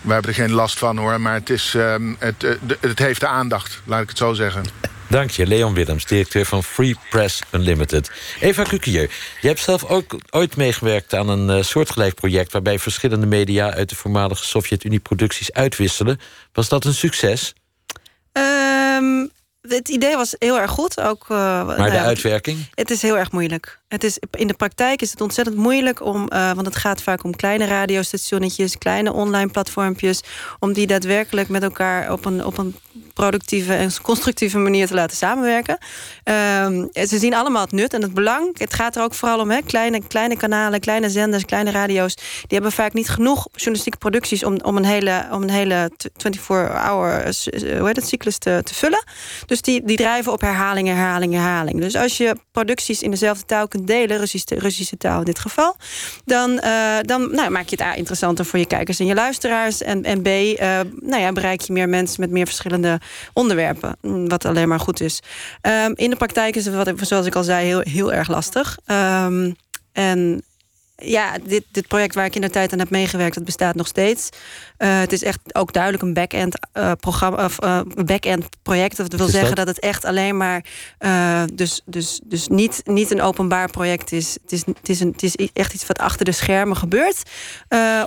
We 0.00 0.12
hebben 0.12 0.30
er 0.30 0.36
geen 0.36 0.52
last 0.52 0.78
van 0.78 0.96
hoor, 0.96 1.20
maar 1.20 1.34
het, 1.34 1.50
is, 1.50 1.74
um, 1.76 2.16
het, 2.18 2.46
het 2.80 2.98
heeft 2.98 3.20
de 3.20 3.26
aandacht, 3.26 3.80
laat 3.84 4.02
ik 4.02 4.08
het 4.08 4.18
zo 4.18 4.32
zeggen. 4.32 4.64
Dank 5.10 5.30
je, 5.30 5.46
Leon 5.46 5.74
Willems, 5.74 6.04
directeur 6.04 6.46
van 6.46 6.64
Free 6.64 6.96
Press 7.08 7.42
Unlimited. 7.52 8.10
Eva 8.40 8.62
Kukier, 8.62 9.10
je 9.40 9.46
hebt 9.46 9.60
zelf 9.60 9.84
ook 9.84 10.18
ooit 10.30 10.56
meegewerkt 10.56 11.14
aan 11.14 11.28
een 11.28 11.56
uh, 11.58 11.62
soortgelijk 11.62 12.14
project... 12.14 12.52
waarbij 12.52 12.78
verschillende 12.78 13.26
media 13.26 13.72
uit 13.72 13.88
de 13.88 13.96
voormalige 13.96 14.44
Sovjet-Unie 14.44 15.00
producties 15.00 15.52
uitwisselen. 15.52 16.20
Was 16.52 16.68
dat 16.68 16.84
een 16.84 16.94
succes? 16.94 17.54
Um, 18.32 19.30
het 19.76 19.88
idee 19.88 20.16
was 20.16 20.34
heel 20.38 20.58
erg 20.58 20.70
goed. 20.70 21.00
Ook, 21.00 21.22
uh, 21.22 21.36
maar 21.66 21.76
de 21.76 21.82
nou, 21.82 22.06
uitwerking? 22.06 22.66
Het 22.74 22.90
is 22.90 23.02
heel 23.02 23.18
erg 23.18 23.32
moeilijk. 23.32 23.78
Het 23.88 24.04
is, 24.04 24.18
in 24.30 24.46
de 24.46 24.54
praktijk 24.54 25.02
is 25.02 25.10
het 25.10 25.20
ontzettend 25.20 25.56
moeilijk 25.56 26.04
om, 26.04 26.28
uh, 26.32 26.52
want 26.52 26.66
het 26.66 26.76
gaat 26.76 27.02
vaak 27.02 27.24
om 27.24 27.36
kleine 27.36 27.64
radiostationnetjes, 27.64 28.78
kleine 28.78 29.12
online 29.12 29.50
platformpjes, 29.50 30.20
om 30.58 30.72
die 30.72 30.86
daadwerkelijk 30.86 31.48
met 31.48 31.62
elkaar 31.62 32.12
op 32.12 32.24
een, 32.24 32.44
op 32.44 32.58
een 32.58 32.74
productieve 33.14 33.74
en 33.74 33.90
constructieve 34.02 34.58
manier 34.58 34.86
te 34.86 34.94
laten 34.94 35.16
samenwerken. 35.16 35.78
Um, 36.24 36.88
ze 36.92 37.18
zien 37.18 37.34
allemaal 37.34 37.62
het 37.62 37.72
nut 37.72 37.94
en 37.94 38.02
het 38.02 38.14
belang. 38.14 38.58
Het 38.58 38.74
gaat 38.74 38.96
er 38.96 39.02
ook 39.02 39.14
vooral 39.14 39.40
om 39.40 39.50
hè, 39.50 39.62
kleine, 39.62 40.06
kleine 40.06 40.36
kanalen, 40.36 40.80
kleine 40.80 41.10
zenders, 41.10 41.44
kleine 41.44 41.70
radio's. 41.70 42.14
Die 42.14 42.24
hebben 42.48 42.72
vaak 42.72 42.92
niet 42.92 43.08
genoeg 43.08 43.48
journalistieke 43.52 43.98
producties 43.98 44.44
om, 44.44 44.60
om 44.62 44.76
een 44.76 44.84
hele, 44.84 45.26
om 45.30 45.42
een 45.42 45.50
hele 45.50 45.90
24-hour 46.02 47.22
hoe 47.78 47.86
heet 47.86 47.96
het, 47.96 48.08
cyclus 48.08 48.38
te, 48.38 48.60
te 48.64 48.74
vullen. 48.74 49.04
Dus 49.46 49.59
die, 49.60 49.84
die 49.84 49.96
drijven 49.96 50.32
op 50.32 50.40
herhaling, 50.40 50.88
herhaling, 50.88 51.32
herhaling. 51.32 51.80
Dus 51.80 51.96
als 51.96 52.16
je 52.16 52.36
producties 52.52 53.02
in 53.02 53.10
dezelfde 53.10 53.44
taal 53.44 53.68
kunt 53.68 53.86
delen, 53.86 54.18
Russische, 54.48 54.96
taal 54.96 55.18
in 55.18 55.24
dit 55.24 55.38
geval, 55.38 55.76
dan, 56.24 56.50
uh, 56.50 56.98
dan 57.02 57.34
nou, 57.34 57.50
maak 57.50 57.68
je 57.68 57.76
het 57.76 57.80
A 57.80 57.94
interessanter 57.94 58.44
voor 58.44 58.58
je 58.58 58.66
kijkers 58.66 58.98
en 58.98 59.06
je 59.06 59.14
luisteraars. 59.14 59.82
En, 59.82 60.04
en 60.04 60.22
B, 60.22 60.26
uh, 60.26 60.80
nou 61.00 61.22
ja, 61.22 61.32
bereik 61.32 61.60
je 61.60 61.72
meer 61.72 61.88
mensen 61.88 62.20
met 62.20 62.30
meer 62.30 62.46
verschillende 62.46 63.00
onderwerpen. 63.32 63.96
Wat 64.28 64.44
alleen 64.44 64.68
maar 64.68 64.80
goed 64.80 65.00
is. 65.00 65.22
Um, 65.62 65.92
in 65.96 66.10
de 66.10 66.16
praktijk 66.16 66.56
is 66.56 66.64
het, 66.64 66.74
wat, 66.74 66.92
zoals 67.00 67.26
ik 67.26 67.34
al 67.34 67.44
zei, 67.44 67.66
heel, 67.66 67.80
heel 67.80 68.12
erg 68.12 68.28
lastig. 68.28 68.78
Um, 68.86 69.56
en 69.92 70.42
ja, 71.00 71.36
dit, 71.44 71.64
dit 71.70 71.88
project 71.88 72.14
waar 72.14 72.24
ik 72.24 72.34
in 72.34 72.40
de 72.40 72.50
tijd 72.50 72.72
aan 72.72 72.78
heb 72.78 72.90
meegewerkt, 72.90 73.34
dat 73.34 73.44
bestaat 73.44 73.74
nog 73.74 73.86
steeds. 73.86 74.28
Uh, 74.78 74.98
het 75.00 75.12
is 75.12 75.22
echt 75.22 75.38
ook 75.52 75.72
duidelijk 75.72 76.02
een 76.02 76.14
back-end 76.14 76.58
uh, 76.74 76.92
programma 77.00 77.44
of 77.44 77.64
uh, 77.64 77.80
back-end 78.04 78.46
project. 78.62 78.96
Dat 78.96 79.12
wil 79.12 79.28
zeggen 79.28 79.56
dat? 79.56 79.66
dat 79.66 79.76
het 79.76 79.84
echt 79.84 80.04
alleen 80.04 80.36
maar 80.36 80.64
dus, 81.54 81.80
dus, 81.84 82.20
dus 82.24 82.48
niet, 82.48 82.80
niet 82.84 83.10
een 83.10 83.22
openbaar 83.22 83.70
project 83.70 84.12
is. 84.12 84.38
Het 84.42 84.52
is, 84.52 84.66
het 84.66 84.88
is, 84.88 85.00
een, 85.00 85.12
het 85.12 85.22
is 85.22 85.36
echt 85.52 85.74
iets 85.74 85.86
wat 85.86 85.98
achter 85.98 86.24
de 86.24 86.32
schermen 86.32 86.76
gebeurt. 86.76 87.22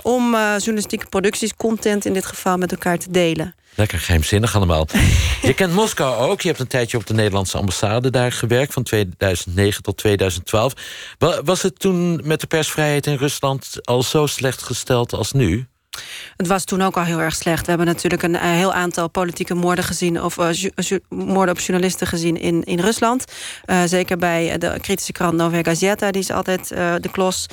om 0.02 0.30
journalistieke 0.34 1.06
producties, 1.06 1.54
content 1.54 2.04
in 2.04 2.12
dit 2.12 2.26
geval, 2.26 2.56
met 2.58 2.72
elkaar 2.72 2.98
te 2.98 3.10
delen. 3.10 3.54
Lekker 3.74 3.98
geheimzinnig 3.98 4.56
allemaal. 4.56 4.86
je 5.42 5.54
kent 5.54 5.72
Moskou 5.72 6.30
ook. 6.30 6.40
Je 6.40 6.48
hebt 6.48 6.60
een 6.60 6.66
tijdje 6.66 6.96
op 6.96 7.06
de 7.06 7.14
Nederlandse 7.14 7.58
ambassade 7.58 8.10
daar 8.10 8.32
gewerkt... 8.32 8.72
van 8.72 8.82
2009 8.82 9.82
tot 9.82 9.96
2012. 9.96 10.72
Was 11.44 11.62
het 11.62 11.78
toen 11.78 12.20
met 12.24 12.40
de 12.40 12.46
persvrijheid 12.46 13.06
in 13.06 13.16
Rusland 13.16 13.78
al 13.82 14.02
zo 14.02 14.26
slecht 14.26 14.62
gesteld 14.62 15.12
als 15.12 15.32
nu? 15.32 15.66
Het 16.36 16.46
was 16.46 16.64
toen 16.64 16.82
ook 16.82 16.96
al 16.96 17.02
heel 17.02 17.20
erg 17.20 17.34
slecht. 17.34 17.60
We 17.60 17.68
hebben 17.68 17.86
natuurlijk 17.86 18.22
een, 18.22 18.34
een 18.34 18.54
heel 18.54 18.72
aantal 18.72 19.08
politieke 19.08 19.54
moorden 19.54 19.84
gezien... 19.84 20.22
of 20.22 20.38
uh, 20.38 20.52
ju 20.52 21.00
moorden 21.08 21.54
op 21.54 21.60
journalisten 21.60 22.06
gezien 22.06 22.40
in, 22.40 22.64
in 22.64 22.80
Rusland. 22.80 23.24
Zeker 23.84 24.16
bij 24.16 24.58
de 24.58 24.78
kritische 24.80 25.12
krant 25.12 25.36
Novaya 25.36 25.62
Gazeta, 25.62 26.10
die 26.10 26.22
is 26.22 26.30
altijd 26.30 26.68
de 26.68 27.08
klos. 27.12 27.46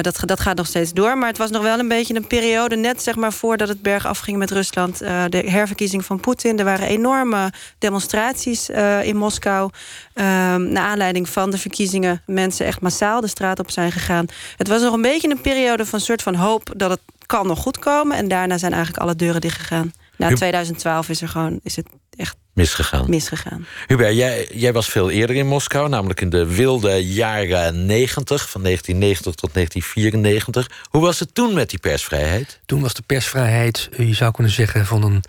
Dat, 0.00 0.20
dat 0.24 0.40
gaat 0.40 0.56
nog 0.56 0.66
steeds 0.66 0.92
door. 0.92 1.18
Maar 1.18 1.28
het 1.28 1.38
was 1.38 1.50
nog 1.50 1.62
wel 1.62 1.78
een 1.78 1.88
beetje 1.88 2.14
een 2.14 2.26
periode... 2.26 2.76
net 2.76 3.02
zeg 3.02 3.16
maar 3.16 3.32
voordat 3.32 3.68
het 3.68 3.82
berg 3.82 4.06
afging 4.06 4.38
met 4.38 4.50
Rusland. 4.50 4.98
De 4.98 5.42
herverkiezing 5.46 6.04
van 6.04 6.20
Poetin. 6.20 6.58
Er 6.58 6.64
waren 6.64 6.88
enorme 6.88 7.52
demonstraties 7.78 8.68
in 9.02 9.16
Moskou. 9.16 9.70
naar 10.14 10.76
aanleiding 10.76 11.28
van 11.28 11.50
de 11.50 11.58
verkiezingen... 11.58 12.22
mensen 12.26 12.66
echt 12.66 12.80
massaal 12.80 13.20
de 13.20 13.28
straat 13.28 13.58
op 13.58 13.70
zijn 13.70 13.92
gegaan. 13.92 14.26
Het 14.56 14.68
was 14.68 14.82
nog 14.82 14.94
een 14.94 15.02
beetje 15.02 15.30
een 15.30 15.40
periode 15.40 15.86
van 15.86 16.00
soort 16.00 16.22
van 16.22 16.34
hoop... 16.34 16.72
dat 16.76 16.90
het 16.90 17.00
kan 17.32 17.46
nog 17.46 17.58
goed 17.58 17.78
komen. 17.78 18.16
En 18.16 18.28
daarna 18.28 18.58
zijn 18.58 18.72
eigenlijk 18.72 19.02
alle 19.02 19.16
deuren 19.16 19.40
dichtgegaan. 19.40 19.92
Na 20.16 20.34
2012 20.34 21.08
is, 21.08 21.22
er 21.22 21.28
gewoon, 21.28 21.60
is 21.62 21.76
het 21.76 21.86
echt 22.16 22.36
misgegaan. 22.54 23.10
misgegaan. 23.10 23.66
Hubert, 23.86 24.16
jij, 24.16 24.48
jij 24.52 24.72
was 24.72 24.88
veel 24.88 25.10
eerder 25.10 25.36
in 25.36 25.46
Moskou, 25.46 25.88
namelijk 25.88 26.20
in 26.20 26.30
de 26.30 26.54
wilde 26.54 27.06
jaren 27.06 27.86
90, 27.86 28.50
van 28.50 28.62
1990 28.62 29.34
tot 29.34 29.54
1994. 29.54 30.70
Hoe 30.90 31.02
was 31.02 31.18
het 31.18 31.34
toen 31.34 31.54
met 31.54 31.70
die 31.70 31.78
persvrijheid? 31.78 32.60
Toen 32.66 32.80
was 32.80 32.94
de 32.94 33.02
persvrijheid, 33.06 33.88
je 33.96 34.14
zou 34.14 34.32
kunnen 34.32 34.52
zeggen, 34.52 34.86
van 34.86 35.02
een 35.02 35.22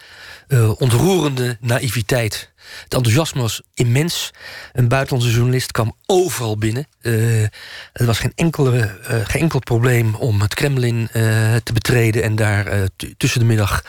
uh, 0.48 0.82
ontroerende 0.82 1.58
naïviteit. 1.60 2.52
Het 2.84 2.94
enthousiasme 2.94 3.42
was 3.42 3.62
immens. 3.74 4.32
Een 4.74 4.88
buitenlandse 4.88 5.32
journalist 5.32 5.72
kwam 5.72 5.96
overal 6.06 6.58
binnen. 6.58 6.88
Uh, 7.02 7.42
er 7.94 8.06
was 8.06 8.20
geen, 8.20 8.34
uh, 8.36 8.86
geen 9.08 9.42
enkel 9.42 9.60
probleem 9.60 10.16
om 10.16 10.42
het 10.42 10.54
Kremlin 10.54 11.00
uh, 11.02 11.56
te 11.64 11.74
betreden... 11.74 12.24
en 12.24 12.36
daar 12.36 12.88
tussen 13.18 13.40
de 13.40 13.46
middag 13.46 13.84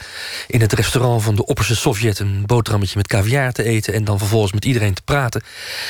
in 0.47 0.61
het 0.61 0.73
restaurant 0.73 1.23
van 1.23 1.35
de 1.35 1.47
opperste 1.47 1.77
Sovjet... 1.77 2.19
een 2.19 2.47
boterhammetje 2.47 2.97
met 2.97 3.09
caviar 3.09 3.53
te 3.53 3.63
eten... 3.63 3.95
en 3.95 4.05
dan 4.05 4.19
vervolgens 4.19 4.53
met 4.53 4.65
iedereen 4.65 4.95
te 4.95 5.03
praten. 5.03 5.43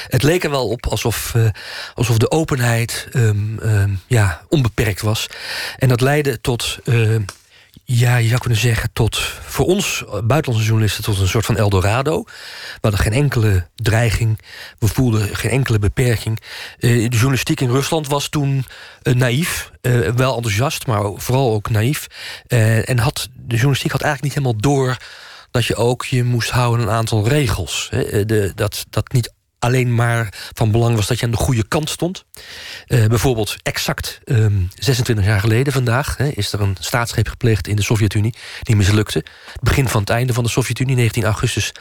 Het 0.08 0.22
leek 0.22 0.44
er 0.44 0.50
wel 0.50 0.68
op 0.68 0.86
alsof, 0.86 1.34
alsof 1.94 2.18
de 2.18 2.30
openheid 2.30 3.08
um, 3.12 3.58
um, 3.62 4.00
ja, 4.06 4.42
onbeperkt 4.48 5.00
was. 5.00 5.26
En 5.78 5.88
dat 5.88 6.00
leidde 6.00 6.40
tot 6.40 6.78
ja, 7.84 8.16
je 8.16 8.28
zou 8.28 8.40
kunnen 8.40 8.58
zeggen, 8.58 8.90
tot 8.92 9.18
voor 9.42 9.66
ons 9.66 10.04
buitenlandse 10.24 10.68
journalisten 10.68 11.04
tot 11.04 11.18
een 11.18 11.28
soort 11.28 11.46
van 11.46 11.56
Eldorado. 11.56 12.22
We 12.22 12.78
hadden 12.80 13.00
geen 13.00 13.12
enkele 13.12 13.68
dreiging, 13.74 14.40
we 14.78 14.86
voelden 14.86 15.36
geen 15.36 15.50
enkele 15.50 15.78
beperking. 15.78 16.40
Uh, 16.78 17.10
de 17.10 17.16
journalistiek 17.16 17.60
in 17.60 17.70
Rusland 17.70 18.08
was 18.08 18.28
toen 18.28 18.64
uh, 19.02 19.14
naïef, 19.14 19.70
wel 20.16 20.36
enthousiast, 20.36 20.86
maar 20.86 21.12
vooral 21.16 21.52
ook 21.52 21.70
naïef. 21.70 22.06
en 22.46 22.98
had, 22.98 23.28
de 23.32 23.54
journalistiek 23.54 23.92
had 23.92 24.02
eigenlijk 24.02 24.34
niet 24.34 24.44
helemaal 24.44 24.72
door 24.72 24.96
dat 25.50 25.64
je 25.64 25.76
ook 25.76 26.04
je 26.04 26.24
moest 26.24 26.50
houden 26.50 26.86
aan 26.86 26.92
een 26.92 26.98
aantal 26.98 27.28
regels. 27.28 27.88
De, 27.90 28.52
dat, 28.54 28.86
dat 28.90 29.12
niet 29.12 29.32
alleen 29.64 29.94
maar 29.94 30.28
van 30.52 30.70
belang 30.70 30.96
was 30.96 31.06
dat 31.06 31.18
je 31.18 31.24
aan 31.24 31.30
de 31.30 31.36
goede 31.36 31.68
kant 31.68 31.90
stond. 31.90 32.24
Uh, 32.88 33.06
bijvoorbeeld 33.06 33.56
exact 33.62 34.20
um, 34.24 34.68
26 34.74 35.24
jaar 35.24 35.40
geleden 35.40 35.72
vandaag... 35.72 36.16
Hè, 36.16 36.28
is 36.28 36.52
er 36.52 36.60
een 36.60 36.76
staatsgreep 36.80 37.28
gepleegd 37.28 37.68
in 37.68 37.76
de 37.76 37.82
Sovjet-Unie... 37.82 38.34
die 38.62 38.76
mislukte. 38.76 39.18
Het 39.52 39.62
begin 39.62 39.88
van 39.88 40.00
het 40.00 40.10
einde 40.10 40.32
van 40.32 40.44
de 40.44 40.50
Sovjet-Unie, 40.50 40.96
19 40.96 41.24
augustus 41.24 41.72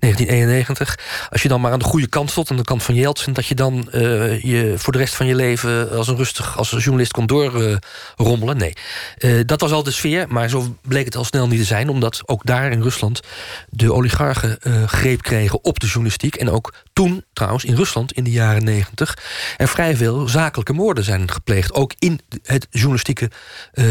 1991. 0.00 0.98
Als 1.30 1.42
je 1.42 1.48
dan 1.48 1.60
maar 1.60 1.72
aan 1.72 1.78
de 1.78 1.84
goede 1.84 2.08
kant 2.08 2.30
stond, 2.30 2.50
aan 2.50 2.56
de 2.56 2.64
kant 2.64 2.82
van 2.82 2.94
Yeltsin... 2.94 3.32
dat 3.32 3.46
je 3.46 3.54
dan 3.54 3.88
uh, 3.94 4.42
je 4.42 4.74
voor 4.76 4.92
de 4.92 4.98
rest 4.98 5.14
van 5.14 5.26
je 5.26 5.34
leven 5.34 5.90
als 5.90 6.08
een 6.08 6.16
rustig 6.16 6.58
als 6.58 6.72
een 6.72 6.78
journalist 6.78 7.12
kon 7.12 7.26
doorrommelen. 7.26 8.56
Nee, 8.56 8.72
uh, 9.18 9.40
dat 9.46 9.60
was 9.60 9.72
al 9.72 9.82
de 9.82 9.90
sfeer, 9.90 10.26
maar 10.28 10.48
zo 10.48 10.76
bleek 10.82 11.04
het 11.04 11.16
al 11.16 11.24
snel 11.24 11.48
niet 11.48 11.58
te 11.58 11.64
zijn... 11.64 11.88
omdat 11.88 12.22
ook 12.26 12.46
daar 12.46 12.72
in 12.72 12.82
Rusland 12.82 13.20
de 13.68 13.92
oligarchen 13.92 14.58
greep 14.86 15.22
kregen 15.22 15.64
op 15.64 15.80
de 15.80 15.86
journalistiek... 15.86 16.34
en 16.34 16.50
ook 16.50 16.74
toen 16.92 17.24
trouwens 17.32 17.64
in 17.64 17.74
Rusland 17.74 18.12
in 18.12 18.24
de 18.24 18.30
jaren 18.30 18.64
negentig... 18.64 19.18
er 19.56 19.68
vrij 19.68 19.96
veel 19.96 20.28
zakelijke 20.28 20.72
moorden 20.72 21.04
zijn 21.04 21.30
gepleegd. 21.30 21.74
Ook 21.74 21.92
in 21.98 22.20
het 22.42 22.66
journalistieke 22.70 23.30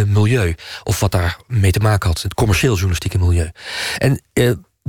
milieu. 0.05 0.55
Of 0.83 0.99
wat 0.99 1.11
daar 1.11 1.37
mee 1.47 1.71
te 1.71 1.79
maken 1.79 2.09
had. 2.09 2.21
Het 2.21 2.33
commercieel 2.33 2.73
journalistieke 2.73 3.17
milieu. 3.17 3.51
En 3.97 4.21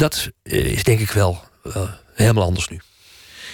dat 0.00 0.30
is 0.42 0.84
denk 0.84 1.00
ik 1.00 1.10
wel 1.10 1.44
helemaal 2.14 2.44
anders 2.44 2.68
nu. 2.68 2.80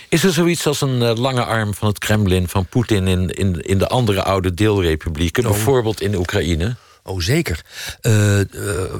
Is 0.09 0.25
er 0.25 0.33
zoiets 0.33 0.67
als 0.67 0.81
een 0.81 1.03
uh, 1.03 1.15
lange 1.15 1.45
arm 1.45 1.75
van 1.75 1.89
het 1.89 1.99
Kremlin, 1.99 2.49
van 2.49 2.67
Poetin... 2.67 3.07
in, 3.09 3.31
in, 3.31 3.61
in 3.61 3.79
de 3.79 3.89
andere 3.89 4.23
oude 4.23 4.55
deelrepublieken, 4.55 5.45
oh. 5.45 5.51
bijvoorbeeld 5.51 6.01
in 6.01 6.15
Oekraïne? 6.15 6.77
Oh, 7.03 7.21
zeker. 7.21 7.65
Uh, 8.03 8.39
uh, 8.39 8.45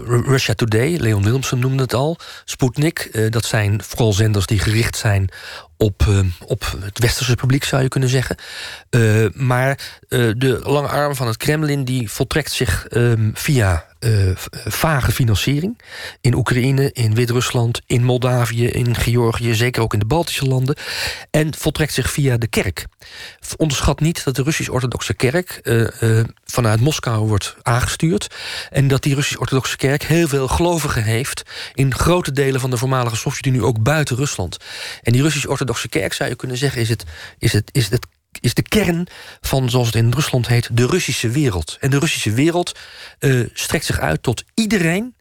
Russia 0.07 0.55
Today, 0.55 0.97
Leon 0.97 1.23
Willemsen 1.23 1.59
noemde 1.59 1.83
het 1.83 1.95
al. 1.95 2.19
Sputnik, 2.45 3.09
uh, 3.13 3.31
dat 3.31 3.45
zijn 3.45 3.83
vooral 3.83 4.13
zenders 4.13 4.47
die 4.47 4.59
gericht 4.59 4.97
zijn 4.97 5.29
op, 5.77 6.07
op 6.47 6.77
het 6.81 6.99
westerse 6.99 7.35
publiek, 7.35 7.65
zou 7.65 7.83
je 7.83 7.89
kunnen 7.89 8.09
zeggen. 8.09 8.37
maar 9.33 10.01
de 10.09 10.61
lange 10.63 10.89
arm 10.89 11.15
van 11.15 11.27
het 11.27 11.37
Kremlin 11.37 11.85
die 11.85 12.11
voltrekt 12.11 12.53
zich 12.53 12.87
um, 12.91 13.31
via 13.35 13.87
uh, 14.07 14.31
vage 14.67 15.13
financiering. 15.13 15.81
In 16.21 16.35
Oekraïne, 16.35 16.91
in 16.93 17.15
Wit-Rusland, 17.15 17.81
in 17.87 18.05
Moldavië, 18.05 18.67
in 18.67 18.95
Georgië, 18.95 19.55
zeker 19.55 19.83
ook 19.83 19.93
in 19.93 19.99
de 19.99 20.07
Baltische 20.07 20.47
landen. 20.47 20.77
En 21.31 21.55
voltrekt 21.55 21.93
zich 21.93 22.11
via 22.11 22.37
de 22.37 22.47
kerk. 22.47 22.87
Onderschat 23.57 24.01
niet 24.01 24.25
dat 24.25 24.37
de 24.37 24.43
Russisch-Orthodoxe 24.43 25.15
kerk 25.15 25.61
uh, 25.63 26.25
vanuit 26.45 26.81
Moskou 26.81 27.27
wordt 27.27 27.57
aangestuurd. 27.63 28.35
En 28.71 28.89
dat 28.89 29.03
die 29.03 29.15
Russisch-Orthodoxe 29.15 29.77
kerk 29.77 30.03
heel 30.03 30.29
veel 30.29 30.49
gelovigen 30.49 31.03
heeft 31.03 31.43
in 31.75 31.95
grote 31.95 32.33
delen 32.33 32.61
van 32.61 32.71
de 32.71 32.77
voormalige 32.77 33.17
Sovjet-Unie, 33.17 33.65
ook 33.65 33.83
buiten 33.83 34.17
Rusland. 34.17 34.57
En 35.03 35.13
die 35.13 35.23
Russisch-Orthodoxe 35.23 35.89
kerk, 35.89 36.13
zou 36.13 36.31
je 36.31 36.37
kunnen 36.37 36.57
zeggen, 36.57 36.81
is 36.81 36.89
het, 36.89 37.05
is 37.39 37.53
het, 37.53 37.71
is 37.73 37.91
het 37.91 38.07
is 38.41 38.55
de 38.55 38.63
kern 38.63 39.07
van, 39.41 39.71
zoals 39.71 39.87
het 39.87 39.97
in 39.97 40.13
Rusland 40.13 40.49
heet, 40.49 40.69
de 40.73 40.87
Russische 40.87 41.29
wereld. 41.29 41.77
En 41.81 41.91
de 41.91 41.99
Russische 41.99 42.33
wereld 42.33 42.79
uh, 43.21 43.47
strekt 43.53 43.85
zich 43.85 44.01
uit 44.01 44.23
tot 44.23 44.45
iedereen 44.55 45.15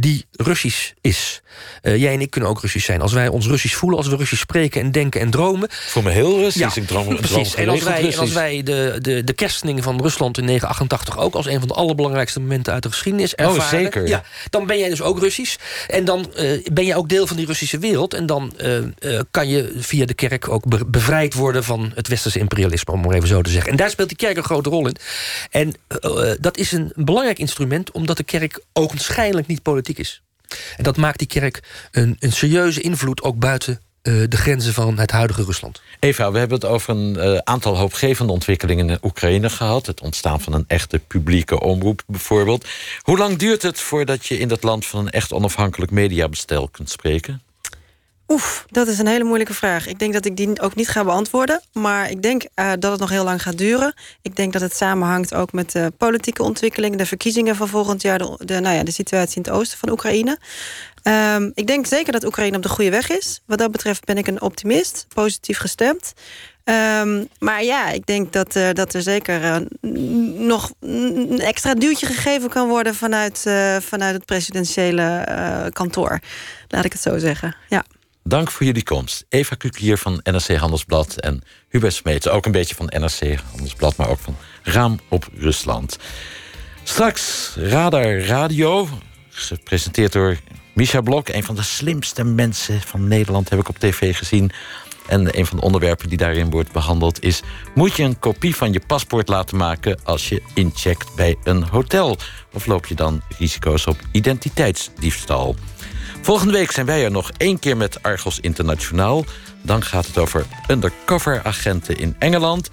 die 0.00 0.26
Russisch 0.32 0.92
is. 1.00 1.42
Uh, 1.82 1.96
jij 1.96 2.12
en 2.12 2.20
ik 2.20 2.30
kunnen 2.30 2.50
ook 2.50 2.60
Russisch 2.60 2.86
zijn. 2.86 3.00
Als 3.00 3.12
wij 3.12 3.28
ons 3.28 3.46
Russisch 3.46 3.76
voelen, 3.76 3.98
als 3.98 4.08
we 4.08 4.16
Russisch 4.16 4.42
spreken 4.42 4.80
en 4.80 4.92
denken 4.92 5.20
en 5.20 5.30
dromen. 5.30 5.68
Voor 5.70 6.02
me 6.02 6.10
heel 6.10 6.38
Russisch. 6.38 6.74
Ja, 6.74 6.82
ik 6.82 6.88
droom, 6.88 7.16
precies. 7.16 7.54
En 7.54 7.68
als 7.68 7.82
wij, 7.82 8.12
en 8.12 8.18
als 8.18 8.32
wij 8.32 8.62
de, 8.62 8.98
de, 9.00 9.24
de 9.24 9.32
kerstening 9.32 9.82
van 9.82 10.00
Rusland 10.00 10.38
in 10.38 10.46
1988 10.46 11.18
ook 11.18 11.34
als 11.34 11.46
een 11.46 11.58
van 11.58 11.68
de 11.68 11.74
allerbelangrijkste 11.74 12.40
momenten 12.40 12.72
uit 12.72 12.82
de 12.82 12.88
geschiedenis 12.88 13.34
ervaren. 13.34 13.60
Oh, 13.60 13.68
zeker. 13.68 14.08
Ja, 14.08 14.22
dan 14.50 14.66
ben 14.66 14.78
jij 14.78 14.88
dus 14.88 15.02
ook 15.02 15.18
Russisch. 15.18 15.56
En 15.88 16.04
dan 16.04 16.32
uh, 16.36 16.66
ben 16.72 16.84
je 16.84 16.96
ook 16.96 17.08
deel 17.08 17.26
van 17.26 17.36
die 17.36 17.46
Russische 17.46 17.78
wereld. 17.78 18.14
En 18.14 18.26
dan 18.26 18.52
uh, 18.62 19.20
kan 19.30 19.48
je 19.48 19.72
via 19.76 20.06
de 20.06 20.14
kerk 20.14 20.48
ook 20.48 20.68
be 20.68 20.86
bevrijd 20.86 21.34
worden 21.34 21.64
van 21.64 21.92
het 21.94 22.08
westerse 22.08 22.38
imperialisme, 22.38 22.92
om 22.92 23.00
maar 23.00 23.14
even 23.14 23.28
zo 23.28 23.42
te 23.42 23.50
zeggen. 23.50 23.70
En 23.70 23.76
daar 23.76 23.90
speelt 23.90 24.08
die 24.08 24.16
kerk 24.16 24.36
een 24.36 24.44
grote 24.44 24.70
rol 24.70 24.86
in. 24.86 24.96
En 25.50 25.74
dat 26.40 26.56
is 26.56 26.72
een 26.72 26.92
belangrijk 26.94 27.38
instrument, 27.38 27.90
omdat 27.90 28.16
de 28.16 28.24
kerk 28.24 28.60
ogenschijnlijk 28.72 29.46
niet 29.46 29.62
politiek 29.62 29.87
is. 29.96 30.22
En 30.76 30.84
dat 30.84 30.96
maakt 30.96 31.18
die 31.18 31.28
kerk 31.28 31.62
een, 31.90 32.16
een 32.18 32.32
serieuze 32.32 32.80
invloed 32.80 33.22
ook 33.22 33.38
buiten 33.38 33.80
uh, 34.02 34.24
de 34.28 34.36
grenzen 34.36 34.74
van 34.74 34.98
het 34.98 35.10
huidige 35.10 35.44
Rusland. 35.44 35.82
Eva, 35.98 36.32
we 36.32 36.38
hebben 36.38 36.58
het 36.58 36.68
over 36.68 36.96
een 36.96 37.16
uh, 37.16 37.38
aantal 37.38 37.76
hoopgevende 37.76 38.32
ontwikkelingen 38.32 38.90
in 38.90 38.98
Oekraïne 39.02 39.50
gehad. 39.50 39.86
Het 39.86 40.00
ontstaan 40.00 40.40
van 40.40 40.52
een 40.52 40.64
echte 40.66 40.98
publieke 40.98 41.60
omroep 41.60 42.02
bijvoorbeeld. 42.06 42.66
Hoe 43.00 43.18
lang 43.18 43.36
duurt 43.36 43.62
het 43.62 43.80
voordat 43.80 44.26
je 44.26 44.38
in 44.38 44.48
dat 44.48 44.62
land 44.62 44.86
van 44.86 45.00
een 45.00 45.10
echt 45.10 45.32
onafhankelijk 45.32 45.90
mediabestel 45.90 46.68
kunt 46.68 46.90
spreken? 46.90 47.42
Oef, 48.28 48.64
dat 48.70 48.88
is 48.88 48.98
een 48.98 49.06
hele 49.06 49.24
moeilijke 49.24 49.54
vraag. 49.54 49.86
Ik 49.86 49.98
denk 49.98 50.12
dat 50.12 50.24
ik 50.24 50.36
die 50.36 50.60
ook 50.60 50.74
niet 50.74 50.88
ga 50.88 51.04
beantwoorden. 51.04 51.62
Maar 51.72 52.10
ik 52.10 52.22
denk 52.22 52.42
uh, 52.42 52.70
dat 52.78 52.90
het 52.90 53.00
nog 53.00 53.10
heel 53.10 53.24
lang 53.24 53.42
gaat 53.42 53.58
duren. 53.58 53.94
Ik 54.22 54.36
denk 54.36 54.52
dat 54.52 54.62
het 54.62 54.76
samenhangt 54.76 55.34
ook 55.34 55.52
met 55.52 55.72
de 55.72 55.92
politieke 55.96 56.42
ontwikkelingen... 56.42 56.98
de 56.98 57.06
verkiezingen 57.06 57.56
van 57.56 57.68
volgend 57.68 58.02
jaar, 58.02 58.18
de, 58.18 58.60
nou 58.60 58.76
ja, 58.76 58.82
de 58.82 58.90
situatie 58.90 59.36
in 59.36 59.42
het 59.42 59.50
oosten 59.50 59.78
van 59.78 59.90
Oekraïne. 59.90 60.38
Um, 61.02 61.50
ik 61.54 61.66
denk 61.66 61.86
zeker 61.86 62.12
dat 62.12 62.24
Oekraïne 62.24 62.56
op 62.56 62.62
de 62.62 62.68
goede 62.68 62.90
weg 62.90 63.10
is. 63.10 63.40
Wat 63.46 63.58
dat 63.58 63.70
betreft 63.70 64.04
ben 64.04 64.18
ik 64.18 64.26
een 64.26 64.40
optimist, 64.40 65.06
positief 65.14 65.58
gestemd. 65.58 66.12
Um, 66.64 67.28
maar 67.38 67.62
ja, 67.64 67.88
ik 67.90 68.06
denk 68.06 68.32
dat, 68.32 68.56
uh, 68.56 68.68
dat 68.72 68.94
er 68.94 69.02
zeker 69.02 69.42
uh, 69.42 69.56
nog 70.46 70.72
een 70.80 71.40
extra 71.40 71.74
duwtje 71.74 72.06
gegeven 72.06 72.48
kan 72.48 72.68
worden... 72.68 72.94
vanuit, 72.94 73.38
vanuit 73.80 74.14
het 74.14 74.24
presidentiële 74.24 75.70
kantoor. 75.72 76.20
Laat 76.68 76.84
ik 76.84 76.92
het 76.92 77.02
zo 77.02 77.18
zeggen, 77.18 77.56
ja. 77.68 77.84
Dank 78.24 78.50
voor 78.50 78.66
jullie 78.66 78.82
komst. 78.82 79.24
Eva 79.28 79.54
Kuklier 79.54 79.98
van 79.98 80.20
NRC 80.22 80.56
Handelsblad 80.56 81.20
en 81.20 81.42
Hubert 81.68 81.94
Smeets. 81.94 82.28
Ook 82.28 82.46
een 82.46 82.52
beetje 82.52 82.74
van 82.74 82.86
NRC 82.86 83.38
Handelsblad, 83.50 83.96
maar 83.96 84.08
ook 84.08 84.18
van 84.18 84.36
Raam 84.62 84.98
op 85.08 85.28
Rusland. 85.34 85.98
Straks 86.82 87.54
Radar 87.56 88.18
Radio, 88.18 88.88
gepresenteerd 89.28 90.12
door 90.12 90.38
Misha 90.74 91.00
Blok. 91.00 91.28
Een 91.28 91.44
van 91.44 91.54
de 91.54 91.62
slimste 91.62 92.24
mensen 92.24 92.80
van 92.80 93.08
Nederland 93.08 93.48
heb 93.48 93.58
ik 93.58 93.68
op 93.68 93.78
tv 93.78 94.16
gezien. 94.16 94.50
En 95.06 95.38
een 95.38 95.46
van 95.46 95.56
de 95.56 95.62
onderwerpen 95.62 96.08
die 96.08 96.18
daarin 96.18 96.50
wordt 96.50 96.72
behandeld 96.72 97.22
is... 97.22 97.42
moet 97.74 97.96
je 97.96 98.02
een 98.02 98.18
kopie 98.18 98.56
van 98.56 98.72
je 98.72 98.80
paspoort 98.86 99.28
laten 99.28 99.56
maken 99.56 100.00
als 100.04 100.28
je 100.28 100.42
incheckt 100.54 101.14
bij 101.14 101.36
een 101.44 101.62
hotel? 101.62 102.16
Of 102.52 102.66
loop 102.66 102.86
je 102.86 102.94
dan 102.94 103.22
risico's 103.38 103.86
op 103.86 103.96
identiteitsdiefstal? 104.12 105.56
Volgende 106.20 106.52
week 106.52 106.70
zijn 106.70 106.86
wij 106.86 107.04
er 107.04 107.10
nog 107.10 107.30
één 107.36 107.58
keer 107.58 107.76
met 107.76 108.02
Argos 108.02 108.40
Internationaal. 108.40 109.24
Dan 109.62 109.82
gaat 109.82 110.06
het 110.06 110.18
over 110.18 110.46
undercover 110.70 111.40
agenten 111.44 111.98
in 111.98 112.16
Engeland. 112.18 112.70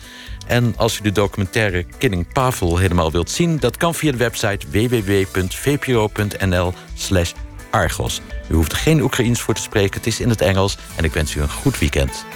En 0.47 0.73
als 0.77 0.99
u 0.99 1.01
de 1.01 1.11
documentaire 1.11 1.85
Killing 1.97 2.33
Pavel 2.33 2.77
helemaal 2.77 3.11
wilt 3.11 3.29
zien... 3.29 3.59
dat 3.59 3.77
kan 3.77 3.95
via 3.95 4.11
de 4.11 4.17
website 4.17 4.67
www.vpro.nl 4.69 6.73
Argos. 7.69 8.21
U 8.49 8.53
hoeft 8.53 8.73
geen 8.73 9.01
Oekraïens 9.01 9.41
voor 9.41 9.53
te 9.53 9.61
spreken, 9.61 9.97
het 9.97 10.07
is 10.07 10.19
in 10.19 10.29
het 10.29 10.41
Engels... 10.41 10.77
en 10.95 11.03
ik 11.03 11.13
wens 11.13 11.35
u 11.35 11.41
een 11.41 11.49
goed 11.49 11.79
weekend. 11.79 12.25